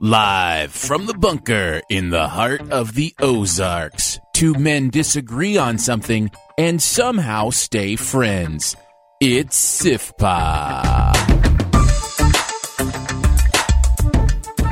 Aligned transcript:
Live 0.00 0.72
from 0.72 1.06
the 1.06 1.14
bunker 1.16 1.80
in 1.88 2.10
the 2.10 2.26
heart 2.26 2.72
of 2.72 2.94
the 2.94 3.14
Ozarks, 3.20 4.18
two 4.32 4.54
men 4.54 4.90
disagree 4.90 5.56
on 5.56 5.78
something 5.78 6.28
and 6.58 6.82
somehow 6.82 7.50
stay 7.50 7.94
friends. 7.94 8.74
It's 9.20 9.82
SIFPA. 9.82 11.12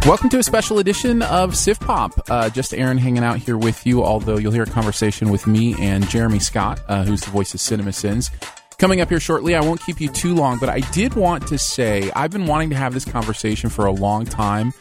Welcome 0.05 0.31
to 0.31 0.39
a 0.39 0.43
special 0.43 0.81
edition 0.81 1.23
of 1.23 1.57
Sif 1.57 1.79
Pop. 1.79 2.13
Uh, 2.29 2.51
just 2.51 2.75
Aaron 2.75 2.99
hanging 2.99 3.23
out 3.23 3.39
here 3.39 3.57
with 3.57 3.87
you, 3.87 4.03
although 4.03 4.39
you'll 4.39 4.51
hear 4.51 4.65
a 4.65 4.67
conversation 4.67 5.31
with 5.31 5.47
me 5.47 5.77
and 5.79 6.09
Jeremy 6.09 6.41
Scott, 6.41 6.81
uh, 6.89 7.05
who's 7.05 7.21
the 7.21 7.31
voice 7.31 7.55
of 7.55 7.61
Cinema 7.61 7.93
Sins. 7.93 8.33
Coming 8.81 9.03
up 9.03 9.11
here 9.11 9.21
shortly, 9.21 9.55
I 9.55 9.61
won't 9.61 9.83
keep 9.83 10.01
you 10.01 10.09
too 10.09 10.35
long, 10.35 10.57
but 10.59 10.71
I 10.71 10.81
did 10.81 11.13
want 11.13 11.47
to 11.49 11.59
say 11.59 12.11
I've 12.17 12.31
been 12.31 12.47
wanting 12.47 12.71
to 12.71 12.77
have 12.77 12.95
this 12.95 13.05
conversation 13.05 13.69
for 13.69 13.85
a 13.85 13.93
long 13.93 14.25
time, 14.25 14.73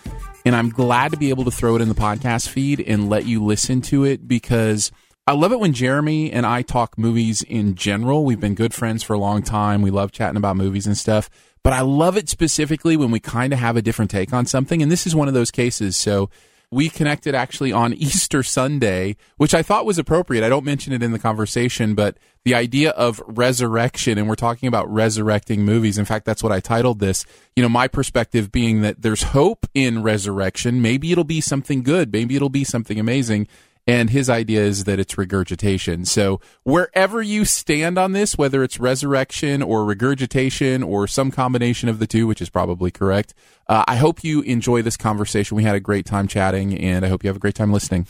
and 0.46 0.56
I'm 0.56 0.70
glad 0.70 1.12
to 1.12 1.18
be 1.18 1.32
able 1.32 1.44
to 1.44 1.52
throw 1.52 1.76
it 1.76 1.82
in 1.82 1.90
the 1.90 1.96
podcast 1.96 2.48
feed 2.48 2.80
and 2.80 3.10
let 3.10 3.26
you 3.26 3.44
listen 3.44 3.82
to 3.82 4.06
it 4.06 4.26
because 4.26 4.90
I 5.28 5.34
love 5.34 5.52
it 5.52 5.60
when 5.60 5.74
Jeremy 5.74 6.32
and 6.32 6.46
I 6.46 6.62
talk 6.62 6.98
movies 6.98 7.42
in 7.42 7.76
general. 7.76 8.24
We've 8.24 8.40
been 8.40 8.56
good 8.56 8.74
friends 8.74 9.04
for 9.04 9.16
a 9.16 9.20
long 9.20 9.44
time. 9.44 9.82
We 9.82 9.92
love 9.92 10.14
chatting 10.14 10.38
about 10.38 10.56
movies 10.56 10.88
and 10.88 10.98
stuff, 10.98 11.30
but 11.62 11.74
I 11.74 11.82
love 11.82 12.16
it 12.16 12.30
specifically 12.30 12.96
when 12.96 13.12
we 13.12 13.20
kind 13.20 13.52
of 13.52 13.60
have 13.60 13.76
a 13.76 13.82
different 13.82 14.12
take 14.12 14.32
on 14.32 14.46
something, 14.46 14.82
and 14.82 14.90
this 14.90 15.06
is 15.06 15.14
one 15.14 15.28
of 15.28 15.34
those 15.34 15.52
cases. 15.52 15.98
So 15.98 16.30
we 16.72 16.90
connected 16.90 17.36
actually 17.36 17.72
on 17.72 17.94
Easter 17.96 18.44
Sunday, 18.44 19.16
which 19.38 19.54
I 19.54 19.62
thought 19.62 19.86
was 19.86 19.98
appropriate. 19.98 20.44
I 20.44 20.50
don't 20.50 20.66
mention 20.66 20.94
it 20.94 21.04
in 21.04 21.12
the 21.12 21.20
conversation, 21.20 21.96
but 21.96 22.18
the 22.46 22.54
idea 22.56 22.92
of 22.92 23.22
resurrection, 23.26 24.18
and 24.18 24.28
we're 24.28 24.36
talking 24.36 24.68
about 24.68 24.92
resurrecting 24.92 25.66
movies. 25.66 25.98
In 25.98 26.06
fact, 26.06 26.26
that's 26.26 26.42
what 26.42 26.52
I 26.52 26.60
titled 26.60 27.00
this. 27.00 27.26
You 27.56 27.64
know, 27.64 27.70
my 27.70 27.88
perspective 27.88 28.52
being 28.52 28.82
that 28.82 29.02
there's 29.02 29.24
hope 29.24 29.66
in 29.74 30.04
resurrection. 30.04 30.82
Maybe 30.82 31.12
it'll 31.12 31.24
be 31.24 31.42
something 31.42 31.84
good. 31.84 32.12
Maybe 32.14 32.36
it'll 32.36 32.50
be 32.50 32.64
something 32.64 33.00
amazing. 33.00 33.48
And 33.90 34.10
his 34.10 34.30
idea 34.30 34.62
is 34.62 34.84
that 34.84 35.00
it's 35.00 35.18
regurgitation. 35.18 36.06
So 36.06 36.40
wherever 36.64 37.22
you 37.22 37.46
stand 37.46 37.98
on 37.98 38.12
this, 38.12 38.38
whether 38.38 38.64
it's 38.64 38.80
resurrection 38.80 39.62
or 39.62 39.86
regurgitation 39.86 40.84
or 40.84 41.08
some 41.08 41.32
combination 41.32 41.90
of 41.90 42.00
the 42.00 42.08
two, 42.08 42.28
which 42.28 42.42
is 42.42 42.50
probably 42.50 42.92
correct, 42.92 43.34
uh, 43.68 43.84
I 43.88 43.96
hope 43.96 44.24
you 44.24 44.42
enjoy 44.42 44.82
this 44.82 44.98
conversation. 44.98 45.58
We 45.58 45.64
had 45.64 45.76
a 45.76 45.80
great 45.80 46.06
time 46.06 46.28
chatting, 46.28 46.78
and 46.78 47.06
I 47.06 47.10
hope 47.10 47.24
you 47.24 47.30
have 47.30 47.38
a 47.38 47.40
great 47.40 47.56
time 47.56 47.72
listening. 47.72 48.06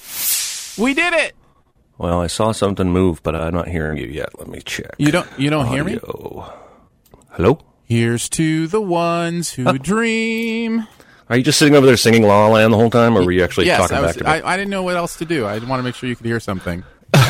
We 0.78 0.94
did 0.94 1.13
it. 1.13 1.35
Well, 1.97 2.22
I 2.22 2.28
saw 2.28 2.53
something 2.53 2.89
move, 2.89 3.22
but 3.23 3.35
I'm 3.35 3.53
not 3.53 3.68
hearing 3.68 3.97
you 3.97 4.07
yet. 4.07 4.39
Let 4.39 4.47
me 4.47 4.62
check. 4.62 4.95
You 4.97 5.12
don't 5.12 5.28
you 5.38 5.50
don't 5.50 5.68
hear 5.68 5.84
me? 5.84 6.00
Hello? 7.31 7.59
Here's 7.84 8.29
to 8.29 8.68
the 8.68 8.81
ones 8.81 9.53
who 9.53 9.78
dream. 9.79 10.88
Are 11.29 11.38
you 11.38 11.44
just 11.44 11.59
sitting 11.59 11.75
over 11.75 11.85
there 11.85 11.97
singing 11.97 12.23
La 12.23 12.47
La 12.47 12.53
Land 12.53 12.73
the 12.73 12.78
whole 12.78 12.90
time, 12.90 13.16
or 13.16 13.23
were 13.23 13.31
you 13.31 13.44
actually 13.44 13.67
yes, 13.67 13.79
talking 13.79 13.97
I, 13.97 14.01
was, 14.01 14.16
back 14.16 14.17
to 14.17 14.23
me? 14.23 14.29
I, 14.31 14.53
I 14.53 14.57
didn't 14.57 14.72
know 14.72 14.81
what 14.81 14.97
else 14.97 15.16
to 15.17 15.25
do. 15.25 15.45
I 15.45 15.59
want 15.59 15.79
to 15.79 15.84
make 15.84 15.94
sure 15.94 16.09
you 16.09 16.16
could 16.16 16.25
hear 16.25 16.40
something. 16.40 16.84
hey, 17.13 17.22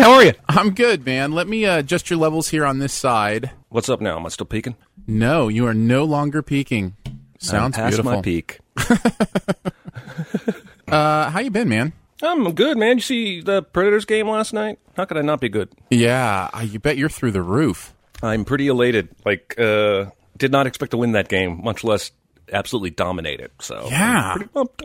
how 0.00 0.12
are 0.12 0.24
you? 0.24 0.32
I'm 0.48 0.70
good, 0.70 1.04
man. 1.04 1.32
Let 1.32 1.48
me 1.48 1.66
uh, 1.66 1.78
adjust 1.78 2.08
your 2.08 2.18
levels 2.18 2.50
here 2.50 2.64
on 2.64 2.78
this 2.78 2.92
side. 2.92 3.50
What's 3.70 3.88
up 3.88 4.00
now? 4.00 4.16
Am 4.16 4.26
I 4.26 4.28
still 4.28 4.46
peeking? 4.46 4.76
No, 5.06 5.48
you 5.48 5.66
are 5.66 5.74
no 5.74 6.04
longer 6.04 6.42
peaking. 6.42 6.94
Sounds 7.38 7.76
I'm 7.76 7.82
past 7.82 7.96
beautiful. 7.96 8.12
my 8.12 8.22
peak. 8.22 8.60
Uh, 10.90 11.30
how 11.30 11.38
you 11.38 11.50
been, 11.50 11.68
man? 11.68 11.92
I'm 12.20 12.52
good, 12.52 12.76
man. 12.76 12.96
You 12.96 13.02
see 13.02 13.40
the 13.40 13.62
Predators 13.62 14.04
game 14.04 14.28
last 14.28 14.52
night? 14.52 14.80
How 14.96 15.04
could 15.04 15.16
I 15.16 15.22
not 15.22 15.40
be 15.40 15.48
good? 15.48 15.70
Yeah, 15.88 16.50
I- 16.52 16.62
you 16.62 16.80
bet 16.80 16.96
you're 16.96 17.08
through 17.08 17.30
the 17.30 17.42
roof. 17.42 17.94
I'm 18.22 18.44
pretty 18.44 18.66
elated. 18.66 19.08
Like, 19.24 19.54
uh, 19.56 20.06
did 20.40 20.50
not 20.50 20.66
expect 20.66 20.90
to 20.90 20.96
win 20.96 21.12
that 21.12 21.28
game, 21.28 21.62
much 21.62 21.84
less 21.84 22.10
absolutely 22.52 22.90
dominate 22.90 23.38
it. 23.38 23.52
So, 23.60 23.86
Yeah. 23.88 24.32
I'm 24.32 24.36
pretty 24.38 24.50
pumped. 24.52 24.82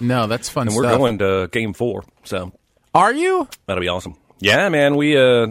No, 0.00 0.28
that's 0.28 0.48
fun 0.48 0.68
And 0.68 0.76
we're 0.76 0.82
going 0.84 1.18
to 1.18 1.48
game 1.50 1.72
four, 1.72 2.04
so 2.22 2.52
Are 2.94 3.12
you? 3.12 3.48
that'll 3.66 3.80
be 3.80 3.88
awesome. 3.88 4.14
Yeah, 4.38 4.68
man. 4.68 4.94
We 4.94 5.16
uh, 5.18 5.48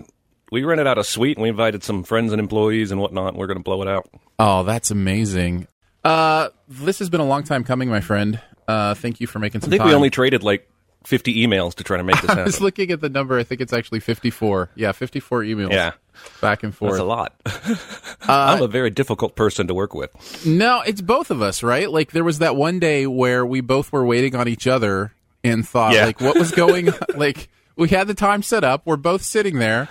we 0.49 0.63
rented 0.63 0.87
out 0.87 0.97
a 0.97 1.03
suite 1.03 1.35
and 1.35 1.43
we 1.43 1.49
invited 1.49 1.83
some 1.83 2.03
friends 2.03 2.31
and 2.31 2.39
employees 2.39 2.91
and 2.91 3.01
whatnot. 3.01 3.29
And 3.29 3.37
We're 3.37 3.47
going 3.47 3.57
to 3.57 3.63
blow 3.63 3.81
it 3.81 3.89
out. 3.89 4.07
Oh, 4.39 4.63
that's 4.63 4.91
amazing. 4.91 5.67
Uh, 6.05 6.49
this 6.69 6.99
has 6.99 7.09
been 7.09 7.19
a 7.19 7.25
long 7.25 7.43
time 7.43 7.65
coming, 7.65 7.89
my 7.89 7.99
friend. 7.99 8.39
Uh, 8.65 8.93
thank 8.93 9.19
you 9.19 9.27
for 9.27 9.39
making 9.39 9.61
I 9.65 9.67
think 9.67 9.79
time. 9.81 9.89
we 9.89 9.93
only 9.95 10.09
traded 10.09 10.43
like 10.43 10.69
50 11.07 11.35
emails 11.47 11.73
to 11.75 11.85
try 11.85 11.95
to 11.95 12.03
make 12.03 12.19
this 12.21 12.25
I 12.29 12.33
happen. 12.33 12.43
was 12.45 12.59
looking 12.59 12.91
at 12.91 12.99
the 12.99 13.07
number. 13.07 13.39
I 13.39 13.43
think 13.43 13.61
it's 13.61 13.71
actually 13.71 14.01
54. 14.01 14.71
Yeah, 14.75 14.91
54 14.91 15.43
emails. 15.43 15.71
Yeah. 15.71 15.93
Back 16.41 16.63
and 16.63 16.75
forth. 16.75 16.91
That's 16.93 17.01
a 17.01 17.05
lot. 17.05 17.33
I'm 18.27 18.61
a 18.61 18.67
very 18.67 18.89
difficult 18.89 19.35
person 19.35 19.67
to 19.67 19.73
work 19.73 19.93
with. 19.93 20.45
No, 20.45 20.81
it's 20.81 20.99
both 21.01 21.31
of 21.31 21.41
us, 21.41 21.63
right? 21.63 21.89
Like 21.89 22.11
there 22.11 22.25
was 22.25 22.39
that 22.39 22.57
one 22.57 22.79
day 22.79 23.07
where 23.07 23.45
we 23.45 23.61
both 23.61 23.91
were 23.93 24.05
waiting 24.05 24.35
on 24.35 24.49
each 24.49 24.67
other 24.67 25.13
and 25.45 25.65
thought, 25.65 25.93
Yeah. 25.93 26.05
like, 26.07 26.19
what 26.19 26.37
was 26.37 26.51
going? 26.51 26.89
on? 26.89 26.95
like 27.15 27.47
we 27.77 27.87
had 27.87 28.07
the 28.07 28.13
time 28.13 28.43
set 28.43 28.65
up. 28.65 28.81
We're 28.85 28.97
both 28.97 29.21
sitting 29.21 29.59
there. 29.59 29.87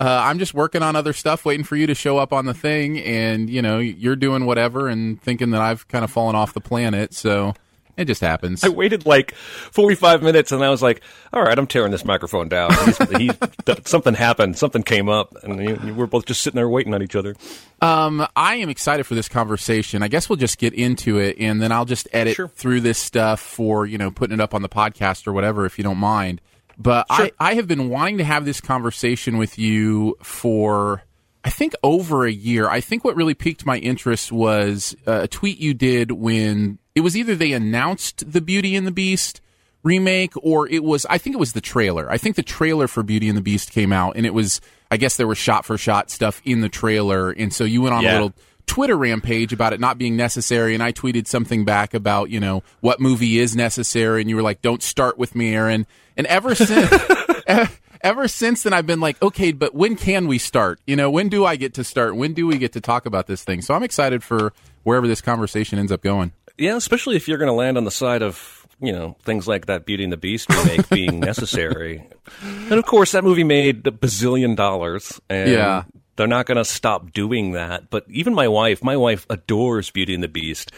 Uh, 0.00 0.04
I'm 0.24 0.38
just 0.40 0.52
working 0.52 0.82
on 0.82 0.96
other 0.96 1.12
stuff, 1.12 1.44
waiting 1.44 1.64
for 1.64 1.76
you 1.76 1.86
to 1.86 1.94
show 1.94 2.18
up 2.18 2.32
on 2.32 2.44
the 2.44 2.52
thing, 2.54 2.98
and 2.98 3.48
you 3.48 3.62
know 3.62 3.78
you're 3.78 4.16
doing 4.16 4.44
whatever 4.46 4.88
and 4.88 5.22
thinking 5.22 5.50
that 5.50 5.62
I've 5.62 5.86
kind 5.88 6.04
of 6.04 6.10
fallen 6.10 6.34
off 6.34 6.52
the 6.54 6.60
planet. 6.60 7.14
So 7.14 7.54
it 7.96 8.04
just 8.06 8.20
happens. 8.20 8.62
I 8.64 8.68
waited 8.68 9.06
like 9.06 9.34
45 9.34 10.22
minutes 10.22 10.52
and 10.52 10.62
I 10.64 10.70
was 10.70 10.82
like, 10.82 11.02
all 11.32 11.42
right, 11.42 11.58
I'm 11.58 11.66
tearing 11.66 11.90
this 11.92 12.04
microphone 12.04 12.48
down. 12.48 12.70
He, 13.18 13.30
something 13.84 14.14
happened. 14.14 14.58
Something 14.58 14.82
came 14.82 15.08
up. 15.08 15.34
And 15.42 15.62
you, 15.62 15.80
you- 15.84 15.94
we're 15.94 16.06
both 16.06 16.26
just 16.26 16.40
sitting 16.42 16.56
there 16.56 16.68
waiting 16.68 16.94
on 16.94 17.02
each 17.02 17.16
other. 17.16 17.34
Um, 17.82 18.26
I 18.36 18.56
am 18.56 18.68
excited 18.68 19.04
for 19.04 19.14
this 19.14 19.28
conversation. 19.28 20.02
I 20.02 20.08
guess 20.08 20.28
we'll 20.28 20.36
just 20.36 20.58
get 20.58 20.72
into 20.74 21.18
it, 21.18 21.36
and 21.38 21.60
then 21.60 21.72
I'll 21.72 21.84
just 21.84 22.08
edit 22.12 22.34
Sure. 22.36 22.48
through 22.48 22.80
this 22.80 22.98
stuff 22.98 23.38
for 23.40 23.84
you 23.84 23.98
know 23.98 24.10
putting 24.10 24.32
it 24.34 24.40
up 24.40 24.54
on 24.54 24.62
the 24.62 24.68
podcast 24.68 25.26
or 25.26 25.32
whatever, 25.34 25.66
if 25.66 25.76
you 25.76 25.84
don't 25.84 25.98
mind. 25.98 26.40
But 26.78 27.06
I, 27.10 27.32
I 27.38 27.54
have 27.54 27.66
been 27.66 27.88
wanting 27.90 28.18
to 28.18 28.24
have 28.24 28.44
this 28.46 28.60
conversation 28.62 29.36
with 29.38 29.58
you 29.58 30.16
for 30.22 31.02
I 31.46 31.50
think 31.50 31.74
over 31.84 32.26
a 32.26 32.32
year. 32.32 32.68
I 32.68 32.80
think 32.80 33.04
what 33.04 33.14
really 33.14 33.32
piqued 33.32 33.64
my 33.64 33.78
interest 33.78 34.32
was 34.32 34.96
uh, 35.06 35.20
a 35.22 35.28
tweet 35.28 35.60
you 35.60 35.74
did 35.74 36.10
when 36.10 36.80
it 36.96 37.02
was 37.02 37.16
either 37.16 37.36
they 37.36 37.52
announced 37.52 38.32
the 38.32 38.40
Beauty 38.40 38.74
and 38.74 38.84
the 38.84 38.90
Beast 38.90 39.40
remake 39.84 40.32
or 40.42 40.68
it 40.68 40.82
was 40.82 41.06
I 41.06 41.18
think 41.18 41.34
it 41.34 41.38
was 41.38 41.52
the 41.52 41.60
trailer. 41.60 42.10
I 42.10 42.18
think 42.18 42.34
the 42.34 42.42
trailer 42.42 42.88
for 42.88 43.04
Beauty 43.04 43.28
and 43.28 43.38
the 43.38 43.42
Beast 43.42 43.70
came 43.70 43.92
out 43.92 44.16
and 44.16 44.26
it 44.26 44.34
was 44.34 44.60
I 44.90 44.96
guess 44.96 45.16
there 45.16 45.28
was 45.28 45.38
shot 45.38 45.64
for 45.64 45.78
shot 45.78 46.10
stuff 46.10 46.42
in 46.44 46.62
the 46.62 46.68
trailer 46.68 47.30
and 47.30 47.54
so 47.54 47.62
you 47.62 47.80
went 47.80 47.94
on 47.94 48.04
a 48.04 48.12
little 48.12 48.32
Twitter 48.66 48.96
rampage 48.96 49.52
about 49.52 49.72
it 49.72 49.78
not 49.78 49.98
being 49.98 50.16
necessary 50.16 50.74
and 50.74 50.82
I 50.82 50.90
tweeted 50.90 51.28
something 51.28 51.64
back 51.64 51.94
about, 51.94 52.28
you 52.28 52.40
know, 52.40 52.64
what 52.80 52.98
movie 52.98 53.38
is 53.38 53.54
necessary 53.54 54.20
and 54.20 54.28
you 54.28 54.34
were 54.34 54.42
like 54.42 54.62
don't 54.62 54.82
start 54.82 55.16
with 55.16 55.36
me 55.36 55.54
Aaron. 55.54 55.86
And 56.16 56.26
ever 56.26 56.56
since 56.56 56.90
ever 58.06 58.28
since 58.28 58.62
then 58.62 58.72
I've 58.72 58.86
been 58.86 59.00
like, 59.00 59.20
okay, 59.22 59.52
but 59.52 59.74
when 59.74 59.96
can 59.96 60.26
we 60.28 60.38
start? 60.38 60.80
You 60.86 60.96
know, 60.96 61.10
when 61.10 61.28
do 61.28 61.44
I 61.44 61.56
get 61.56 61.74
to 61.74 61.84
start? 61.84 62.16
When 62.16 62.32
do 62.34 62.46
we 62.46 62.56
get 62.58 62.72
to 62.74 62.80
talk 62.80 63.04
about 63.06 63.26
this 63.26 63.42
thing? 63.44 63.62
So 63.62 63.74
I'm 63.74 63.82
excited 63.82 64.22
for 64.22 64.52
wherever 64.84 65.06
this 65.08 65.20
conversation 65.20 65.78
ends 65.78 65.90
up 65.92 66.02
going. 66.02 66.32
Yeah, 66.58 66.76
especially 66.76 67.16
if 67.16 67.28
you're 67.28 67.38
going 67.38 67.48
to 67.48 67.52
land 67.54 67.76
on 67.76 67.84
the 67.84 67.90
side 67.90 68.22
of, 68.22 68.66
you 68.80 68.92
know, 68.92 69.16
things 69.24 69.46
like 69.48 69.66
that 69.66 69.84
Beauty 69.86 70.04
and 70.04 70.12
the 70.12 70.16
Beast 70.16 70.48
remake 70.50 70.88
being 70.88 71.20
necessary. 71.32 72.06
And 72.42 72.72
of 72.74 72.86
course, 72.86 73.12
that 73.12 73.24
movie 73.24 73.44
made 73.44 73.86
a 73.86 73.90
bazillion 73.90 74.56
dollars. 74.56 75.20
And 75.28 75.50
Yeah. 75.50 75.84
they're 76.16 76.26
not 76.26 76.46
going 76.46 76.56
to 76.56 76.64
stop 76.64 77.12
doing 77.12 77.52
that. 77.52 77.90
But 77.90 78.04
even 78.08 78.34
my 78.34 78.48
wife, 78.48 78.82
my 78.82 78.96
wife 78.96 79.26
adores 79.28 79.90
Beauty 79.90 80.14
and 80.14 80.22
the 80.22 80.28
Beast, 80.28 80.72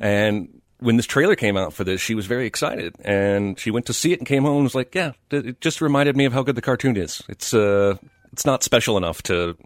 and 0.00 0.60
when 0.82 0.96
this 0.96 1.06
trailer 1.06 1.36
came 1.36 1.56
out 1.56 1.72
for 1.72 1.84
this, 1.84 2.00
she 2.00 2.14
was 2.14 2.26
very 2.26 2.46
excited, 2.46 2.94
and 3.04 3.58
she 3.58 3.70
went 3.70 3.86
to 3.86 3.92
see 3.92 4.12
it 4.12 4.18
and 4.18 4.26
came 4.26 4.42
home 4.42 4.56
and 4.56 4.64
was 4.64 4.74
like, 4.74 4.94
"Yeah, 4.94 5.12
it 5.30 5.60
just 5.60 5.80
reminded 5.80 6.16
me 6.16 6.24
of 6.24 6.32
how 6.32 6.42
good 6.42 6.56
the 6.56 6.62
cartoon 6.62 6.96
is. 6.96 7.22
It's 7.28 7.54
uh, 7.54 7.96
it's 8.32 8.44
not 8.44 8.62
special 8.62 8.96
enough 8.96 9.22
to." 9.24 9.56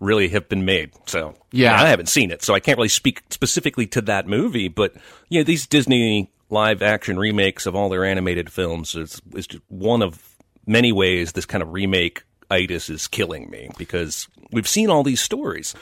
really 0.00 0.28
have 0.28 0.48
been 0.48 0.64
made. 0.64 0.90
So 1.06 1.34
yeah, 1.52 1.80
I 1.80 1.86
haven't 1.86 2.08
seen 2.08 2.32
it, 2.32 2.42
so 2.42 2.54
I 2.54 2.60
can't 2.60 2.76
really 2.76 2.88
speak 2.88 3.22
specifically 3.30 3.86
to 3.88 4.00
that 4.02 4.26
movie. 4.26 4.66
But 4.66 4.94
you 5.28 5.38
know, 5.38 5.44
these 5.44 5.66
Disney 5.66 6.28
live 6.50 6.82
action 6.82 7.18
remakes 7.18 7.66
of 7.66 7.76
all 7.76 7.88
their 7.88 8.04
animated 8.04 8.50
films 8.50 8.96
is 8.96 9.22
is 9.34 9.46
one 9.68 10.02
of 10.02 10.36
many 10.66 10.90
ways 10.90 11.32
this 11.32 11.46
kind 11.46 11.62
of 11.62 11.72
remake 11.72 12.24
itis 12.50 12.90
is 12.90 13.06
killing 13.06 13.48
me 13.48 13.70
because 13.78 14.28
we've 14.50 14.68
seen 14.68 14.90
all 14.90 15.04
these 15.04 15.20
stories, 15.20 15.74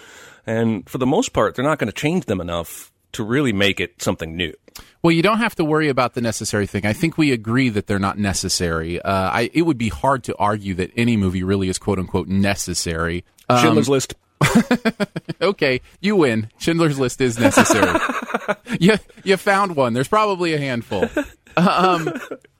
and 0.46 0.88
for 0.88 0.98
the 0.98 1.06
most 1.06 1.32
part, 1.32 1.54
they're 1.54 1.64
not 1.64 1.78
going 1.78 1.90
to 1.90 1.96
change 1.98 2.26
them 2.26 2.42
enough 2.42 2.92
to 3.12 3.24
really 3.24 3.52
make 3.52 3.80
it 3.80 4.00
something 4.00 4.36
new. 4.36 4.52
Well, 5.02 5.12
you 5.12 5.22
don't 5.22 5.38
have 5.38 5.54
to 5.56 5.64
worry 5.64 5.88
about 5.88 6.14
the 6.14 6.20
necessary 6.20 6.66
thing. 6.66 6.84
I 6.86 6.92
think 6.92 7.16
we 7.16 7.32
agree 7.32 7.68
that 7.70 7.86
they're 7.86 7.98
not 7.98 8.18
necessary. 8.18 9.00
Uh, 9.00 9.30
I, 9.30 9.50
it 9.54 9.62
would 9.62 9.78
be 9.78 9.88
hard 9.88 10.24
to 10.24 10.36
argue 10.36 10.74
that 10.74 10.90
any 10.96 11.16
movie 11.16 11.42
really 11.42 11.68
is 11.68 11.78
"quote 11.78 11.98
unquote" 11.98 12.28
necessary. 12.28 13.24
Um, 13.48 13.62
Schindler's 13.62 13.88
List. 13.88 14.14
okay, 15.42 15.80
you 16.00 16.16
win. 16.16 16.48
Schindler's 16.58 16.98
List 16.98 17.20
is 17.20 17.38
necessary. 17.38 17.98
you 18.80 18.94
you 19.24 19.36
found 19.36 19.76
one. 19.76 19.92
There's 19.92 20.08
probably 20.08 20.54
a 20.54 20.58
handful. 20.58 21.08
Um, 21.56 22.12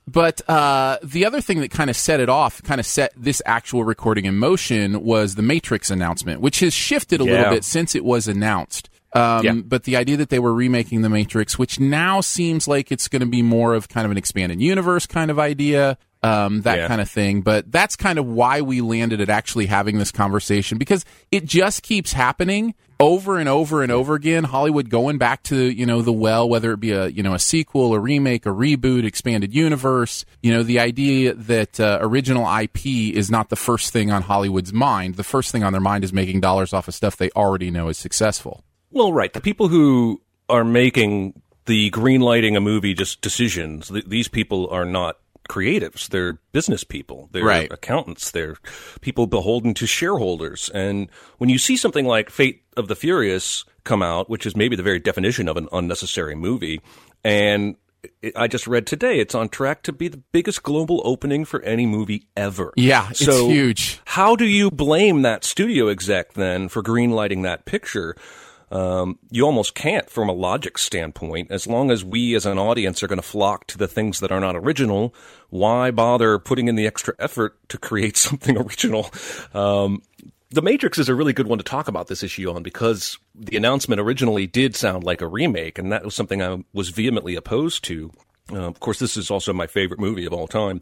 but 0.07 0.47
uh, 0.49 0.97
the 1.03 1.25
other 1.25 1.41
thing 1.41 1.61
that 1.61 1.71
kind 1.71 1.89
of 1.89 1.95
set 1.95 2.19
it 2.19 2.29
off, 2.29 2.61
kind 2.63 2.79
of 2.79 2.85
set 2.85 3.13
this 3.15 3.41
actual 3.45 3.83
recording 3.83 4.25
in 4.25 4.35
motion, 4.37 5.03
was 5.03 5.35
the 5.35 5.41
Matrix 5.41 5.89
announcement, 5.89 6.41
which 6.41 6.59
has 6.59 6.73
shifted 6.73 7.21
a 7.21 7.23
Yeah. 7.25 7.31
little 7.31 7.49
bit 7.51 7.63
since 7.63 7.95
it 7.95 8.03
was 8.03 8.27
announced. 8.27 8.89
Um, 9.13 9.45
Yeah. 9.45 9.53
But 9.53 9.83
the 9.83 9.97
idea 9.97 10.17
that 10.17 10.29
they 10.29 10.39
were 10.39 10.53
remaking 10.53 11.01
the 11.01 11.09
Matrix, 11.09 11.59
which 11.59 11.79
now 11.79 12.21
seems 12.21 12.67
like 12.67 12.91
it's 12.91 13.07
going 13.07 13.19
to 13.21 13.25
be 13.25 13.41
more 13.41 13.73
of 13.73 13.89
kind 13.89 14.05
of 14.05 14.11
an 14.11 14.17
expanded 14.17 14.61
universe 14.61 15.05
kind 15.05 15.29
of 15.29 15.37
idea, 15.39 15.97
um, 16.23 16.61
that 16.61 16.77
Yeah. 16.77 16.87
kind 16.87 17.01
of 17.01 17.09
thing. 17.09 17.41
But 17.41 17.71
that's 17.71 17.95
kind 17.95 18.19
of 18.19 18.25
why 18.25 18.61
we 18.61 18.79
landed 18.81 19.19
at 19.21 19.29
actually 19.29 19.65
having 19.65 19.97
this 19.97 20.11
conversation 20.11 20.77
because 20.77 21.03
it 21.31 21.45
just 21.45 21.83
keeps 21.83 22.13
happening 22.13 22.73
over 22.99 23.39
and 23.39 23.49
over 23.49 23.81
and 23.81 23.91
over 23.91 24.13
again. 24.13 24.43
Hollywood 24.43 24.89
going 24.91 25.17
back 25.17 25.41
to 25.43 25.55
you 25.57 25.87
know 25.87 26.03
the 26.03 26.13
well, 26.13 26.47
whether 26.47 26.71
it 26.71 26.79
be 26.79 26.91
a 26.91 27.07
you 27.07 27.23
know 27.23 27.33
a 27.33 27.39
sequel, 27.39 27.93
a 27.95 27.99
remake, 27.99 28.45
a 28.45 28.49
reboot, 28.49 29.03
expanded 29.03 29.53
universe. 29.53 30.23
You 30.43 30.51
know 30.53 30.61
the 30.63 30.79
idea 30.79 31.33
that 31.33 31.79
uh, 31.79 31.97
original 32.01 32.45
IP 32.47 32.85
is 33.15 33.31
not 33.31 33.49
the 33.49 33.55
first 33.55 33.91
thing 33.91 34.11
on 34.11 34.21
Hollywood's 34.21 34.71
mind. 34.71 35.15
The 35.15 35.23
first 35.23 35.51
thing 35.51 35.63
on 35.63 35.73
their 35.73 35.81
mind 35.81 36.03
is 36.03 36.13
making 36.13 36.41
dollars 36.41 36.71
off 36.71 36.87
of 36.87 36.93
stuff 36.93 37.17
they 37.17 37.31
already 37.31 37.71
know 37.71 37.89
is 37.89 37.97
successful. 37.97 38.63
Well, 38.91 39.13
right. 39.13 39.31
The 39.31 39.41
people 39.41 39.67
who 39.67 40.21
are 40.49 40.63
making 40.63 41.41
the 41.65 41.89
green 41.91 42.21
lighting 42.21 42.55
a 42.55 42.61
movie 42.61 42.93
just 42.93 43.21
decisions, 43.21 43.87
th- 43.89 44.05
these 44.05 44.27
people 44.27 44.67
are 44.69 44.85
not 44.85 45.17
creatives. 45.49 46.07
They're 46.09 46.39
business 46.51 46.83
people. 46.83 47.29
They're 47.31 47.43
Right. 47.43 47.71
accountants. 47.71 48.31
They're 48.31 48.55
people 49.01 49.27
beholden 49.27 49.73
to 49.75 49.85
shareholders. 49.85 50.69
And 50.73 51.09
when 51.39 51.49
you 51.49 51.57
see 51.57 51.77
something 51.77 52.05
like 52.05 52.29
Fate 52.29 52.63
of 52.77 52.87
the 52.87 52.95
Furious 52.95 53.65
come 53.83 54.01
out, 54.01 54.29
which 54.29 54.45
is 54.45 54.55
maybe 54.55 54.75
the 54.75 54.83
very 54.83 54.99
definition 54.99 55.47
of 55.47 55.57
an 55.57 55.67
unnecessary 55.73 56.35
movie, 56.35 56.79
and 57.23 57.75
I 58.35 58.47
just 58.47 58.65
read 58.65 58.87
today 58.87 59.19
it's 59.19 59.35
on 59.35 59.49
track 59.49 59.83
to 59.83 59.91
be 59.93 60.07
the 60.07 60.21
biggest 60.31 60.63
global 60.63 61.01
opening 61.03 61.45
for 61.45 61.61
any 61.63 61.85
movie 61.85 62.27
ever. 62.35 62.73
Yeah, 62.75 63.09
it's 63.11 63.23
So- 63.25 63.47
huge. 63.49 63.99
how 64.05 64.35
do 64.35 64.45
you 64.45 64.71
blame 64.71 65.21
that 65.21 65.43
studio 65.43 65.87
exec 65.87 66.33
then 66.33 66.67
for 66.69 66.81
greenlighting 66.81 67.43
that 67.43 67.65
picture? 67.65 68.15
Um, 68.71 69.19
you 69.29 69.45
almost 69.45 69.75
can't 69.75 70.09
from 70.09 70.29
a 70.29 70.33
logic 70.33 70.77
standpoint. 70.77 71.51
As 71.51 71.67
long 71.67 71.91
as 71.91 72.05
we 72.05 72.35
as 72.35 72.45
an 72.45 72.57
audience 72.57 73.03
are 73.03 73.07
going 73.07 73.17
to 73.17 73.23
flock 73.23 73.67
to 73.67 73.77
the 73.77 73.87
things 73.87 74.21
that 74.21 74.31
are 74.31 74.39
not 74.39 74.55
original, 74.55 75.13
why 75.49 75.91
bother 75.91 76.39
putting 76.39 76.69
in 76.69 76.75
the 76.75 76.87
extra 76.87 77.13
effort 77.19 77.57
to 77.69 77.77
create 77.77 78.15
something 78.17 78.57
original? 78.57 79.11
Um, 79.53 80.01
the 80.51 80.61
Matrix 80.61 80.97
is 80.97 81.09
a 81.09 81.15
really 81.15 81.33
good 81.33 81.47
one 81.47 81.57
to 81.57 81.63
talk 81.63 81.87
about 81.87 82.07
this 82.07 82.23
issue 82.23 82.49
on 82.49 82.63
because 82.63 83.17
the 83.35 83.57
announcement 83.57 84.01
originally 84.01 84.47
did 84.47 84.75
sound 84.75 85.03
like 85.03 85.21
a 85.21 85.27
remake, 85.27 85.77
and 85.77 85.91
that 85.91 86.03
was 86.03 86.15
something 86.15 86.41
I 86.41 86.63
was 86.73 86.89
vehemently 86.89 87.35
opposed 87.35 87.83
to. 87.85 88.11
Uh, 88.51 88.67
of 88.67 88.79
course, 88.79 88.99
this 88.99 89.17
is 89.17 89.31
also 89.31 89.53
my 89.53 89.67
favorite 89.67 89.99
movie 89.99 90.25
of 90.25 90.33
all 90.33 90.47
time. 90.47 90.81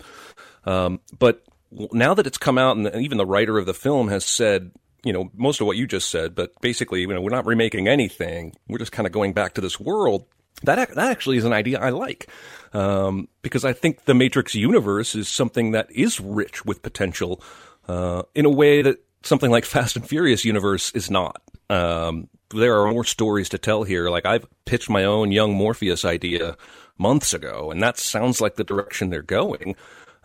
Um, 0.65 0.99
but 1.17 1.43
now 1.71 2.13
that 2.15 2.25
it's 2.25 2.37
come 2.37 2.57
out, 2.57 2.77
and 2.77 2.95
even 2.95 3.17
the 3.17 3.25
writer 3.25 3.57
of 3.57 3.67
the 3.67 3.73
film 3.73 4.07
has 4.09 4.25
said, 4.25 4.71
you 5.03 5.13
know, 5.13 5.31
most 5.35 5.61
of 5.61 5.67
what 5.67 5.77
you 5.77 5.87
just 5.87 6.09
said, 6.09 6.35
but 6.35 6.51
basically, 6.61 7.01
you 7.01 7.07
know, 7.07 7.21
we're 7.21 7.29
not 7.29 7.45
remaking 7.45 7.87
anything. 7.87 8.53
We're 8.67 8.79
just 8.79 8.91
kind 8.91 9.07
of 9.07 9.13
going 9.13 9.33
back 9.33 9.53
to 9.53 9.61
this 9.61 9.79
world. 9.79 10.25
That 10.63 10.93
that 10.95 11.11
actually 11.11 11.37
is 11.37 11.45
an 11.45 11.53
idea 11.53 11.79
I 11.79 11.89
like, 11.91 12.29
um, 12.73 13.29
because 13.41 13.63
I 13.63 13.71
think 13.71 14.05
the 14.05 14.13
Matrix 14.13 14.55
universe 14.55 15.15
is 15.15 15.29
something 15.29 15.71
that 15.71 15.89
is 15.89 16.19
rich 16.19 16.65
with 16.65 16.81
potential, 16.81 17.41
uh, 17.87 18.23
in 18.35 18.45
a 18.45 18.49
way 18.49 18.81
that 18.81 18.97
something 19.23 19.51
like 19.51 19.63
Fast 19.75 19.95
and 19.95 20.07
Furious 20.07 20.43
universe 20.43 20.91
is 20.91 21.09
not. 21.09 21.41
Um, 21.69 22.27
there 22.53 22.81
are 22.81 22.91
more 22.91 23.05
stories 23.05 23.49
to 23.49 23.57
tell 23.57 23.83
here. 23.83 24.09
Like 24.09 24.25
I've 24.25 24.45
pitched 24.65 24.89
my 24.89 25.05
own 25.05 25.31
young 25.31 25.53
Morpheus 25.53 26.03
idea 26.03 26.57
months 26.97 27.33
ago, 27.33 27.71
and 27.71 27.81
that 27.81 27.97
sounds 27.97 28.41
like 28.41 28.55
the 28.55 28.63
direction 28.65 29.09
they're 29.09 29.21
going 29.21 29.75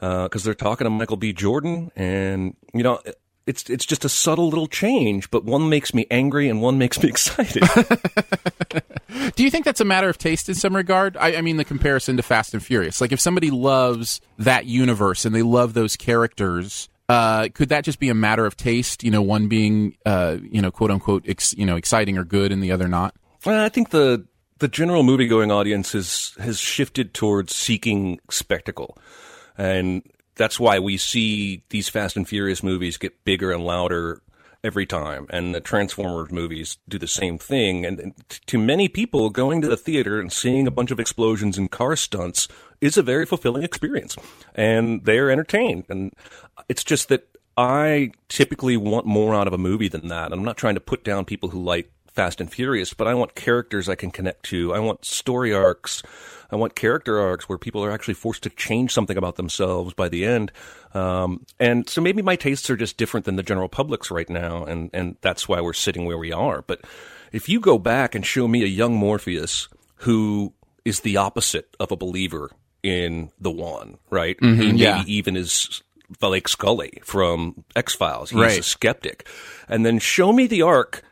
because 0.01 0.43
they're 0.43 0.55
talking 0.55 0.85
to 0.85 0.91
Michael 0.91 1.17
B. 1.17 1.33
Jordan, 1.33 1.93
and 1.95 2.57
you 2.73 2.83
know. 2.83 3.01
It's 3.47 3.69
it's 3.69 3.85
just 3.85 4.05
a 4.05 4.09
subtle 4.09 4.49
little 4.49 4.67
change, 4.67 5.31
but 5.31 5.45
one 5.45 5.69
makes 5.69 5.93
me 5.93 6.07
angry 6.11 6.49
and 6.49 6.63
one 6.63 6.79
makes 6.79 7.03
me 7.03 7.09
excited. 7.11 7.63
Do 9.37 9.45
you 9.45 9.51
think 9.51 9.65
that's 9.65 9.81
a 9.81 9.85
matter 9.85 10.09
of 10.09 10.19
taste 10.19 10.49
in 10.49 10.55
some 10.55 10.75
regard? 10.75 11.17
I, 11.17 11.37
I 11.37 11.41
mean, 11.41 11.57
the 11.57 11.65
comparison 11.65 12.17
to 12.17 12.23
Fast 12.23 12.55
and 12.55 12.65
Furious. 12.65 13.01
Like, 13.01 13.13
if 13.13 13.21
somebody 13.21 13.51
loves 13.51 14.21
that 14.39 14.67
universe 14.67 15.25
and 15.25 15.35
they 15.35 15.43
love 15.43 15.75
those 15.75 15.97
characters, 15.97 16.89
uh, 17.09 17.49
could 17.53 17.69
that 17.69 17.85
just 17.85 17.99
be 17.99 18.09
a 18.09 18.15
matter 18.15 18.47
of 18.47 18.57
taste? 18.57 19.05
You 19.05 19.11
know, 19.11 19.23
one 19.23 19.49
being, 19.49 19.97
uh, 20.07 20.39
you 20.43 20.63
know, 20.63 20.71
quote 20.71 20.91
unquote, 20.91 21.25
ex, 21.29 21.55
you 21.55 21.67
know, 21.67 21.77
exciting 21.77 22.17
or 22.17 22.25
good, 22.25 22.51
and 22.53 22.63
the 22.63 22.73
other 22.73 22.89
not. 22.89 23.15
Well, 23.45 23.63
I 23.63 23.69
think 23.69 23.91
the 23.91 24.27
the 24.59 24.69
general 24.69 25.03
movie 25.03 25.27
going 25.27 25.51
audience 25.51 25.93
has 25.93 26.35
has 26.39 26.59
shifted 26.59 27.13
towards 27.13 27.55
seeking 27.55 28.21
spectacle, 28.31 28.97
and 29.59 30.03
that's 30.37 30.59
why 30.59 30.79
we 30.79 30.97
see 30.97 31.63
these 31.71 31.89
Fast 31.89 32.17
and 32.17 32.29
Furious 32.29 32.63
movies 32.63 32.97
get 32.97 33.25
bigger 33.25 33.53
and 33.53 33.65
louder 33.65 34.21
every 34.63 34.87
time, 34.87 35.27
and 35.29 35.55
the 35.55 35.61
Transformers 35.61 36.33
movies 36.33 36.79
do 36.89 36.99
the 36.99 37.07
same 37.07 37.37
thing. 37.39 37.85
And, 37.85 38.15
to 38.47 38.59
many 38.59 38.89
people, 38.89 39.29
going 39.29 39.61
to 39.61 39.69
the 39.69 39.77
theater 39.77 40.19
and 40.19 40.33
seeing 40.33 40.67
a 40.67 40.71
bunch 40.71 40.91
of 40.91 40.99
explosions 40.99 41.59
and 41.59 41.71
car 41.71 41.97
stunts 41.97 42.49
is 42.81 42.97
a 42.97 43.03
very 43.03 43.27
fulfilling 43.27 43.63
experience, 43.63 44.17
and 44.55 45.05
they're 45.05 45.31
entertained. 45.31 45.85
And 45.89 46.15
it's 46.69 46.83
just 46.83 47.11
that 47.11 47.29
I 47.57 48.13
typically 48.29 48.77
want 48.77 49.07
more 49.07 49.35
out 49.35 49.47
of 49.47 49.53
a 49.53 49.59
movie 49.59 49.89
than 49.89 50.09
that. 50.09 50.33
I'm 50.33 50.45
not 50.45 50.57
trying 50.57 50.75
to 50.75 50.81
put 50.81 51.05
down 51.05 51.25
people 51.27 51.51
who 51.51 51.63
like 51.63 51.91
Fast 52.15 52.41
and 52.41 52.51
Furious, 52.51 52.95
but 52.95 53.09
I 53.09 53.15
want 53.15 53.35
characters 53.35 53.89
I 53.89 53.97
can 53.97 54.13
connect 54.13 54.45
to. 54.45 54.73
I 54.73 54.79
want 54.79 55.05
story 55.05 55.53
arcs. 55.53 56.03
I 56.51 56.57
want 56.57 56.77
character 56.77 57.19
arcs 57.19 57.49
where 57.49 57.59
people 57.59 57.85
are 57.85 57.91
actually 57.91 58.15
forced 58.15 58.45
to 58.45 58.51
change 58.51 58.93
something 58.93 59.17
about 59.17 59.35
themselves 59.35 59.95
by 59.95 60.09
the 60.09 60.25
end. 60.25 60.53
Um, 60.95 61.45
and 61.59 61.89
so 61.89 62.01
maybe 62.01 62.23
my 62.23 62.37
tastes 62.37 62.71
are 62.71 62.77
just 62.77 62.97
different 62.97 63.27
than 63.27 63.35
the 63.35 63.43
general 63.43 63.69
public's 63.69 64.13
right 64.13 64.31
now, 64.31 64.65
and, 64.65 64.91
and 64.93 65.17
that's 65.23 65.49
why 65.49 65.61
we're 65.61 65.73
sitting 65.73 66.07
where 66.07 66.19
we 66.19 66.33
are. 66.33 66.63
But 66.63 66.83
if 67.33 67.49
you 67.49 67.59
go 67.59 67.79
back 67.79 68.15
and 68.15 68.25
show 68.25 68.47
me 68.47 68.63
a 68.63 68.69
young 68.69 68.95
Morpheus 68.95 69.69
who 69.97 70.53
is 70.85 71.01
the 71.01 71.17
opposite 71.17 71.75
of 71.81 71.91
a 71.91 71.97
believer 71.97 72.53
in 72.85 73.33
the 73.41 73.51
one, 73.51 73.99
right? 74.09 74.37
he 74.41 74.47
maybe 74.47 74.79
yeah. 74.79 75.03
even 75.07 75.37
is 75.37 75.83
like 76.23 76.47
Scully 76.47 77.01
from 77.03 77.65
X 77.75 77.95
Files. 77.95 78.31
He's 78.31 78.59
a 78.59 78.63
skeptic. 78.63 79.27
And 79.69 79.85
then 79.85 79.99
show 79.99 80.33
me 80.33 80.47
the 80.47 80.63
arc 80.63 81.03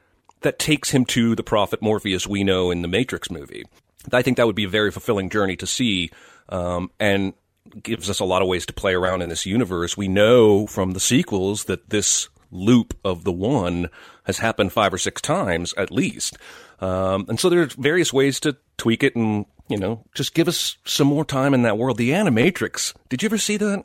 that 0.42 0.58
takes 0.58 0.90
him 0.90 1.04
to 1.06 1.34
the 1.34 1.42
prophet 1.42 1.82
Morpheus 1.82 2.26
we 2.26 2.44
know 2.44 2.70
in 2.70 2.82
the 2.82 2.88
Matrix 2.88 3.30
movie. 3.30 3.64
I 4.12 4.22
think 4.22 4.37
that 4.37 4.46
would 4.46 4.56
be 4.56 4.64
a 4.64 4.68
very 4.68 4.90
fulfilling 4.90 5.30
journey 5.30 5.56
to 5.56 5.66
see, 5.66 6.11
um, 6.49 6.90
and 6.99 7.34
gives 7.82 8.11
us 8.11 8.20
a 8.20 8.25
lot 8.25 8.42
of 8.42 8.49
ways 8.49 8.66
to 8.66 8.72
play 8.72 8.94
around 8.94 9.22
in 9.22 9.28
this 9.28 9.46
universe. 9.46 9.96
We 9.96 10.08
know 10.08 10.66
from 10.66 10.92
the 10.92 11.00
sequels 11.00 11.64
that 11.64 11.90
this 11.90 12.28
loop 12.50 12.99
of 13.04 13.25
the 13.25 13.32
one 13.32 13.88
has 14.25 14.38
happened 14.38 14.72
five 14.72 14.92
or 14.92 14.99
six 14.99 15.22
times 15.22 15.72
at 15.76 15.90
least. 15.90 16.37
Um, 16.80 17.26
and 17.28 17.40
so 17.40 17.49
there's 17.49 17.75
various 17.75 18.12
ways 18.12 18.40
to 18.40 18.56
tweak 18.76 19.02
it 19.02 19.16
and, 19.16 19.46
you 19.68 19.78
know, 19.78 20.04
just 20.14 20.34
give 20.34 20.49
us 20.49 20.76
some 20.84 21.06
more 21.06 21.25
time 21.25 21.54
in 21.54 21.62
that 21.62 21.78
world. 21.78 21.96
The 21.96 22.11
Animatrix. 22.11 22.94
Did 23.08 23.22
you 23.22 23.28
ever 23.28 23.38
see 23.38 23.56
that? 23.56 23.84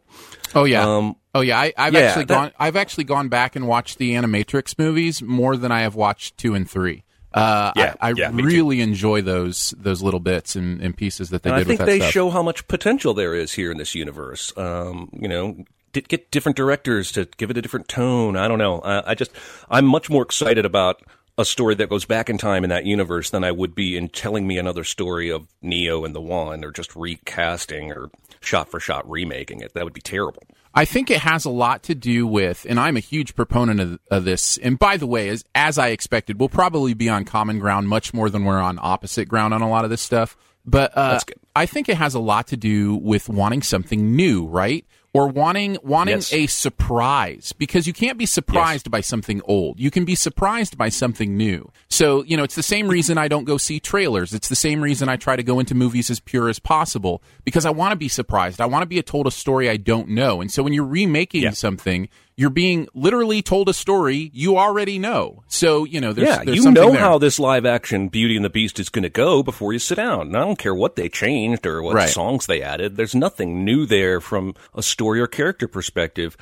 Oh 0.54 0.66
yeah. 0.66 0.84
Um, 0.84 1.16
oh 1.38 1.42
yeah. 1.42 1.60
I, 1.60 1.74
I've 1.78 1.94
yeah, 1.94 2.00
actually 2.02 2.26
that- 2.26 2.34
gone. 2.34 2.52
I've 2.60 2.76
actually 2.76 3.04
gone 3.06 3.30
back 3.30 3.56
and 3.56 3.68
watched 3.68 3.98
the 3.98 4.14
Animatrix 4.14 4.78
movies 4.78 5.22
more 5.22 5.56
than 5.58 5.72
I 5.72 5.82
have 5.82 5.96
watched 5.96 6.38
two 6.38 6.54
and 6.56 6.70
three. 6.70 7.04
Uh, 7.34 7.72
Yeah, 7.76 7.94
I, 8.02 8.10
I 8.10 8.14
yeah, 8.16 8.32
really 8.34 8.82
enjoy 8.82 9.22
those 9.22 9.74
those 9.78 10.02
little 10.02 10.20
bits 10.20 10.56
and, 10.56 10.82
and 10.82 10.96
pieces 10.96 11.30
that 11.30 11.44
they 11.44 11.50
And 11.52 11.60
I 11.60 11.64
think 11.64 11.82
they 11.82 12.00
stuff. 12.00 12.12
show 12.12 12.30
how 12.30 12.42
much 12.42 12.68
potential 12.68 13.14
there 13.14 13.36
is 13.36 13.54
here 13.54 13.70
in 13.72 13.78
this 13.78 13.94
universe. 13.96 14.52
Um, 14.58 15.10
you 15.14 15.28
know, 15.28 15.64
get 15.94 16.32
different 16.32 16.56
directors 16.56 17.12
to 17.14 17.28
give 17.38 17.52
it 17.52 17.58
a 17.58 17.62
different 17.62 17.88
tone. 17.88 18.38
I 18.38 18.48
don't 18.48 18.58
know. 18.60 18.80
I, 18.80 19.12
I 19.12 19.16
just 19.16 19.32
I'm 19.70 19.86
much 19.86 20.10
more 20.10 20.24
excited 20.24 20.66
about 20.66 21.02
a 21.38 21.46
story 21.46 21.76
that 21.76 21.90
goes 21.90 22.06
back 22.06 22.30
in 22.30 22.38
time 22.40 22.64
in 22.64 22.72
that 22.72 22.86
universe 22.86 23.30
than 23.30 23.44
I 23.44 23.52
would 23.52 23.76
be 23.76 23.96
in 23.96 24.10
telling 24.10 24.48
me 24.48 24.58
another 24.58 24.84
story 24.84 25.30
of 25.30 25.48
Neo 25.62 26.04
and 26.06 26.16
the 26.16 26.22
One 26.22 26.64
or 26.66 26.72
just 26.72 26.96
recasting 26.96 27.92
or 27.92 28.10
shot 28.40 28.72
for 28.72 28.80
shot 28.80 29.08
remaking 29.08 29.62
it. 29.62 29.74
That 29.76 29.84
would 29.84 29.94
be 29.94 30.02
terrible. 30.02 30.42
I 30.78 30.86
think 30.86 31.10
it 31.10 31.20
has 31.20 31.44
a 31.46 31.50
lot 31.50 31.84
to 31.84 31.96
do 31.96 32.28
with, 32.28 32.66
and 32.70 32.80
I'm 32.80 32.98
a 32.98 33.00
huge 33.00 33.36
proponent 33.36 33.80
of, 33.80 34.00
of, 34.12 34.26
this. 34.26 34.58
And 34.58 34.78
by 34.78 34.98
the 34.98 35.08
way, 35.08 35.30
as 35.30 35.44
as 35.56 35.80
I 35.80 35.88
expected, 35.88 36.40
we'll 36.40 36.50
probably 36.50 36.94
be 36.94 37.10
on 37.10 37.26
common 37.26 37.58
ground 37.58 37.90
much 37.90 38.14
more 38.14 38.30
than 38.30 38.46
we're 38.46 38.60
on 38.60 38.78
opposite 38.80 39.28
ground 39.28 39.56
on 39.56 39.64
a 39.64 39.70
lot 39.70 39.86
of 39.86 39.90
this 39.90 40.04
stuff. 40.04 40.38
But 40.66 40.96
uh, 40.96 41.20
I 41.56 41.66
think 41.66 41.90
it 41.90 41.98
has 41.98 42.14
a 42.14 42.20
lot 42.20 42.48
to 42.48 42.58
do 42.58 42.96
with 42.96 43.28
wanting 43.28 43.64
something 43.64 44.16
new, 44.16 44.46
right? 44.46 44.86
Or 45.18 45.28
wanting 45.28 45.80
wanting 45.82 46.18
yes. 46.18 46.32
a 46.32 46.46
surprise 46.46 47.52
because 47.52 47.88
you 47.88 47.94
can't 47.94 48.20
be 48.20 48.26
surprised 48.28 48.86
yes. 48.86 48.92
by 48.92 49.02
something 49.02 49.42
old. 49.46 49.80
You 49.80 49.90
can 49.90 50.06
be 50.06 50.14
surprised 50.14 50.78
by 50.78 50.90
something 50.90 51.36
new. 51.36 51.72
So, 51.90 52.24
you 52.26 52.38
know, 52.38 52.44
it's 52.44 52.54
the 52.54 52.62
same 52.62 52.88
reason 52.88 53.18
I 53.18 53.28
don't 53.28 53.46
go 53.46 53.58
see 53.58 53.80
trailers. 53.80 54.32
It's 54.32 54.48
the 54.48 54.56
same 54.56 54.80
reason 54.80 55.10
I 55.10 55.16
try 55.16 55.36
to 55.36 55.42
go 55.42 55.60
into 55.60 55.74
movies 55.74 56.12
as 56.12 56.20
pure 56.20 56.50
as 56.50 56.60
possible 56.60 57.24
because 57.44 57.66
I 57.66 57.72
want 57.72 57.94
to 57.94 57.96
be 57.96 58.08
surprised. 58.08 58.62
I 58.62 58.68
want 58.68 58.84
to 58.84 58.88
be 58.88 59.02
told 59.02 59.26
a 59.26 59.32
story 59.32 59.72
I 59.72 59.78
don't 59.78 60.10
know. 60.10 60.40
And 60.40 60.52
so 60.52 60.62
when 60.62 60.72
you're 60.72 60.86
remaking 60.86 61.42
yeah. 61.42 61.50
something, 61.50 62.10
you're 62.38 62.52
being 62.52 62.88
literally 62.94 63.42
told 63.42 63.68
a 63.68 63.74
story 63.74 64.30
you 64.32 64.58
already 64.58 65.00
know. 65.00 65.44
So, 65.48 65.86
you 65.86 66.00
know, 66.00 66.14
there's, 66.14 66.28
yeah, 66.28 66.44
there's 66.44 66.64
you 66.64 66.72
know 66.72 66.92
there. 66.92 67.00
how 67.00 67.18
this 67.18 67.40
live 67.40 67.66
action 67.66 68.10
Beauty 68.10 68.36
and 68.36 68.46
the 68.46 68.50
Beast 68.50 68.80
is 68.80 68.90
going 68.90 69.04
to 69.04 69.10
go 69.10 69.42
before 69.42 69.74
you 69.74 69.80
sit 69.80 69.96
down. 69.96 70.28
And 70.28 70.38
I 70.38 70.42
don't 70.42 70.60
care 70.60 70.76
what 70.76 70.96
they 70.96 71.10
changed 71.10 71.66
or 71.66 71.82
what 71.82 71.96
right. 71.96 72.08
songs 72.08 72.46
they 72.46 72.62
added. 72.62 72.96
There's 72.96 73.16
nothing 73.16 73.66
new 73.66 73.88
there 73.88 74.22
from 74.22 74.54
a 74.76 74.84
story 74.84 75.20
or 75.20 75.26
character 75.26 75.68
perspective. 75.68 76.38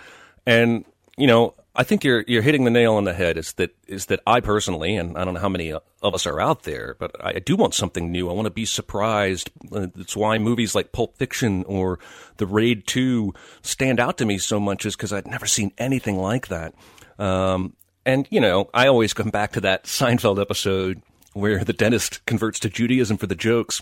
And, 0.46 0.84
you 1.18 1.28
know, 1.28 1.56
I 1.76 1.84
think 1.84 2.04
you're 2.04 2.24
you're 2.28 2.42
hitting 2.42 2.64
the 2.64 2.72
nail 2.72 2.96
on 2.96 3.04
the 3.04 3.14
head. 3.14 3.38
Is 3.38 3.54
that 3.54 3.76
is 3.88 4.06
that 4.08 4.22
I 4.26 4.40
personally, 4.40 4.96
and 4.96 5.18
I 5.18 5.26
don't 5.26 5.34
know 5.34 5.40
how 5.40 5.50
many 5.50 5.72
of 5.74 5.84
us 6.02 6.26
are 6.26 6.40
out 6.40 6.64
there, 6.64 6.96
but 7.00 7.12
I 7.20 7.40
do 7.40 7.56
want 7.56 7.74
something 7.74 8.12
new. 8.12 8.30
I 8.30 8.34
want 8.34 8.46
to 8.46 8.52
be 8.52 8.66
surprised. 8.66 9.52
That's 9.72 10.16
why 10.16 10.38
movies 10.38 10.74
like 10.74 10.92
Pulp 10.92 11.18
Fiction 11.18 11.64
or 11.66 12.00
The 12.38 12.48
Raid 12.48 12.88
Two 12.88 13.34
stand 13.62 14.00
out 14.00 14.18
to 14.20 14.26
me 14.26 14.38
so 14.38 14.60
much, 14.60 14.86
is 14.86 14.96
because 14.96 15.12
I'd 15.12 15.28
never 15.28 15.46
seen 15.46 15.74
anything 15.78 16.18
like 16.18 16.48
that. 16.48 16.74
Um, 17.20 17.76
and 18.06 18.28
you 18.30 18.40
know, 18.40 18.70
I 18.74 18.88
always 18.88 19.14
come 19.14 19.30
back 19.30 19.52
to 19.54 19.62
that 19.62 19.84
Seinfeld 19.84 20.40
episode 20.40 21.02
where 21.34 21.66
the 21.66 21.74
dentist 21.74 22.26
converts 22.26 22.60
to 22.62 22.70
Judaism 22.70 23.18
for 23.18 23.28
the 23.28 23.36
jokes 23.36 23.82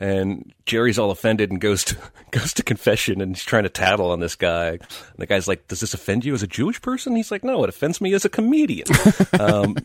and 0.00 0.52
Jerry's 0.64 0.98
all 0.98 1.10
offended 1.10 1.50
and 1.50 1.60
goes 1.60 1.84
to 1.84 1.96
goes 2.30 2.54
to 2.54 2.62
confession 2.62 3.20
and 3.20 3.36
he's 3.36 3.44
trying 3.44 3.64
to 3.64 3.68
tattle 3.68 4.10
on 4.10 4.20
this 4.20 4.34
guy. 4.34 4.70
And 4.70 4.80
the 5.18 5.26
guy's 5.26 5.46
like, 5.46 5.68
"Does 5.68 5.80
this 5.80 5.94
offend 5.94 6.24
you 6.24 6.34
as 6.34 6.42
a 6.42 6.48
Jewish 6.48 6.80
person?" 6.80 7.14
He's 7.14 7.30
like, 7.30 7.44
"No, 7.44 7.62
it 7.62 7.68
offends 7.68 8.00
me 8.00 8.14
as 8.14 8.24
a 8.24 8.30
comedian." 8.30 8.88
um, 9.38 9.76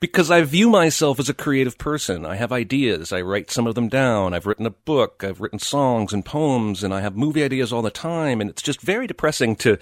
because 0.00 0.30
I 0.30 0.42
view 0.42 0.68
myself 0.68 1.18
as 1.18 1.28
a 1.28 1.34
creative 1.34 1.76
person. 1.76 2.24
I 2.24 2.36
have 2.36 2.52
ideas. 2.52 3.12
I 3.12 3.22
write 3.22 3.50
some 3.50 3.66
of 3.66 3.74
them 3.74 3.88
down. 3.88 4.34
I've 4.34 4.46
written 4.46 4.66
a 4.66 4.70
book. 4.70 5.24
I've 5.24 5.40
written 5.40 5.58
songs 5.58 6.12
and 6.12 6.24
poems, 6.24 6.84
and 6.84 6.94
I 6.94 7.00
have 7.00 7.16
movie 7.16 7.42
ideas 7.42 7.72
all 7.72 7.82
the 7.82 7.90
time. 7.90 8.40
And 8.40 8.48
it's 8.48 8.62
just 8.62 8.80
very 8.80 9.06
depressing 9.06 9.56
to 9.56 9.78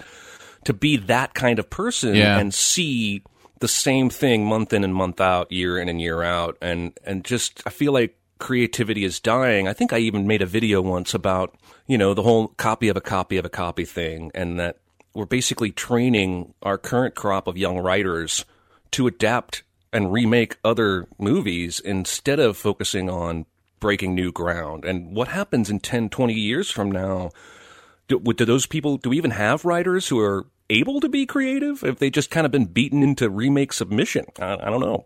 to 0.65 0.73
be 0.73 0.95
that 0.95 1.33
kind 1.33 1.59
of 1.59 1.69
person 1.69 2.15
yeah. 2.15 2.39
and 2.39 2.53
see 2.53 3.21
the 3.59 3.67
same 3.67 4.09
thing 4.09 4.45
month 4.45 4.73
in 4.73 4.83
and 4.83 4.95
month 4.95 5.19
out, 5.21 5.51
year 5.51 5.77
in 5.77 5.89
and 5.89 6.01
year 6.01 6.23
out, 6.23 6.57
and 6.61 6.97
and 7.03 7.23
just 7.23 7.61
I 7.65 7.69
feel 7.69 7.91
like 7.91 8.17
creativity 8.43 9.05
is 9.05 9.21
dying. 9.21 9.69
I 9.69 9.73
think 9.73 9.93
I 9.93 9.99
even 9.99 10.27
made 10.27 10.41
a 10.41 10.45
video 10.45 10.81
once 10.81 11.13
about, 11.13 11.55
you 11.87 11.97
know, 11.97 12.13
the 12.13 12.23
whole 12.23 12.49
copy 12.49 12.89
of 12.89 12.97
a 12.97 13.01
copy 13.01 13.37
of 13.37 13.45
a 13.45 13.49
copy 13.49 13.85
thing 13.85 14.31
and 14.35 14.59
that 14.59 14.79
we're 15.13 15.25
basically 15.25 15.71
training 15.71 16.53
our 16.61 16.77
current 16.77 17.15
crop 17.15 17.47
of 17.47 17.57
young 17.57 17.79
writers 17.79 18.43
to 18.91 19.07
adapt 19.07 19.63
and 19.93 20.11
remake 20.11 20.57
other 20.61 21.07
movies 21.17 21.79
instead 21.79 22.37
of 22.37 22.57
focusing 22.57 23.09
on 23.09 23.45
breaking 23.79 24.13
new 24.13 24.31
ground. 24.31 24.83
And 24.83 25.15
what 25.15 25.29
happens 25.29 25.69
in 25.69 25.79
10, 25.79 26.09
20 26.09 26.33
years 26.33 26.69
from 26.69 26.91
now? 26.91 27.31
Do, 28.09 28.19
do 28.19 28.43
those 28.43 28.65
people, 28.65 28.97
do 28.97 29.09
we 29.11 29.17
even 29.17 29.31
have 29.31 29.63
writers 29.63 30.09
who 30.09 30.19
are 30.19 30.47
able 30.69 30.99
to 30.99 31.07
be 31.07 31.25
creative? 31.25 31.81
if 31.81 31.97
they 31.97 32.09
just 32.09 32.29
kind 32.29 32.45
of 32.45 32.51
been 32.51 32.65
beaten 32.65 33.03
into 33.03 33.29
remake 33.29 33.71
submission? 33.71 34.25
I, 34.37 34.55
I 34.55 34.69
don't 34.69 34.81
know. 34.81 35.05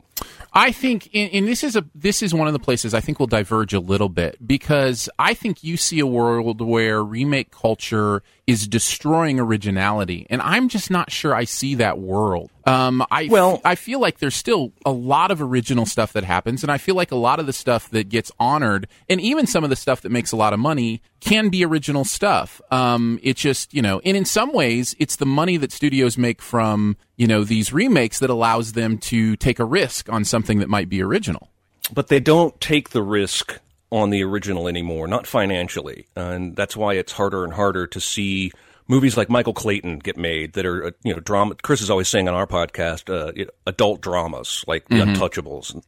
I 0.53 0.71
think, 0.71 1.09
and, 1.13 1.47
this 1.47 1.63
is 1.63 1.75
a 1.75 1.86
this 1.93 2.24
is 2.24 2.33
one 2.33 2.47
of 2.47 2.53
the 2.53 2.59
places 2.59 2.95
I 2.95 3.00
think 3.00 3.19
we'll 3.19 3.27
diverge 3.27 3.74
a 3.74 3.79
little 3.79 4.09
bit 4.09 4.45
because 4.45 5.07
I 5.19 5.36
think 5.36 5.63
you 5.63 5.77
see 5.77 6.00
a 6.00 6.07
world 6.07 6.62
where 6.62 7.03
remake 7.03 7.51
culture 7.51 8.24
is 8.47 8.67
destroying 8.67 9.39
originality, 9.39 10.25
and 10.29 10.41
I'm 10.41 10.67
just 10.67 10.89
not 10.89 11.12
sure 11.12 11.36
I 11.36 11.43
see 11.43 11.75
that 11.75 12.00
world. 12.00 12.50
Um, 12.65 13.05
I 13.12 13.27
well, 13.29 13.62
I 13.63 13.75
feel 13.75 14.00
like 14.00 14.17
there's 14.17 14.36
still 14.36 14.71
a 14.86 14.91
lot 14.91 15.31
of 15.31 15.41
original 15.41 15.86
stuff 15.86 16.13
that 16.13 16.24
happens, 16.24 16.63
and 16.63 16.71
I 16.71 16.79
feel 16.79 16.95
like 16.95 17.12
a 17.12 17.15
lot 17.15 17.39
of 17.39 17.45
the 17.45 17.53
stuff 17.53 17.89
that 17.91 18.09
gets 18.09 18.31
honored, 18.39 18.88
and 19.07 19.21
even 19.21 19.45
some 19.45 19.63
of 19.63 19.69
the 19.69 19.75
stuff 19.75 20.01
that 20.01 20.12
makes 20.12 20.31
a 20.31 20.38
lot 20.38 20.53
of 20.53 20.59
money, 20.59 21.01
can 21.19 21.50
be 21.50 21.63
original 21.65 22.03
stuff. 22.03 22.62
Um, 22.71 23.19
it's 23.21 23.41
just 23.41 23.74
you 23.74 23.81
know, 23.81 24.01
and 24.03 24.17
in 24.17 24.25
some 24.25 24.53
ways, 24.53 24.95
it's 24.97 25.17
the 25.17 25.25
money 25.25 25.57
that 25.57 25.71
studios 25.71 26.17
make 26.17 26.41
from 26.41 26.97
you 27.17 27.27
know 27.27 27.43
these 27.43 27.74
remakes 27.74 28.19
that 28.19 28.29
allows 28.29 28.74
them 28.74 28.97
to 29.00 29.36
take 29.36 29.59
a 29.59 29.65
risk 29.65 30.09
on 30.09 30.24
something 30.24 30.59
that 30.59 30.69
might 30.69 30.88
be 30.88 31.01
original. 31.01 31.50
But 31.93 32.07
they 32.07 32.19
don't 32.19 32.59
take 32.62 32.89
the 32.89 33.01
risk 33.01 33.59
on 33.91 34.09
the 34.09 34.24
original 34.24 34.67
anymore, 34.67 35.07
not 35.07 35.27
financially, 35.27 36.07
and 36.15 36.55
that's 36.55 36.77
why 36.77 36.93
it's 36.93 37.13
harder 37.13 37.43
and 37.43 37.53
harder 37.53 37.88
to 37.88 38.00
see 38.00 38.51
movies 38.88 39.17
like 39.17 39.29
Michael 39.29 39.53
Clayton 39.53 40.00
get 40.00 40.17
made 40.17 40.53
that 40.53 40.65
are 40.65 40.88
uh, 40.88 40.91
you 41.03 41.13
know 41.13 41.19
drama. 41.19 41.55
Chris 41.55 41.81
is 41.81 41.89
always 41.89 42.07
saying 42.07 42.27
on 42.27 42.36
our 42.36 42.47
podcast, 42.47 43.09
uh, 43.09 43.45
adult 43.65 44.01
dramas 44.01 44.63
like 44.67 44.88
mm-hmm. 44.88 45.13
The 45.13 45.19
Untouchables. 45.19 45.81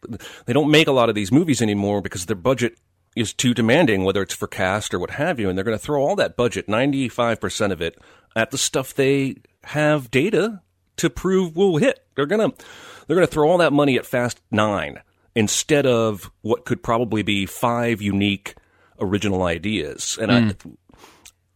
They 0.46 0.54
don't 0.54 0.72
make 0.72 0.88
a 0.88 0.94
lot 0.94 1.10
of 1.10 1.16
these 1.16 1.32
movies 1.32 1.62
anymore 1.62 2.02
because 2.02 2.26
their 2.26 2.36
budget 2.36 2.78
is 3.16 3.34
too 3.34 3.54
demanding, 3.54 4.04
whether 4.04 4.22
it's 4.22 4.36
for 4.36 4.48
cast 4.48 4.94
or 4.94 5.00
what 5.00 5.12
have 5.12 5.40
you, 5.40 5.50
and 5.50 5.58
they're 5.58 5.66
going 5.66 5.78
to 5.78 5.84
throw 5.84 6.02
all 6.02 6.16
that 6.16 6.38
budget, 6.38 6.68
ninety 6.68 7.10
five 7.10 7.40
percent 7.40 7.74
of 7.74 7.82
it, 7.82 7.98
at 8.36 8.52
the 8.52 8.58
stuff 8.58 8.94
they 8.94 9.36
have 9.64 10.10
data 10.12 10.62
to 11.00 11.10
prove 11.10 11.56
will 11.56 11.78
hit. 11.78 12.06
They're 12.16 12.26
gonna 12.26 12.52
they're 13.08 13.16
gonna 13.16 13.28
throw 13.28 13.50
all 13.50 13.58
that 13.60 13.74
money 13.74 13.98
at 13.98 14.06
Fast 14.06 14.42
Nine 14.52 15.02
instead 15.36 15.86
of 15.86 16.32
what 16.42 16.66
could 16.66 16.84
probably 16.84 17.24
be 17.24 17.46
five 17.46 18.02
unique 18.02 18.56
original 19.00 19.44
ideas. 19.44 20.18
And 20.22 20.32
mm. 20.32 20.76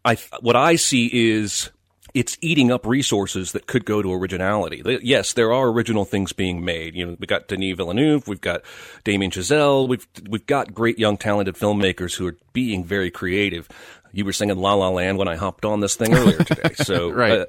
I, 0.05 0.13
I, 0.13 0.17
what 0.41 0.55
I 0.55 0.75
see 0.75 1.09
is 1.11 1.69
it's 2.13 2.37
eating 2.41 2.71
up 2.71 2.85
resources 2.85 3.53
that 3.53 3.65
could 3.65 3.85
go 3.85 4.01
to 4.01 4.13
originality. 4.13 4.81
Yes, 5.01 5.33
there 5.33 5.51
are 5.51 5.67
original 5.69 6.05
things 6.05 6.31
being 6.31 6.63
made. 6.63 6.95
You 6.95 7.05
know, 7.05 7.17
we've 7.19 7.27
got 7.27 7.47
Denis 7.47 7.75
Villeneuve, 7.75 8.27
we've 8.27 8.41
got 8.41 8.61
Damien 9.03 9.31
Chazelle, 9.31 9.87
we've 9.87 10.07
we've 10.29 10.45
got 10.45 10.73
great 10.73 10.99
young 10.99 11.17
talented 11.17 11.55
filmmakers 11.55 12.15
who 12.15 12.27
are 12.27 12.37
being 12.53 12.83
very 12.83 13.09
creative. 13.09 13.67
You 14.13 14.23
were 14.25 14.31
singing 14.31 14.57
La 14.57 14.75
La 14.75 14.89
Land 14.89 15.17
when 15.17 15.27
I 15.27 15.35
hopped 15.35 15.65
on 15.65 15.79
this 15.79 15.95
thing 15.95 16.13
earlier 16.13 16.37
today. 16.43 16.75
So 16.75 17.09
right. 17.09 17.39
Uh, 17.39 17.45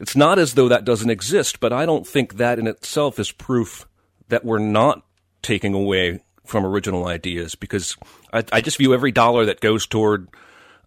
it's 0.00 0.16
not 0.16 0.38
as 0.38 0.54
though 0.54 0.68
that 0.68 0.84
doesn't 0.84 1.10
exist, 1.10 1.60
but 1.60 1.72
I 1.72 1.84
don't 1.84 2.06
think 2.06 2.36
that 2.36 2.58
in 2.58 2.66
itself 2.66 3.18
is 3.18 3.32
proof 3.32 3.86
that 4.28 4.44
we're 4.44 4.58
not 4.58 5.04
taking 5.42 5.74
away 5.74 6.20
from 6.44 6.64
original 6.64 7.06
ideas 7.06 7.54
because 7.54 7.96
I, 8.32 8.44
I 8.52 8.60
just 8.60 8.78
view 8.78 8.94
every 8.94 9.10
dollar 9.12 9.46
that 9.46 9.60
goes 9.60 9.86
toward 9.86 10.28